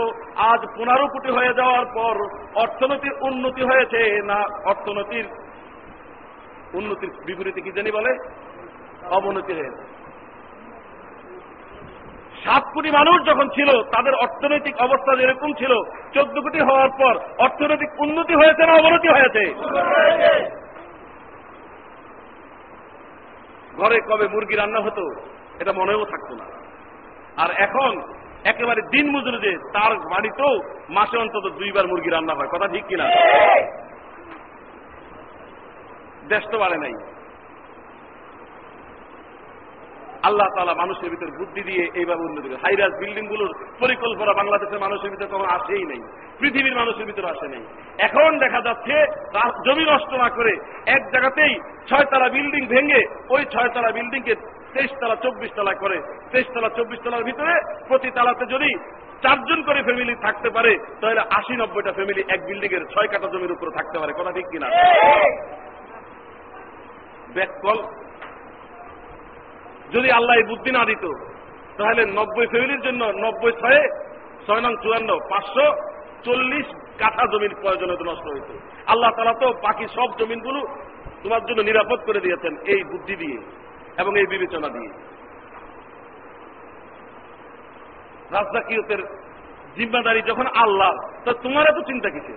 আজ 0.51 0.61
পনেরো 0.75 1.05
কোটি 1.07 1.29
হয়ে 1.37 1.53
যাওয়ার 1.53 1.85
পর 1.97 2.15
অর্থনৈতিক 2.63 3.13
উন্নতি 3.23 3.63
হয়েছে 3.63 4.01
না 4.31 4.39
অর্থনৈতির 4.65 5.27
উন্নতির 6.73 7.09
বিপরীতে 7.25 7.61
কি 7.61 7.71
জানি 7.71 7.91
বলে? 7.91 8.11
অবনতি 9.09 9.53
হয়েছে। 9.53 9.97
সাত 12.43 12.63
কোটি 12.73 12.91
মানুষ 12.91 13.25
যখন 13.25 13.49
ছিল, 13.49 13.81
তাদের 13.81 14.13
অর্থনৈতিক 14.13 14.81
অবস্থা 14.81 15.15
যেরকম 15.15 15.53
ছিল, 15.53 15.83
চোদ্দ 16.13 16.39
কোটি 16.39 16.59
হওয়ার 16.59 16.89
পর 16.89 17.19
অর্থনৈতিক 17.37 18.01
উন্নতি 18.01 18.33
হয়েছে 18.33 18.65
না 18.65 18.73
অবনতি 18.73 19.07
হয়েছে? 19.07 19.53
ঘরে 23.77 24.01
কবে 24.01 24.27
মুরগি 24.27 24.55
রান্না 24.55 24.79
হতো, 24.79 25.15
এটা 25.59 25.73
মনেও 25.73 26.05
থাকতো 26.05 26.35
না। 26.35 26.45
আর 27.43 27.51
এখন 27.51 28.01
একেবারে 28.43 28.81
দিন 28.81 29.11
মজুরি 29.11 29.37
যে 29.37 29.57
তার 29.57 29.95
বাড়িতেও 29.95 30.61
মাসে 30.89 31.17
অন্তত 31.17 31.49
দুইবার 31.49 31.87
মুরগি 31.87 32.09
রান্না 32.09 32.33
হয়। 32.33 32.47
কথা 32.47 32.67
ঠিক 32.67 32.85
কিনা? 32.85 33.03
দেশ 36.33 36.43
তো 36.51 36.57
বাড়ে 36.63 36.77
নাই। 36.85 36.95
আল্লাহ 40.27 40.47
তালা 40.55 40.73
মানুষের 40.83 41.09
ভিতর 41.13 41.29
বুদ্ধি 41.39 41.61
দিয়ে 41.69 41.83
এইভাবে 41.99 42.23
উন্নতি 42.27 42.47
করে। 42.47 42.63
হাইরাজ 42.65 42.93
বিল্ডিংগুলোর 43.01 43.51
পরিকল্পনা 43.81 44.31
বাংলাদেশের 44.39 44.83
মানুষের 44.85 45.11
ভিতরে 45.13 45.31
কখনো 45.33 45.49
আসেই 45.57 45.85
নেই। 45.91 46.01
পৃথিবীর 46.39 46.79
মানুষের 46.81 47.07
ভিতরে 47.09 47.27
আসে 47.33 47.47
নেই। 47.53 47.63
এখন 48.07 48.31
দেখা 48.43 48.61
যাচ্ছে 48.67 48.95
জমি 49.65 49.85
নষ্ট 49.91 50.11
না 50.23 50.29
করে 50.37 50.53
এক 50.95 51.03
জায়গাতেই 51.13 51.53
ছয়তলা 51.89 52.27
বিল্ডিং 52.35 52.63
ভেঙে 52.73 53.01
ওই 53.33 53.41
ছয়তলা 53.53 53.89
বিল্ডিং 53.97 54.21
কে 54.27 54.33
তেইশ 54.73 54.91
তলা 55.01 55.15
চব্বিশ 55.23 55.51
তলা 55.57 55.73
করে। 55.83 55.97
তেইশ 56.31 56.47
তলা 56.53 56.69
চব্বিশ 56.77 56.99
তলার 57.05 57.27
ভিতরে 57.29 57.53
প্রতি 57.89 58.09
তালাতে 58.17 58.45
যদি 58.55 58.71
চারজন 59.23 59.59
করে 59.67 59.79
ফ্যামিলি 59.87 60.15
থাকতে 60.25 60.49
পারে, 60.55 60.71
তাহলে 61.01 61.21
আশি, 61.37 61.53
নব্বইটা 61.61 61.91
ফ্যামিলি 61.97 62.21
এক 62.33 62.41
বিল্ডিং 62.47 62.71
এর 62.77 62.83
ছয় 62.93 63.09
কাটা 63.11 63.27
জমির 63.33 63.55
উপরে 63.55 63.71
থাকতে 63.77 63.97
পারে। 64.01 64.11
কথা 64.19 64.31
ঠিক 64.37 64.47
কিনা? 64.51 64.67
ব্যাককল 67.35 67.77
যদি 69.93 70.09
আল্লাহ 70.17 70.35
বুদ্ধি 70.51 70.71
না 70.77 70.83
দিত, 70.89 71.05
তাহলে 71.77 72.01
নব্বই 72.17 72.47
ফ্যামিলির 72.51 72.81
জন্য 72.87 73.01
নব্বই 73.25 73.53
ছয়ে 73.61 73.83
ছয় 74.45 74.61
নং 74.65 74.73
চুয়ান্ন, 74.83 75.09
পাঁচশো 75.31 75.65
চল্লিশ 76.25 76.67
কাঠা 77.01 77.23
জমির 77.31 77.53
প্রয়োজন 77.61 77.89
হতো, 77.93 78.03
নষ্ট 78.09 78.25
হইত। 78.33 78.49
আল্লাহ 78.91 79.11
তালা 79.15 79.35
তো 79.43 79.47
বাকি 79.65 79.85
সব 79.97 80.09
জমিনগুলো 80.19 80.59
তোমার 81.23 81.41
জন্য 81.47 81.59
নিরাপদ 81.69 81.99
করে 82.07 82.19
দিয়েছেন 82.25 82.53
এই 82.73 82.81
বুদ্ধি 82.91 83.15
দিয়ে 83.21 83.37
এবং 84.01 84.11
এই 84.21 84.27
বিবেচনা 84.33 84.69
দিয়ে। 84.75 84.91
রাজদাকিয়তের 88.35 89.01
জিম্মাদারি 89.77 90.21
যখন 90.29 90.47
আল্লাহ, 90.63 90.91
তো 91.25 91.31
তোমার 91.43 91.65
এত 91.71 91.79
চিন্তা 91.89 92.09
কিসে 92.15 92.35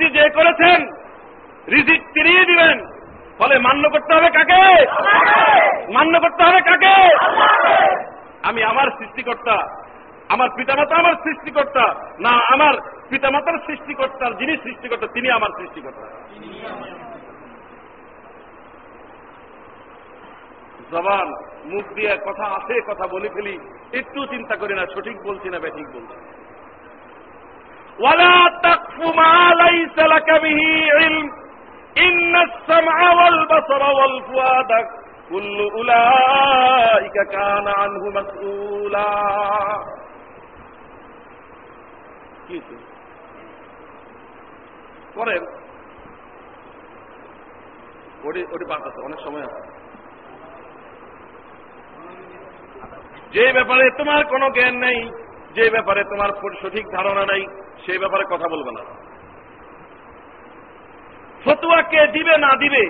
সৃষ্টি 0.00 0.18
যে 0.18 0.28
করেছেন 0.28 0.80
রিজিক 1.68 2.00
ফিরিয়ে 2.14 2.44
দিবেন। 2.44 2.78
ফলে 3.38 3.58
মান্য 3.58 3.84
করতে 3.88 4.12
হবে 4.14 4.30
কাকে? 4.30 4.62
মান্য 5.92 6.20
করতে 6.20 6.42
হবে 6.44 6.60
কাকে? 6.60 6.94
আমি 8.42 8.62
আমার 8.62 8.88
সৃষ্টিকর্তা 8.98 9.56
আমার 10.28 10.48
পিতামাতা 10.56 10.96
আমার 10.96 11.14
সৃষ্টিকর্তা 11.24 11.84
না 12.20 12.32
আমার 12.54 12.74
পিতামাতার 13.08 13.58
সৃষ্টিকর্তার 13.66 14.36
যিনি 14.36 14.56
সৃষ্টিকর্তা 14.56 15.06
তিনি 15.06 15.30
আমার 15.30 15.50
সৃষ্টিকর্তা। 15.58 16.06
জবান 20.92 21.26
মুখ 21.64 21.84
দিয়ে 21.94 22.12
কথা 22.26 22.44
আসে 22.44 22.80
কথা 22.88 23.06
বলে 23.06 23.28
ফেলি। 23.28 23.56
একটু 23.92 24.26
চিন্তা 24.26 24.54
করি 24.56 24.74
না 24.74 24.84
সঠিক 24.94 25.16
বলছি 25.24 25.48
না 25.48 25.58
ব্যাঠিক 25.58 25.86
বলছি। 25.94 26.16
ولا 28.00 28.36
تقف 28.62 28.98
ما 29.16 29.34
ليس 29.54 29.96
لك 30.06 30.28
به 30.42 30.60
علم 30.92 31.26
ان 31.98 32.36
السمع 32.36 32.96
والبصر 33.10 33.82
والفؤاد 33.98 34.70
كل 35.30 35.56
اولئك 35.76 37.16
كان 37.32 37.66
عنه 37.68 38.02
مسؤولا 38.10 39.10
করেন 45.16 45.42
ওটি 48.26 48.40
ওটি 48.54 48.64
পাঠাতে 48.70 48.98
অনেক 49.06 49.20
সময় 49.26 49.44
আছে 49.48 49.60
যে 53.34 53.44
ব্যাপারে 53.56 53.84
তোমার 53.98 54.20
কোনো 54.32 54.46
জ্ঞান 54.56 54.74
নেই 54.86 55.00
যে 55.54 55.64
ব্যাপারে 55.70 56.02
তোমার 56.04 56.30
সঠিক 56.62 56.84
ধারণা 56.96 57.24
নেই 57.32 57.42
সেই 57.86 57.98
ব্যাপারে 57.98 58.24
কথা 58.30 58.48
বলবে 58.48 58.72
না। 58.72 58.82
ফতুয়া 61.44 61.80
কে 61.82 62.00
দিবে 62.06 62.34
না 62.38 62.52
দিবে, 62.56 62.82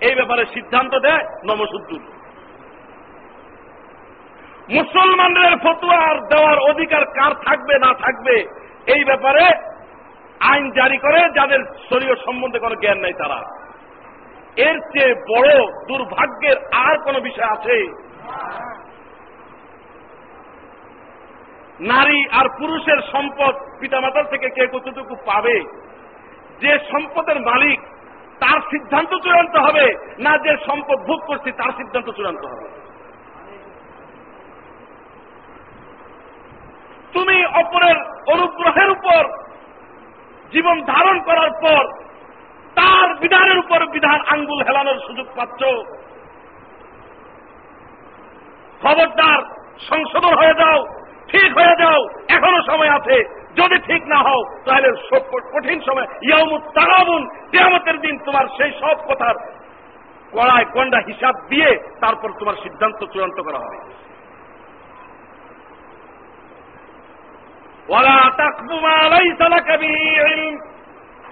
এই 0.00 0.14
ব্যাপারে 0.14 0.42
সিদ্ধান্ত 0.54 0.92
দেয় 0.98 1.24
নমসুদ্দুর 1.48 2.02
মুসলমানদের 4.68 5.52
ফতুয়ার 5.64 6.16
দেওয়ার 6.28 6.58
অধিকার 6.70 7.04
কার 7.06 7.32
থাকবে, 7.46 7.74
না 7.78 7.90
থাকবে, 7.94 8.36
এই 8.94 9.02
ব্যাপারে 9.04 9.44
আইন 10.50 10.64
জারি 10.70 10.98
করে, 10.98 11.20
যাদের 11.34 11.60
শরীয় 11.90 12.14
সম্বন্ধে 12.26 12.58
কোনো 12.58 12.76
জ্ঞান 12.82 12.98
নাই 12.98 13.12
তারা। 13.12 13.40
এর 14.56 14.76
চেয়ে 14.92 15.12
বড় 15.30 15.52
দুর্ভাগ্যের 15.88 16.56
আর 16.72 16.94
কোন 17.04 17.16
বিষয় 17.20 17.48
আছে? 17.56 17.76
নারী 21.80 22.28
আর 22.32 22.44
পুরুষের 22.58 22.98
সম্পদ 23.12 23.54
পিতামাতার 23.80 24.24
থেকে 24.24 24.50
কে 24.50 24.66
কতটুকু 24.66 25.14
পাবে? 25.14 25.60
যে 26.60 26.78
সম্পদের 26.92 27.40
মালিক, 27.40 27.80
তার 28.40 28.60
সিদ্ধান্ত 28.60 29.14
চূড়ান্ত 29.14 29.56
হবে, 29.56 30.14
না 30.18 30.38
যে 30.38 30.56
সম্পদ 30.66 30.98
ভোগ 31.06 31.20
করছি, 31.26 31.52
তার 31.52 31.72
সিদ্ধান্ত 31.72 32.10
চূড়ান্ত 32.10 32.46
হবে। 32.46 32.68
তুমি 37.12 37.46
অপরের 37.46 37.96
অনুগ্রহের 38.32 38.90
উপর, 38.90 39.28
জীবন 40.52 40.80
ধারণ 40.80 41.20
করার 41.20 41.50
পর, 41.50 42.04
তার 42.74 43.14
বিধানের 43.14 43.58
উপর 43.58 43.86
বিধান 43.86 44.20
আঙ্গুল 44.20 44.62
হেলানোর 44.62 45.00
সুযোগ 45.06 45.26
পাচ্ছ। 45.36 45.62
খবরদার, 48.82 49.42
সংশোধন 49.88 50.34
হয়ে 50.34 50.54
যাও। 50.54 51.03
ঠিক 51.28 51.58
হয়ে 51.58 51.76
যাও। 51.78 52.08
এখনও 52.28 52.62
সময় 52.66 52.90
আছে। 52.90 53.44
যদি 53.56 53.78
ঠিক 53.78 54.02
না 54.06 54.18
হও, 54.18 54.44
তাহলে 54.64 54.88
কঠিন 55.52 55.80
সময়। 55.80 56.06
ইয়ামুত 56.22 56.62
তাগাবুন 56.62 57.28
কেয়ামতের 57.50 58.00
দিন 58.00 58.18
তোমার 58.18 58.46
সেই 58.56 58.72
সব 58.80 58.96
কথার 59.08 59.34
কড়ায় 60.32 60.64
কন্ডা 60.64 60.98
হিসাব 61.06 61.34
দিয়ে 61.48 61.78
তারপর 62.00 62.30
তোমার 62.38 62.54
সিদ্ধান্ত 62.54 63.04
চূড়ান্ত 63.04 63.42
করা 63.42 63.58
হবে। 63.58 64.04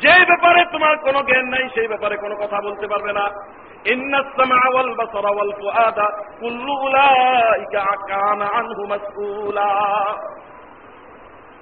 যে 0.00 0.24
ব্যাপারে 0.24 0.64
তোমার 0.72 0.96
কোনো 0.96 1.22
জ্ঞান 1.22 1.44
নাই, 1.44 1.68
সেই 1.74 1.88
ব্যাপারে 1.88 2.16
কোনো 2.16 2.36
কথা 2.36 2.60
বলতে 2.60 2.86
পারবে 2.86 3.12
না। 3.12 3.28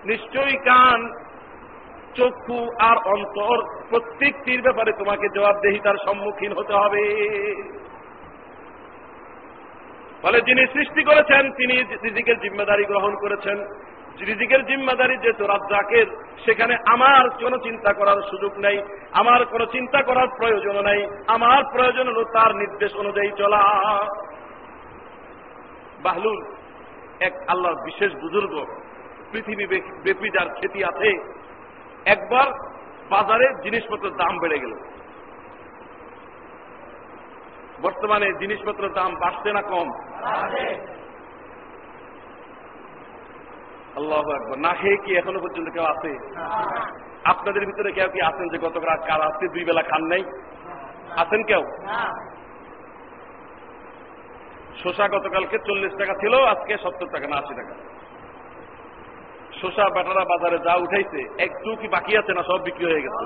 নিশ্চয়ই 0.05 0.57
কান, 0.57 1.13
চক্ষু 2.15 2.69
আর 2.81 2.97
অন্তর 2.97 3.85
প্রত্যেকটির 3.91 4.63
ব্যাপারে 4.63 4.93
তোমাকে 4.93 5.29
জবাবদেহিতার 5.35 5.95
সম্মুখীন 6.05 6.53
হতে 6.53 6.73
হবে। 6.73 7.05
ফলে 10.23 10.41
যিনি 10.41 10.67
সৃষ্টি 10.67 11.03
করেছেন, 11.03 11.53
তিনি 11.53 11.83
রিজিকের 11.83 12.41
জিম্মেদারি 12.41 12.85
গ্রহণ 12.85 13.15
করেছেন। 13.17 13.59
রিজিকের 14.19 14.67
জিম্মাদারি 14.67 15.17
যেহেতু 15.17 15.47
রাজ্জাকের 15.47 16.07
সেখানে 16.45 16.75
আমার 16.87 17.31
কোনো 17.31 17.59
চিন্তা 17.59 17.93
করার 17.93 18.23
সুযোগ 18.31 18.59
নেই, 18.59 18.83
আমার 19.13 19.47
কোনো 19.47 19.67
চিন্তা 19.67 20.03
করার 20.03 20.29
প্রয়োজন 20.29 20.77
নেই, 20.85 21.07
আমার 21.27 21.65
প্রয়োজন 21.65 22.07
হল 22.09 22.25
তার 22.25 22.57
নির্দেশ 22.57 22.95
অনুযায়ী 22.95 23.31
চলা। 23.39 23.63
বাহলুল, 26.03 26.39
এক 27.21 27.33
আল্লাহর 27.49 27.83
বিশেষ 27.85 28.13
বুজুর্গ, 28.13 28.65
পৃথিবী 29.33 29.67
ব্যাপী 30.05 30.31
যার 30.31 30.49
খ্যাতি 30.49 30.85
আছে, 30.85 31.11
একবার 32.05 32.47
বাজারে 33.11 33.47
জিনিসপত্রের 33.63 34.17
দাম 34.17 34.39
বেড়ে 34.39 34.59
গেল। 34.59 34.75
বর্তমানে 37.83 38.33
জিনিসপত্রের 38.41 38.93
দাম 38.93 39.15
বাড়ছে 39.15 39.53
না 39.53 39.63
কম? 39.63 39.89
আল্লাহ 43.97 44.21
না 44.57 44.73
খেয়ে 44.75 44.97
কি 44.97 45.11
এখনও 45.17 45.41
পর্যন্ত 45.41 45.69
কেউ 45.71 45.85
আছে? 45.85 46.11
আপনাদের 47.25 47.67
ভিতরে 47.67 47.93
কেউ 47.93 48.09
কি 48.15 48.21
আছেন 48.21 48.47
যে 48.49 48.59
গত 48.59 48.77
রাত 48.77 49.01
কাল 49.07 49.21
আসতে 49.21 49.49
দুই 49.49 49.65
বেলা 49.65 49.83
খান 49.83 50.03
নাই? 50.13 50.23
আছেন 51.23 51.43
কেউ? 51.43 51.63
শোষা 54.83 55.09
গতকালকে 55.09 55.59
চল্লিশ 55.67 55.93
টাকা 55.99 56.15
ছিল 56.21 56.35
আজকে 56.53 56.73
সত্তর 56.85 57.09
টাকা 57.15 57.27
না 57.29 57.37
আশি 57.37 57.55
টাকা। 57.55 57.75
শোষা 59.61 59.85
বেটারা 59.95 60.25
বাজারে 60.25 60.59
যা 60.59 60.75
উঠাইছে 60.75 61.21
একটু 61.39 61.77
কি 61.77 61.89
বাকি 61.89 62.13
আছে 62.17 62.33
না 62.33 62.43
সব 62.43 62.59
বিক্রি 62.63 62.85
হয়ে 62.85 63.03
গেছে? 63.03 63.25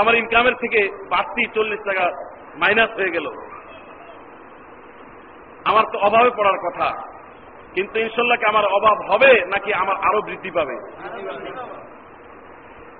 আমার 0.00 0.14
ইনকামের 0.14 0.54
থেকে 0.54 0.80
বাড়তি 1.10 1.42
চল্লিশ 1.54 1.80
টাকা 1.86 2.04
মাইনাস 2.56 2.90
হয়ে 2.90 3.10
গেল। 3.10 3.26
আমার 5.64 5.84
তো 5.92 5.98
অভাবে 5.98 6.30
পড়ার 6.30 6.58
কথা। 6.58 6.88
কিন্তু 7.74 7.98
ইনশাল্লাহ 7.98 8.38
কি 8.38 8.46
আমার 8.48 8.66
অভাব 8.66 8.96
হবে 9.10 9.40
নাকি 9.40 9.74
আমার 9.74 9.96
আরও 9.96 10.20
বৃদ্ধি 10.22 10.50
পাবে? 10.50 10.76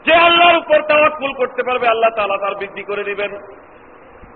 যে 0.07 0.15
আল্লাহর 0.15 0.57
উপর 0.57 0.83
তাওয়াক্কুল 0.83 1.33
করতে 1.33 1.63
পারবে, 1.63 1.89
আল্লাহ 1.89 2.11
তাআলা 2.17 2.37
তার 2.39 2.55
বৃদ্ধি 2.55 2.83
করে 2.83 3.05
দিবেন 3.05 3.31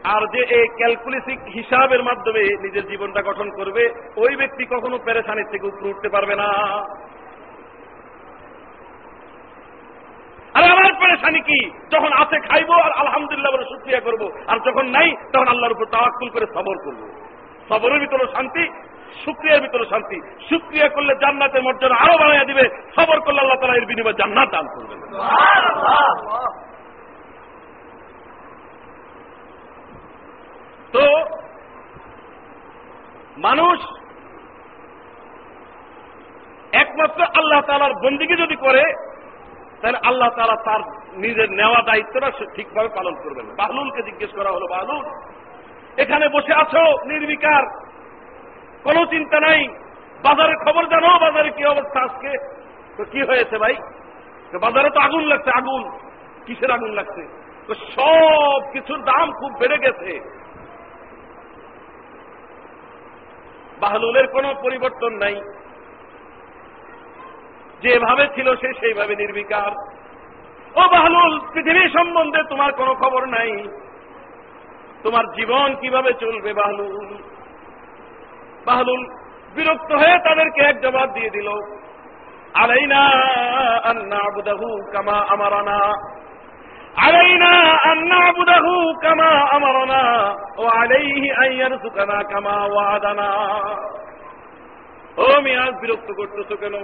আর 0.04 0.26
যে 0.26 0.42
এই 0.42 0.66
ক্যালকুলেসিক 0.76 1.38
হিসাবের 1.54 2.02
মাধ্যমে 2.02 2.40
নিজের 2.40 2.88
জীবনটা 2.88 3.22
গঠন 3.22 3.50
করবে, 3.50 3.90
ওই 4.16 4.36
ব্যক্তি 4.36 4.64
কখনো 4.64 4.98
পেরেশানির 4.98 5.50
থেকে 5.50 5.66
উপরে 5.66 5.88
উঠতে 5.88 6.08
পারবে 6.08 6.36
না। 6.36 6.48
আর 10.54 10.64
আমার 10.64 10.92
পেরেশানি 11.00 11.40
কি? 11.40 11.70
যখন 11.92 12.12
আছে 12.12 12.40
খাইবো 12.40 12.72
আর 12.72 12.92
আলহামদুলিল্লাহ 12.92 13.52
বলে 13.52 13.64
সুক্রিয়া 13.64 14.00
করব, 14.00 14.30
আর 14.46 14.58
যখন 14.58 14.86
নাই, 14.86 15.16
তখন 15.32 15.48
আল্লাহর 15.48 15.72
উপর 15.72 15.84
তাওয়াক্কুল 15.84 16.28
করে 16.30 16.46
সবর 16.46 16.76
করব। 16.84 17.25
সবরের 17.68 18.00
ভিতরে 18.00 18.24
শান্তি 18.32 18.64
সুক্রিয়ার 19.24 19.60
ভিতরে 19.60 19.84
শান্তি। 19.90 20.16
সুক্রিয়া 20.48 20.88
করলে 20.88 21.12
জান্নাতের 21.14 21.62
মর্যাদা 21.62 21.96
আরও 21.96 22.18
বাড়াইয়া 22.18 22.44
দিবে। 22.44 22.64
সবর 22.96 23.20
করলে 23.20 23.40
আল্লাহ 23.40 23.58
তালা 23.60 23.74
এর 23.74 23.86
বিনিময়ে 23.86 24.18
জান্নাত 24.20 24.48
দান 24.50 24.66
করবে। 24.74 24.94
তো, 30.92 31.04
মানুষ 33.38 33.78
একমাত্র 36.72 37.20
আল্লাহ 37.22 37.60
তালার 37.60 37.94
বন্দিকে 37.94 38.36
যদি 38.36 38.56
করে, 38.56 38.82
তাহলে 39.80 39.98
আল্লাহ 40.04 40.30
তালা 40.36 40.56
তার 40.64 40.80
নিজের 41.16 41.50
নেওয়া 41.50 41.82
দায়িত্বটা 41.82 42.30
ঠিকভাবে 42.54 42.88
পালন 42.88 43.14
করবেন 43.14 43.46
বাহলুলকে 43.56 44.02
জিজ্ঞেস 44.02 44.30
করা 44.30 44.50
হলো, 44.50 44.66
বাহলুল 44.66 45.02
এখানে 45.96 46.28
বসে 46.28 46.54
আছো, 46.54 47.04
নির্বিকার। 47.04 47.92
কোনো 48.82 49.06
চিন্তা 49.06 49.40
নাই। 49.40 49.68
বাজারের 50.22 50.56
খবর 50.56 50.86
জানো, 50.86 51.18
বাজারে 51.18 51.50
কি 51.50 51.64
অবস্থা 51.64 52.00
আজকে? 52.00 52.38
তো 52.96 53.04
কি 53.04 53.22
হয়েছে 53.22 53.58
ভাই? 53.58 53.74
বাজারে 54.60 54.90
তো 54.90 55.00
আগুন 55.00 55.22
লাগছে, 55.22 55.50
আগুন। 55.54 55.98
কিসের 56.46 56.70
আগুন 56.70 56.90
লাগছে? 56.90 57.26
তো 57.66 57.74
সব 57.74 58.72
কিছুর 58.72 58.98
দাম 58.98 59.32
খুব 59.32 59.52
বেড়ে 59.58 59.78
গেছে। 59.78 60.36
বাহলুলের 63.80 64.26
কোনো 64.26 64.54
পরিবর্তন 64.62 65.12
নাই। 65.14 65.34
যেভাবে 67.82 68.28
ছিল 68.34 68.56
সে 68.56 68.72
সেইভাবে 68.80 69.16
নির্বিকার। 69.16 69.70
ও 70.76 70.88
বাহলুল, 70.88 71.40
পৃথিবী 71.52 71.88
সম্বন্ধে 71.88 72.42
তোমার 72.48 72.72
কোনো 72.72 72.94
খবর 72.94 73.24
নাই। 73.24 73.64
তোমার 75.02 75.24
জীবন 75.32 75.74
কীভাবে 75.80 76.12
চলবে, 76.20 76.52
বাহলুল? 76.52 77.14
বাহলুল 78.66 79.06
বিরক্ত 79.54 79.92
হয়ে 79.92 80.18
তাদেরকে 80.18 80.62
এক 80.62 80.80
জবাব 80.80 81.12
দিয়ে 81.12 81.30
দিল, 81.30 81.48
আলাইনা 82.54 83.00
আন্না 83.84 84.16
আবুদাহু 84.16 84.92
কামা 84.92 85.18
আমারানা। 85.28 85.78
আলাইনা 86.96 87.52
আন্না 87.90 88.16
আবুদাহু 88.28 88.94
কামা 89.00 89.30
আমারানা। 89.50 90.02
ও 90.56 90.66
আলাইহি 90.66 91.32
আইয়ার 91.32 91.78
সুকানা 91.82 92.22
কামা 92.32 92.64
ওয়াদানা। 92.64 93.30
ও 95.16 95.40
মিয়াজ, 95.40 95.74
বিরক্ত 95.80 96.12
করতেছো 96.12 96.56
কেন? 96.56 96.74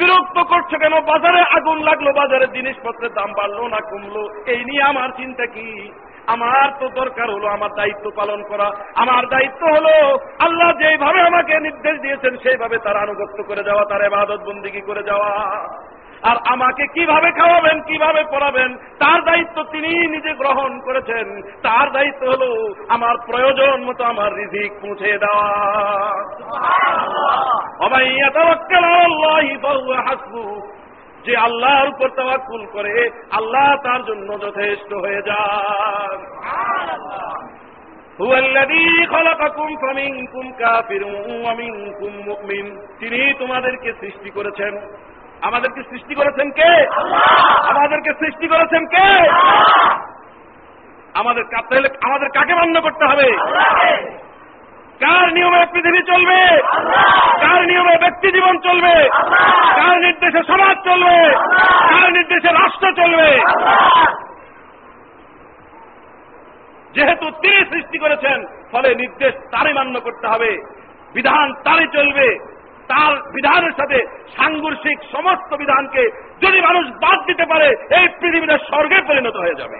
বিরক্ত 0.00 0.38
করছ 0.52 0.70
কেন? 0.82 0.94
বাজারে 1.00 1.42
আগুন 1.56 1.78
লাগল 1.82 2.12
বাজারে 2.12 2.46
জিনিসপত্রের 2.46 3.12
দাম 3.12 3.32
বাড়লো 3.32 3.68
না 3.68 3.80
কমলো। 3.90 4.22
এই 4.46 4.60
নিয়ে 4.64 4.82
আমার 4.82 5.08
চিন্তা 5.16 5.46
কি? 5.46 5.90
আমার 6.26 6.68
তো 6.80 6.88
দরকার 6.88 7.30
হলো 7.30 7.46
আমার 7.46 7.70
দায়িত্ব 7.76 8.10
পালন 8.16 8.42
করা। 8.42 8.68
আমার 8.94 9.26
দায়িত্ব 9.26 9.62
হলো 9.76 10.18
আল্লাহ 10.38 10.72
যেভাবে 10.72 11.20
আমাকে 11.20 11.60
নির্দেশ 11.60 12.00
দিয়েছেন, 12.00 12.36
সেইভাবে 12.36 12.78
তার 12.78 12.96
আনুগত্য 12.96 13.42
করে 13.42 13.62
যাওয়া, 13.64 13.84
তার 13.84 14.02
এবাদত 14.02 14.40
বন্দিগি 14.46 14.80
করে 14.80 15.02
যাওয়া। 15.02 15.30
আর 16.22 16.36
আমাকে 16.44 16.86
কীভাবে 16.86 17.30
খাওয়াবেন 17.30 17.82
কীভাবে 17.82 18.24
পড়াবেন 18.30 18.76
তার 18.76 19.24
দায়িত্ব 19.24 19.62
তিনি 19.62 20.06
নিজে 20.06 20.34
গ্রহণ 20.34 20.80
করেছেন। 20.80 21.42
তার 21.42 21.92
দায়িত্ব 21.92 22.26
হলো 22.26 22.74
আমার 22.88 23.16
প্রয়োজন 23.26 23.84
মতো 23.84 24.04
আমার 24.04 24.34
রিজিক 24.34 24.72
পৌঁছে 24.80 25.18
দেওয়া। 25.18 25.50
যে 31.24 31.36
আল্লাহর 31.36 31.88
উপর 31.88 32.08
তাওয়াক্কুল 32.08 32.66
করে 32.66 33.10
আল্লাহ 33.32 33.76
তার 33.76 34.04
জন্য 34.04 34.40
যথেষ্ট 34.40 34.92
হয়ে 34.92 35.22
যান। 35.22 36.40
তিনি 42.98 43.34
তোমাদেরকে 43.34 43.92
সৃষ্টি 44.00 44.30
করেছেন। 44.30 44.78
আমাদেরকে 45.42 45.82
সৃষ্টি 45.90 46.14
করেছেন 46.14 46.50
কে? 46.50 46.86
আমাদেরকে 47.68 48.12
সৃষ্টি 48.14 48.48
করেছেন 48.48 48.86
কে? 48.86 49.28
আমাদের 51.14 51.44
তাহলে 51.44 51.88
আমাদের 52.02 52.28
কাকে 52.28 52.54
মান্য 52.54 52.80
করতে 52.80 53.04
হবে? 53.04 53.32
কার 55.00 55.32
নিয়মে 55.32 55.66
পৃথিবী 55.72 55.98
চলবে? 55.98 56.62
কার 57.40 57.62
নিয়মে 57.62 57.96
ব্যক্তি 57.96 58.32
জীবন 58.32 58.58
চলবে? 58.58 59.08
কার 59.76 59.98
নির্দেশে 59.98 60.42
সমাজ 60.46 60.76
চলবে? 60.84 61.34
কার 61.88 62.12
নির্দেশে 62.12 62.52
রাষ্ট্র 62.52 62.92
চলবে? 62.96 63.40
যেহেতু 66.94 67.30
তিনি 67.30 67.64
সৃষ্টি 67.70 67.98
করেছেন 67.98 68.46
ফলে 68.72 68.94
নির্দেশ 68.94 69.34
তারই 69.34 69.72
মান্য 69.72 70.00
করতে 70.00 70.26
হবে। 70.26 70.56
বিধান 71.14 71.54
তারই 71.54 71.86
চলবে। 71.86 72.49
তার 72.90 73.12
বিধানের 73.32 73.72
সাথে 73.72 73.98
সাংঘর্ষিক 74.36 74.98
সমস্ত 75.12 75.50
বিধানকে 75.54 76.02
যদি 76.42 76.60
মানুষ 76.60 76.84
বাদ 76.94 77.18
দিতে 77.26 77.44
পারে, 77.46 77.68
এই 78.00 78.06
পৃথিবীটা 78.20 78.58
স্বর্গে 78.58 78.98
পরিণত 79.08 79.36
হয়ে 79.36 79.58
যাবে। 79.58 79.78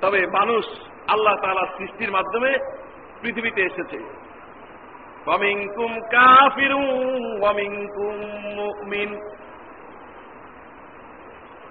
তবে 0.00 0.20
মানুষ 0.26 0.64
আল্লাহ 1.08 1.34
তালা 1.36 1.66
সৃষ্টির 1.78 2.10
মাধ্যমে 2.10 2.50
পৃথিবীতে 3.20 3.60
এসেছে। 3.62 3.98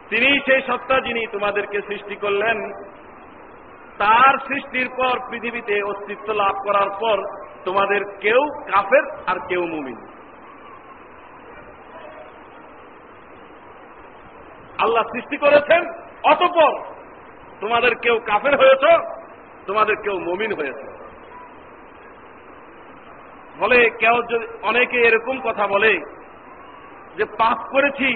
তিনি 0.10 0.30
সেই 0.46 0.62
সত্তা 0.68 0.96
যিনি 1.02 1.28
তোমাদেরকে 1.32 1.82
সৃষ্টি 1.82 2.16
করলেন। 2.16 2.58
তার 4.00 4.34
সৃষ্টির 4.48 4.90
পর 4.98 5.20
পৃথিবীতে 5.30 5.84
অস্তিত্ব 5.84 6.34
লাভ 6.34 6.56
করার 6.64 6.90
পর 6.90 7.18
তোমাদের 7.66 8.02
কেউ 8.20 8.42
কাফের 8.72 9.06
আর 9.28 9.38
কেউ 9.48 9.62
মুমিন। 9.66 9.98
আল্লাহ 14.84 15.04
সৃষ্টি 15.04 15.38
করেছেন, 15.38 15.82
অতপর 16.24 16.74
তোমাদের 17.60 17.96
কেউ 17.96 18.20
কাফের 18.20 18.56
হয়েছ, 18.58 18.86
তোমাদের 19.68 19.96
কেউ 20.04 20.20
মমিন 20.20 20.54
হয়েছে। 20.54 20.88
বলে 23.60 23.90
কেউ 24.00 24.16
যদি 24.30 24.46
অনেকে 24.62 24.98
এরকম 24.98 25.42
কথা 25.42 25.68
বলে 25.68 25.92
যে, 27.18 27.26
পাপ 27.26 27.58
করেছি, 27.72 28.10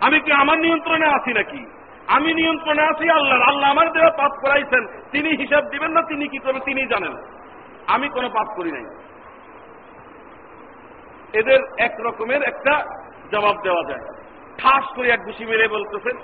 আমি 0.00 0.20
কি 0.20 0.32
আমার 0.32 0.58
নিয়ন্ত্রণে 0.58 1.06
আছি 1.06 1.32
নাকি? 1.32 1.62
আমি 2.06 2.34
নিয়ন্ত্রণে 2.34 2.82
আছি 2.82 3.10
আল্লাহ 3.10 3.40
আল্লাহ 3.40 3.70
আমার 3.70 3.92
দেওয়া 3.92 4.10
পাপ 4.10 4.32
করাইছেন। 4.40 4.86
তিনি 5.10 5.30
হিসাব 5.30 5.64
দিবেন 5.64 5.90
না, 5.90 6.02
তিনি 6.02 6.28
কি 6.28 6.38
করবেন 6.38 6.62
তিনি 6.62 6.86
জানেন। 6.86 7.14
আমি 7.86 8.08
কোনো 8.08 8.28
পাপ 8.28 8.46
করি 8.56 8.72
নাই। 8.72 8.84
এদের 11.32 11.60
এক 11.78 11.92
রকমের 12.00 12.42
একটা 12.42 12.84
জবাব 13.32 13.56
দেওয়া 13.62 13.82
যায়। 13.88 14.14
ঠাস 14.58 14.84
করে 14.96 15.10
এক 15.10 15.20
ঘুষি 15.20 15.44
মেরে 15.44 15.68
বলতেছেন 15.68 16.16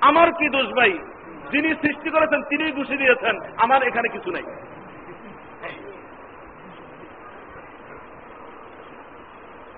আমার 0.00 0.32
কি 0.32 0.48
দোষ 0.48 0.66
ভাই? 0.66 0.92
যিনি 1.52 1.68
সৃষ্টি 1.68 2.10
করেছেন 2.10 2.42
তিনি 2.42 2.72
ঘুষি 2.72 2.96
দিয়েছেন। 2.96 3.38
আমার 3.56 3.82
এখানে 3.82 4.08
কিছু 4.08 4.30
নাই। 4.30 4.42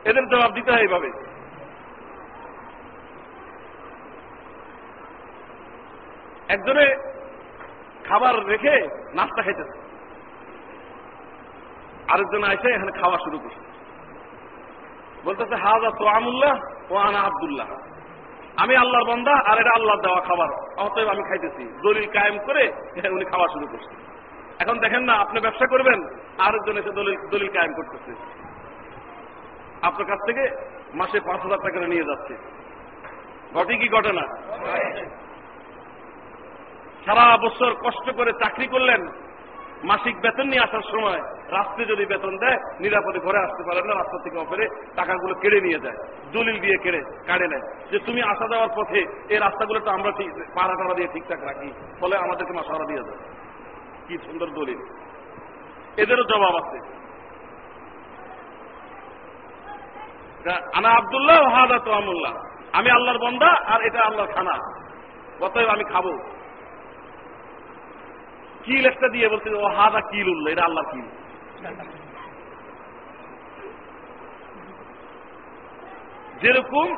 এদের 0.05 0.29
জবাব 0.29 0.53
দিতে 0.53 0.73
হয় 0.73 0.81
এইভাবে 0.81 1.32
একজনে 6.53 6.87
খাবার 8.09 8.35
রেখে 8.47 8.75
নাস্তা 9.15 9.43
খাইতেছে। 9.43 9.79
আরেকজন 12.13 12.45
এসে 12.51 12.69
এখানে 12.75 12.93
খাওয়া 13.01 13.19
শুরু 13.19 13.39
করছে। 13.39 13.63
বলতেছে, 15.25 15.55
হাজা 15.55 15.91
তো 15.99 16.07
আমুল্লাহ 16.07 16.55
ও 16.91 16.95
আনা 16.97 17.21
আবদুল্লাহ। 17.21 17.67
আমি 18.57 18.77
আল্লাহর 18.77 19.05
বন্দা 19.05 19.35
আর 19.51 19.59
এটা 19.59 19.71
আল্লাহর 19.75 20.01
দেওয়া 20.01 20.21
খাবার। 20.21 20.51
অতএব 20.79 21.09
আমি 21.09 21.23
খাইতেছি। 21.23 21.65
দলিল 21.83 22.07
কায়েম 22.13 22.39
করে 22.47 22.65
উনি 23.11 23.25
খাওয়া 23.25 23.49
শুরু 23.49 23.67
করছে। 23.67 23.95
এখন 24.59 24.79
দেখেন 24.79 25.03
না, 25.03 25.15
আপনি 25.15 25.41
ব্যবসা 25.41 25.67
করবেন, 25.67 25.99
আরেকজন 26.39 26.77
এসে 26.79 26.91
দলিল 26.91 27.29
দলিল 27.29 27.53
কায়েম 27.53 27.73
করতেছে। 27.75 28.13
আপনার 29.83 30.07
কাছ 30.09 30.19
থেকে 30.27 30.45
মাসে 30.95 31.21
পাঁচ 31.21 31.41
হাজার 31.41 31.59
টাকা 31.59 31.87
নিয়ে 31.87 32.05
যাচ্ছে। 32.05 32.35
ঘটে 33.55 33.75
কি 33.79 33.89
ঘটে 33.89 34.13
না? 34.13 34.25
সারা 37.07 37.37
বছর 37.37 37.71
কষ্ট 37.85 38.07
করে 38.17 38.33
চাকরি 38.33 38.67
করলেন, 38.67 39.03
মাসিক 39.85 40.17
বেতন 40.21 40.47
নিয়ে 40.47 40.65
আসার 40.65 40.85
সময় 40.91 41.21
রাস্তায় 41.51 41.89
যদি 41.89 42.05
বেতন 42.07 42.35
দেয়, 42.39 42.59
নিরাপদে 42.81 43.19
ঘরে 43.19 43.39
আসতে 43.39 43.63
পারেন 43.69 43.85
না, 43.89 43.95
রাস্তা 43.95 44.19
থেকে 44.25 44.39
অফেরে 44.39 44.67
টাকাগুলো 44.97 45.35
কেড়ে 45.35 45.61
নিয়ে 45.61 45.83
যায়, 45.85 45.99
দলিল 46.33 46.61
দিয়ে 46.61 46.77
কেড়ে, 46.79 47.01
কাড়ে 47.27 47.47
নেয়। 47.49 47.65
যে 47.91 47.99
তুমি 47.99 48.23
আসা 48.23 48.47
যাওয়ার 48.53 48.73
পথে 48.77 49.01
এই 49.29 49.39
রাস্তাগুলো 49.39 49.81
তো 49.81 49.91
আমরা 49.91 50.11
ঠিক, 50.11 50.31
পাড়া 50.55 50.75
টাড়া 50.75 50.95
দিয়ে 50.95 51.09
ঠিকঠাক 51.13 51.41
রাখি, 51.45 51.71
ফলে 52.01 52.17
আমাদেরকে 52.17 52.53
মাসারা 52.53 52.85
দিয়ে 52.85 53.03
যায় 53.03 53.21
কি 54.07 54.15
সুন্দর 54.27 54.49
দলিল। 54.51 54.81
এদেরও 55.97 56.25
জবাব 56.25 56.55
আছে। 56.57 56.79
আনা 60.75 60.91
আবদুল্লাহ 60.91 61.41
হাদা 61.55 61.79
তো 61.79 61.93
আমুল্লাহ। 61.93 62.35
আমি 62.73 62.91
আল্লাহর 62.91 63.19
বন্দা 63.19 63.51
আর 63.67 63.81
এটা 63.83 64.01
আল্লাহর 64.01 64.33
খানা। 64.33 64.55
অতএব 65.41 65.69
আমি 65.69 65.85
খাব। 65.85 66.07
কিল 68.65 68.87
একটা 68.87 69.09
দিয়ে 69.09 69.29
বলছে, 69.29 69.55
ও, 69.55 69.67
হাদা 69.69 70.01
কিল 70.01 70.29
উল্ল 70.29 70.47
এটা 70.49 70.65
আল্লাহ 70.65 70.85
কিল। 70.91 71.09
যেরকম 76.43 76.89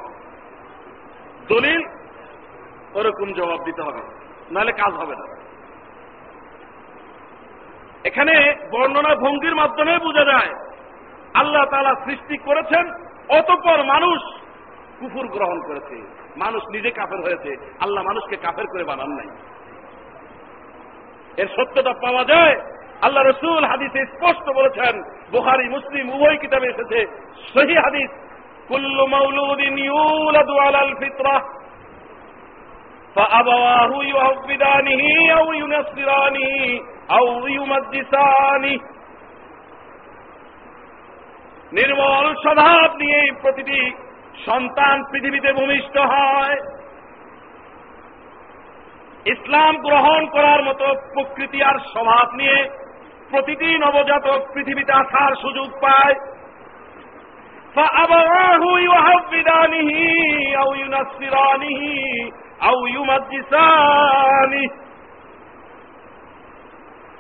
দলিল, 1.49 1.83
ওরকম 2.95 3.33
জবাব 3.33 3.65
দিতে 3.65 3.83
হবে, 3.83 4.03
নাহলে 4.51 4.73
কাজ 4.73 4.93
হবে 4.95 5.15
না। 5.17 5.27
এখানে 8.05 8.35
বর্ণনা 8.73 9.15
ভঙ্গির 9.15 9.55
মাধ্যমে 9.55 9.99
বোঝা 9.99 10.25
যায়, 10.25 10.53
আল্লাহ 11.35 11.65
তালা 11.65 11.95
সৃষ্টি 12.05 12.37
করেছেন, 12.37 12.85
অতপর 13.29 13.85
মানুষ 13.85 14.21
কুকুর 15.01 15.27
গ্রহণ 15.27 15.61
করেছে। 15.61 15.97
মানুষ 16.37 16.63
নিজে 16.71 16.91
কাফের 16.91 17.21
হয়েছে, 17.21 17.77
আল্লাহ 17.81 18.05
মানুষকে 18.05 18.37
কাফের 18.37 18.67
করে 18.67 18.85
বানান 18.85 19.09
নাই। 19.09 19.29
এর 21.38 21.50
সত্যতা 21.58 21.94
পাওয়া 22.02 22.24
যায় 22.26 22.56
আল্লাহ 23.02 23.24
রসুল 23.24 23.62
হাদিসে 23.66 24.02
স্পষ্ট 24.06 24.46
বলেছেন 24.50 24.94
বুহারি 25.32 25.66
মুসলিম 25.70 26.06
উভয় 26.16 26.38
কিতাবে 26.38 26.68
এসেছে 26.70 27.00
সহি 27.54 27.76
হাদিস 27.76 28.10
কুল্লু 28.68 29.04
মাউলুদিন 29.08 29.76
ইউলাদু 29.88 30.56
আলাল 30.60 30.92
ফিতরাহ 31.00 31.44
فأبواه 33.16 33.92
يهودانه 34.06 35.04
أو 35.32 35.48
ينصرانه 35.54 36.58
أو 37.12 37.28
يمجسانه 37.50 38.80
নির্মল 41.78 42.26
স্বভাব 42.44 42.88
নিয়ে 43.02 43.20
প্রতিটি 43.42 43.80
সন্তান 44.46 44.96
পৃথিবীতে 45.12 45.50
ভূমিষ্ঠ 45.54 45.96
হয় 46.14 46.56
ইসলাম 49.25 49.77
গ্রহণ 49.77 50.27
করার 50.27 50.65
মতো 50.65 50.87
প্রকৃতি 51.13 51.63
আর 51.63 51.79
স্বভাব 51.79 52.35
নিয়ে 52.35 52.69
প্রতিটি 53.31 53.79
নবজাতক 53.79 54.41
পৃথিবীতে 54.55 54.93
আসার 54.93 55.33
সুযোগ 55.41 55.69
পায়। 55.81 56.15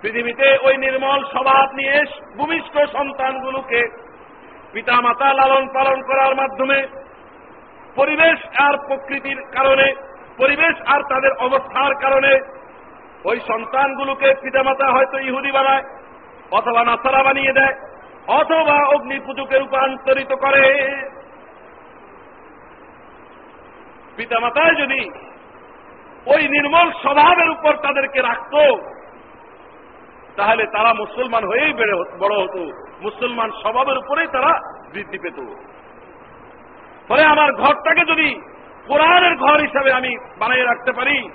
পৃথিবীতে 0.02 0.58
ওই 0.62 0.76
নির্মল 0.76 1.24
স্বভাব 1.24 1.72
নিয়ে 1.72 2.04
ভূমিষ্ঠ 2.36 2.74
সন্তানগুলোকে 2.92 3.82
পিতা 4.72 5.00
মাতা 5.00 5.34
লালন 5.34 5.68
পালন 5.74 6.02
করার 6.02 6.34
মাধ্যমে 6.34 6.86
পরিবেশ 7.94 8.38
আর 8.58 8.74
প্রকৃতির 8.86 9.42
কারণে 9.52 10.13
পরিবেশ 10.38 10.74
আর 10.86 11.00
তাদের 11.02 11.32
অবস্থার 11.32 11.94
কারণে 11.94 12.40
ওই 13.24 13.40
সন্তানগুলোকে 13.40 14.34
পিতামাতা 14.42 14.92
হয়তো 14.92 15.18
ইহুদি 15.18 15.52
বানায়, 15.52 15.82
অথবা 16.50 16.84
নাসারা 16.84 17.22
বানিয়ে 17.22 17.52
দেয়, 17.52 17.74
অথবা 18.26 18.94
অগ্নি 18.94 19.20
পুজোকে 19.20 19.58
রূপান্তরিত 19.58 20.32
করে। 20.34 20.64
পিতামাতায় 24.16 24.74
যদি 24.74 25.10
ওই 26.26 26.48
নির্মল 26.48 26.90
স্বভাবের 26.90 27.50
উপর 27.50 27.76
তাদেরকে 27.76 28.22
রাখত, 28.22 28.54
তাহলে 30.36 30.66
তারা 30.66 30.94
মুসলমান 30.94 31.44
হয়েই 31.44 31.72
বেড়ে 31.72 31.94
বড় 32.18 32.34
হতো। 32.44 32.62
মুসলমান 33.02 33.50
স্বভাবের 33.50 33.98
উপরেই 33.98 34.26
তারা 34.26 34.52
বৃদ্ধি 34.92 35.18
পেত। 35.18 35.38
ফলে 37.08 37.24
আমার 37.24 37.52
ঘরটাকে 37.52 38.00
যদি 38.00 38.40
কোরআনের 38.86 39.34
ঘর 39.36 39.60
হিসাবে 39.60 39.92
আমি 39.92 40.12
বানিয়ে 40.38 40.64
রাখতে 40.64 40.92
পারি। 40.92 41.28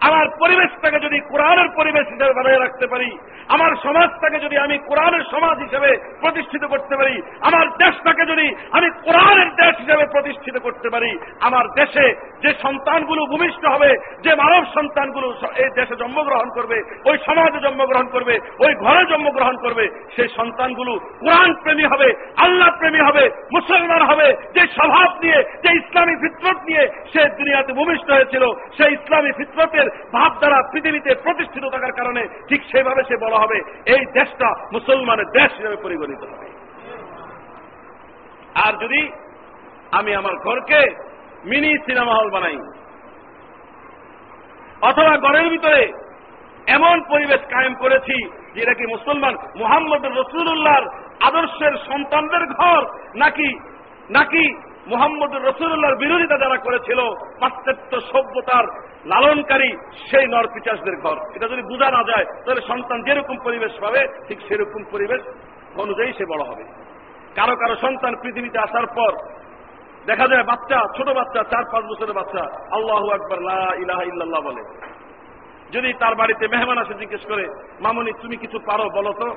আমার 0.00 0.26
পরিবেশটাকে 0.38 0.98
যদি 1.00 1.20
কোরআনের 1.20 1.68
পরিবেশ 1.68 2.06
হিসেবে 2.08 2.32
বানিয়ে 2.32 2.58
রাখতে 2.58 2.86
পারি, 2.86 3.18
আমার 3.48 3.72
সমাজটাকে 3.82 4.38
যদি 4.40 4.56
আমি 4.56 4.78
কোরআনের 4.78 5.24
সমাজ 5.32 5.58
হিসেবে 5.58 5.90
প্রতিষ্ঠিত 6.20 6.64
করতে 6.64 6.96
পারি, 6.96 7.22
আমার 7.40 7.66
দেশটাকে 7.76 8.24
যদি 8.26 8.54
আমি 8.72 8.90
কোরআনের 9.04 9.50
দেশ 9.56 9.74
হিসেবে 9.78 10.06
প্রতিষ্ঠিত 10.06 10.56
করতে 10.58 10.90
পারি, 10.90 11.18
আমার 11.40 11.64
দেশে 11.74 12.14
যে 12.42 12.54
সন্তানগুলো 12.62 13.26
ভূমিষ্ঠ 13.26 13.62
হবে, 13.66 13.90
যে 14.22 14.34
মানব 14.34 14.64
সন্তানগুলো 14.74 15.34
এই 15.56 15.70
দেশে 15.74 15.96
জন্মগ্রহণ 15.96 16.48
করবে, 16.50 16.82
ওই 17.04 17.16
সমাজে 17.26 17.58
জন্মগ্রহণ 17.60 18.06
করবে, 18.06 18.38
ওই 18.58 18.74
ঘরে 18.74 19.04
জন্মগ্রহণ 19.06 19.56
করবে, 19.56 19.90
সেই 20.16 20.28
সন্তানগুলো 20.28 20.98
কোরআন 21.20 21.54
প্রেমী 21.62 21.84
হবে, 21.84 22.14
আল্লাহ 22.36 22.70
প্রেমী 22.78 22.98
হবে, 22.98 23.30
মুসলমান 23.52 24.02
হবে, 24.02 24.34
যে 24.54 24.66
স্বভাব 24.66 25.10
নিয়ে, 25.22 25.44
যে 25.62 25.70
ইসলামী 25.76 26.14
ফিতরত 26.16 26.58
নিয়ে 26.68 26.88
সে 27.12 27.28
দুনিয়াতে 27.28 27.72
ভূমিষ্ঠ 27.72 28.10
হয়েছিল, 28.10 28.44
সেই 28.78 28.92
ইসলামী 28.92 29.32
ফিতরতের 29.32 29.85
ভাব 30.12 30.32
দ্বারা 30.40 30.58
পৃথিবীতে 30.72 31.10
প্রতিষ্ঠিত 31.24 31.64
থাকার 31.74 31.92
কারণে 31.92 32.22
ঠিক 32.48 32.60
সেইভাবে 32.70 33.02
সে 33.08 33.16
বলা 33.24 33.38
হবে, 33.42 33.58
এই 33.94 34.02
দেশটা 34.12 34.48
মুসলমানের 34.72 35.28
দেশ 35.38 35.50
হিসেবে 35.58 35.78
পরিগণিত 35.84 36.22
হবে। 36.24 36.48
আর 38.64 38.72
যদি 38.82 39.00
আমি 39.98 40.10
আমার 40.14 40.34
ঘরকে 40.36 40.80
মিনি 41.44 41.70
সিনেমা 41.86 42.14
হল 42.14 42.28
বানাই, 42.30 42.58
অথবা 44.90 45.12
ঘরের 45.16 45.48
ভিতরে 45.50 45.82
এমন 46.76 46.96
পরিবেশ 47.12 47.42
কায়েম 47.52 47.74
করেছি 47.74 48.16
যেটা 48.56 48.72
কি 48.74 48.84
মুসলমান 48.94 49.34
মোহাম্মদ 49.56 50.02
রসুল্লাহর 50.20 50.84
আদর্শের 51.28 51.74
সন্তানদের 51.88 52.44
ঘর 52.46 52.82
নাকি 53.14 53.48
নাকি 54.10 54.44
মোহাম্মদ 54.86 55.32
রসুল্লাহর 55.34 55.96
বিরোধিতা 55.96 56.36
যারা 56.38 56.56
করেছিল 56.56 57.00
পাশ্চাত্য 57.40 58.00
সভ্যতার 58.00 58.64
লালনকারী 59.06 59.70
সেই 60.10 60.26
নর 60.26 60.46
পিচাসদের 60.54 60.96
ঘর। 60.96 61.16
এটা 61.34 61.48
যদি 61.48 61.62
বোঝা 61.62 61.90
না 61.90 62.02
যায়, 62.02 62.24
তাহলে 62.24 62.62
সন্তান 62.68 63.02
যেরকম 63.02 63.36
পরিবেশ 63.44 63.72
পাবে, 63.80 64.06
ঠিক 64.28 64.38
সেরকম 64.48 64.84
পরিবেশ 64.90 65.22
অনুযায়ী 65.76 66.12
সে 66.12 66.24
বড় 66.24 66.44
হবে। 66.44 66.64
কারও 67.34 67.56
কারও 67.56 67.76
সন্তান 67.76 68.14
পৃথিবীতে 68.22 68.58
আসার 68.58 68.86
পর 68.86 69.12
দেখা 70.06 70.28
যায় 70.28 70.44
বাচ্চা, 70.44 70.78
ছোট 70.96 71.08
বাচ্চা, 71.08 71.42
চার, 71.42 71.64
পাঁচ 71.72 71.84
বছরের 71.84 72.12
বাচ্চা, 72.12 72.42
আল্লাহ 72.70 73.10
আকবর 73.10 73.38
ইলাহা 73.82 74.02
ইল্লাল্লাহ 74.02 74.40
বলে। 74.40 74.62
যদি 75.72 75.92
তার 75.92 76.14
বাড়িতে 76.14 76.48
মেহমান 76.48 76.78
আসে, 76.78 76.94
জিজ্ঞেস 76.94 77.20
করে, 77.28 77.44
মামনি, 77.80 78.12
তুমি 78.22 78.36
কিছু 78.36 78.58
পারো 78.66 78.90
বলো 78.90 79.12
তো? 79.12 79.36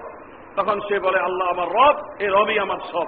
তখন 0.56 0.80
সে 0.80 1.00
বলে, 1.00 1.20
আল্লাহ 1.20 1.48
আমার 1.50 1.68
রব, 1.68 1.96
এই 2.20 2.28
রবই 2.28 2.60
আমার 2.60 2.78
সব। 2.92 3.08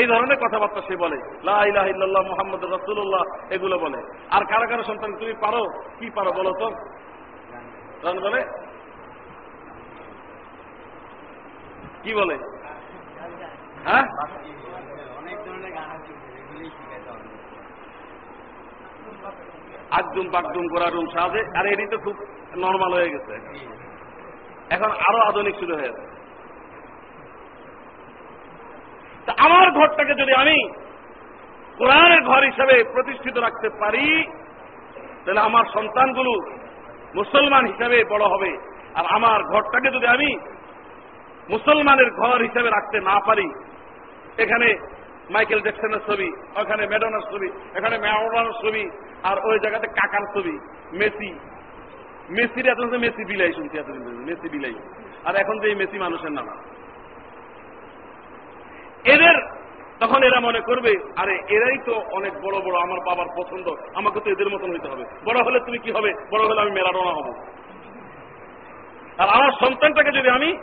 এই 0.00 0.06
ধরনের 0.06 0.36
কথাবার্তা 0.36 0.80
সে 0.80 0.96
বলে। 0.96 1.18
লাহ 1.42 2.22
মোহাম্মদ 2.30 2.64
রসুল্লাহ 2.64 3.22
এগুলো 3.50 3.78
বলে। 3.78 4.00
আর 4.30 4.42
কারও 4.44 4.68
কারও 4.68 4.84
সন্তান, 4.84 5.10
তুমি 5.16 5.34
পারো? 5.40 5.62
কি 5.98 6.10
পারো 6.10 6.30
বলো 6.32 6.52
তো? 6.60 6.68
তখন 8.02 8.18
বলে? 8.20 8.40
কি 12.02 12.14
বলে? 12.14 12.36
হ্যাঁ? 13.86 14.04
আগদুম 19.90 20.26
বাগদুম 20.28 20.66
গোড়াডুম 20.66 21.06
সাজে। 21.14 21.40
আর 21.58 21.66
এটি 21.66 21.86
তো 21.86 21.98
খুব 21.98 22.16
নর্মাল 22.56 22.92
হয়ে 22.94 23.10
গেছে। 23.10 23.34
এখন 24.70 24.90
আরও 25.08 25.18
আধুনিক 25.28 25.54
শুরু 25.58 25.74
হয়েছে 25.74 26.15
তা 29.26 29.34
আমার 29.38 29.70
ঘরটাকে 29.70 30.14
যদি 30.14 30.32
আমি 30.32 30.68
কোরআনের 31.78 32.22
ঘর 32.22 32.44
হিসাবে 32.44 32.84
প্রতিষ্ঠিত 32.92 33.38
রাখতে 33.38 33.68
পারি, 33.68 34.24
তাহলে 35.24 35.40
আমার 35.40 35.64
সন্তানগুলো 35.74 36.32
মুসলমান 37.14 37.66
হিসাবে 37.66 38.04
বড় 38.04 38.24
হবে। 38.24 38.56
আর 38.94 39.04
আমার 39.10 39.44
ঘরটাকে 39.44 39.90
যদি 39.90 40.06
আমি 40.06 40.36
মুসলমানের 41.50 42.10
ঘর 42.10 42.42
হিসাবে 42.42 42.70
রাখতে 42.70 43.00
না 43.00 43.20
পারি, 43.20 43.50
এখানে 44.38 44.76
মাইকেল 45.30 45.60
জ্যাকসনের 45.60 46.00
ছবি, 46.06 46.32
ওখানে 46.60 46.86
ম্যাডোনার 46.86 47.20
ছবি, 47.20 47.48
এখানে 47.74 47.98
ম্যাডোনার 47.98 48.52
ছবি, 48.52 48.90
আর 49.24 49.36
ওই 49.44 49.58
জায়গাতে 49.58 49.86
কাকার 49.86 50.24
ছবি, 50.34 50.58
মেসি। 50.92 51.38
মেসির 52.30 52.66
এত 52.68 52.78
মেসি 52.78 53.24
বিলাই 53.24 53.52
শুনছি 53.52 53.78
এতদিন 53.78 54.02
মেসি 54.02 54.48
বিলাই। 54.48 54.74
আর 55.24 55.36
এখন 55.36 55.58
যে 55.58 55.74
মেসি 55.74 55.98
মানুষের 55.98 56.32
নাম 56.32 56.48
এদের, 59.06 59.56
তখন 60.00 60.22
এরা 60.22 60.40
মনে 60.40 60.60
করবে, 60.60 61.12
আরে 61.16 61.38
এরাই 61.48 61.78
তো 61.86 62.02
অনেক 62.12 62.32
বড় 62.32 62.60
বড়, 62.60 62.82
আমার 62.82 62.98
বাবার 63.06 63.26
পছন্দ, 63.36 63.74
আমাকে 63.94 64.20
তো 64.20 64.30
এদের 64.30 64.50
মতন 64.50 64.70
হইতে 64.70 64.88
হবে। 64.88 65.04
বড় 65.24 65.42
হলে 65.42 65.60
তুমি 65.60 65.78
কি 65.78 65.90
হবে? 65.92 66.12
বড় 66.32 66.46
হলে 66.46 66.60
আমি 66.60 66.70
মেলা 66.70 66.92
মেলাডোনা 66.92 67.14
হব। 67.14 67.34
আর 69.18 69.28
আমার 69.28 69.50
সন্তানটাকে 69.60 70.12
যদি 70.12 70.28
আমি 70.28 70.58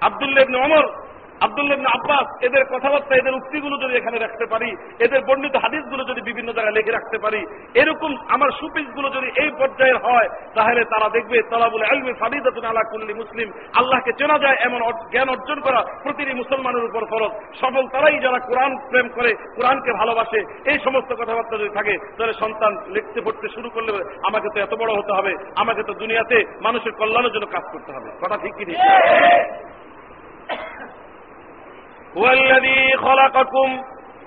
আবদুল্লাহ 0.00 0.64
অমর 0.64 1.05
আবদুল্লাহ 1.44 1.78
আব্বাস, 1.96 2.26
এদের 2.46 2.64
কথাবার্তা, 2.72 3.14
এদের 3.16 3.34
উক্তিগুলো 3.34 3.76
যদি 3.84 3.94
এখানে 3.96 4.18
রাখতে 4.18 4.46
পারি, 4.52 4.70
এদের 5.04 5.20
বর্ণিত 5.28 5.56
হাদিসগুলো 5.64 6.02
যদি 6.10 6.20
বিভিন্ন 6.28 6.52
জায়গায় 6.52 6.76
লিখে 6.76 6.96
রাখতে 6.98 7.18
পারি, 7.18 7.40
এরকম 7.74 8.10
আমার 8.34 8.50
সুপিসগুলো 8.60 9.08
যদি 9.16 9.28
এই 9.42 9.50
পর্যায়ের 9.60 9.98
হয়, 10.06 10.28
তাহলে 10.56 10.84
তারা 10.92 11.08
দেখবে 11.16 11.42
তারা 11.52 11.68
বলে 11.68 11.84
আলমি 11.86 12.12
ফারিদাতুন 12.20 12.64
আলা 12.64 12.82
কুল্লি 12.90 13.14
মুসলিম, 13.14 13.48
আল্লাহকে 13.80 14.12
চেনা 14.18 14.38
যায় 14.38 14.56
এমন 14.66 14.80
জ্ঞান 15.12 15.28
অর্জন 15.28 15.58
করা 15.60 15.80
প্রতিটি 16.02 16.32
মুসলমানের 16.34 16.84
উপর 16.88 17.02
ফরজ। 17.12 17.32
সফল 17.60 17.84
তারাই 17.94 18.18
যারা 18.24 18.38
কোরআন 18.48 18.72
প্রেম 18.90 19.06
করে, 19.16 19.30
কোরআনকে 19.56 19.92
ভালোবাসে, 19.92 20.40
এই 20.70 20.78
সমস্ত 20.86 21.10
কথাবার্তা 21.20 21.56
যদি 21.58 21.72
থাকে, 21.78 21.94
তাহলে 22.16 22.34
সন্তান 22.42 22.72
লিখতে, 22.94 23.20
পড়তে 23.26 23.46
শুরু 23.56 23.68
করলে 23.70 23.90
আমাকে 24.28 24.48
তো 24.54 24.58
এত 24.60 24.72
বড় 24.82 24.92
হতে 24.98 25.12
হবে, 25.18 25.32
আমাকে 25.62 25.82
তো 25.88 25.92
দুনিয়াতে 26.02 26.36
মানুষের 26.66 26.92
কল্যাণের 26.98 27.32
জন্য 27.34 27.46
কাজ 27.54 27.64
করতে 27.72 27.90
হবে। 27.96 28.08
কথা 28.22 28.36
ঠিক 28.42 28.54
কি 28.58 28.64
ঠিক? 28.64 28.78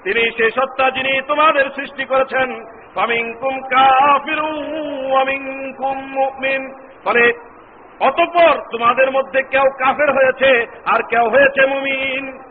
তিনি 0.03 0.31
সে 0.37 0.51
সত্তা 0.51 0.91
যিনি 0.91 1.21
তোমাদের 1.27 1.65
সৃষ্টি 1.75 2.05
করেছেন 2.05 2.65
ফলে 7.03 7.33
অতপর 7.99 8.59
তোমাদের 8.71 9.11
মধ্যে 9.11 9.41
কেউ 9.43 9.63
কাফের 9.63 10.11
হয়েছে 10.11 10.65
আর 10.85 10.99
কেউ 11.09 11.29
হয়েছে 11.29 11.65
মুমিন। 11.65 12.43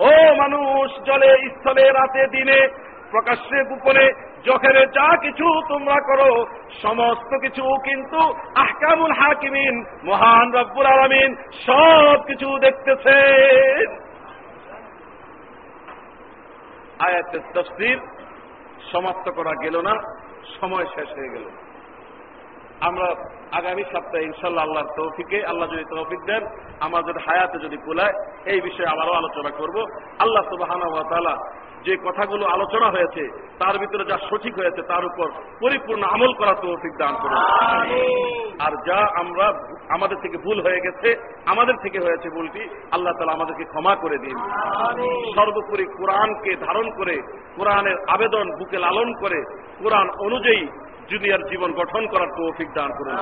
ও 0.00 0.34
মানুষ, 0.34 1.06
জলে, 1.06 1.48
স্থলে, 1.48 1.90
রাতে, 1.90 2.26
দিনে 2.26 2.87
প্রকাশ্যে 3.10 3.58
গোপনে 3.64 4.06
যখনে 4.44 4.82
যা 4.96 5.08
কিছু 5.22 5.46
তোমরা 5.68 5.98
করো, 6.08 6.30
সমস্ত 6.82 7.30
কিছু 7.42 7.64
কিন্তু 7.84 8.20
আহকামুল 8.64 9.14
হাকিমিন, 9.20 9.74
মহান 10.04 10.46
রব্বুর 10.52 10.86
আলমিন 10.86 11.30
সব 11.66 12.16
কিছু 12.26 12.48
দেখতেছে 12.58 13.16
আয়াতের 17.06 17.42
তফসির 17.54 17.98
সমাপ্ত 18.92 19.26
করা 19.30 19.54
গেল 19.62 19.76
না, 19.80 19.94
সময় 20.60 20.86
শেষ 20.94 21.08
হয়ে 21.16 21.34
গেল। 21.34 21.46
আমরা 22.80 23.06
আগামী 23.52 23.84
সপ্তাহে 23.92 24.24
ইনশাল্লাহ 24.24 24.64
আল্লাহর 24.64 24.94
তৌফিকে, 24.96 25.38
আল্লাহ 25.46 25.66
যদি 25.72 25.84
তৌফিক 25.94 26.20
দেন, 26.26 26.42
আমাদের 26.80 27.14
হায়াতে 27.26 27.58
যদি 27.58 27.76
কুলায়, 27.76 28.14
এই 28.52 28.60
বিষয়ে 28.60 28.92
আবারও 28.92 29.18
আলোচনা 29.20 29.50
করব। 29.50 29.76
আল্লাহ 30.18 30.42
সুবাহ 30.50 30.70
যে 31.84 31.96
কথাগুলো 31.96 32.46
আলোচনা 32.46 32.90
হয়েছে 32.90 33.22
তার 33.58 33.78
ভিতরে 33.78 34.04
যা 34.04 34.18
সঠিক 34.30 34.58
হয়েছে 34.58 34.82
তার 34.82 35.04
উপর 35.04 35.28
পরিপূর্ণ 35.60 36.02
আমল 36.02 36.32
করা 36.34 36.54
তৌফিক 36.54 36.96
দান 36.98 37.14
করুন। 37.22 37.38
আর 38.58 38.72
যা 38.86 38.98
আমরা 39.20 39.46
আমাদের 39.88 40.16
থেকে 40.22 40.38
ভুল 40.38 40.60
হয়ে 40.60 40.80
গেছে 40.80 41.08
আমাদের 41.46 41.74
থেকে 41.82 41.98
হয়েছে 41.98 42.30
ভুলটি 42.30 42.68
আল্লাহ 42.90 43.12
তালা 43.18 43.32
আমাদেরকে 43.32 43.64
ক্ষমা 43.64 43.96
করে 43.96 44.18
দিন। 44.18 44.36
সর্বোপরি 45.34 45.84
কোরআনকে 45.84 46.56
ধারণ 46.66 46.90
করে 46.90 47.16
কোরআনের 47.56 47.96
আবেদন 48.08 48.46
বুকে 48.58 48.78
লালন 48.78 49.14
করে 49.20 49.44
কোরআন 49.78 50.10
অনুযায়ী 50.10 50.66
জুনিয়র 51.10 51.42
জীবন 51.48 51.72
গঠন 51.72 52.06
করার 52.06 52.28
তৌফিক 52.36 52.68
দান 52.74 52.90
করুন। 52.98 53.16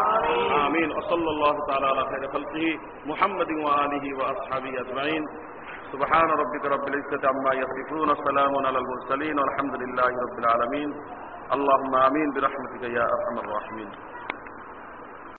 আমিন। 0.67 0.93
ওসল্লাহ 0.97 1.57
তাআলা 1.69 1.89
আলা 1.89 2.03
খায়রি 2.03 2.29
খালকিহি 2.33 2.79
মুহাম্মাদিন 3.07 3.65
ওয়া 3.65 3.75
আলিহি 3.75 4.13
ওয়া 4.13 4.27
আসহাবিহি 4.31 4.77
আজমাইন। 4.77 5.25
سبحان 5.93 6.28
ربك 6.30 6.64
رب 6.64 6.89
العزة 6.89 7.28
عما 7.28 7.53
يصفون 7.55 8.09
سلام 8.24 8.53
على 8.66 8.78
المرسلين 8.78 9.39
والحمد 9.39 9.74
لله 9.82 10.12
رب 10.26 10.39
العالمين. 10.39 10.91
اللهم 11.53 11.95
آمين 11.95 12.28
برحمتك 12.34 12.82
يا 12.82 13.05
أرحم 13.16 13.37
الراحمين. 13.45 13.91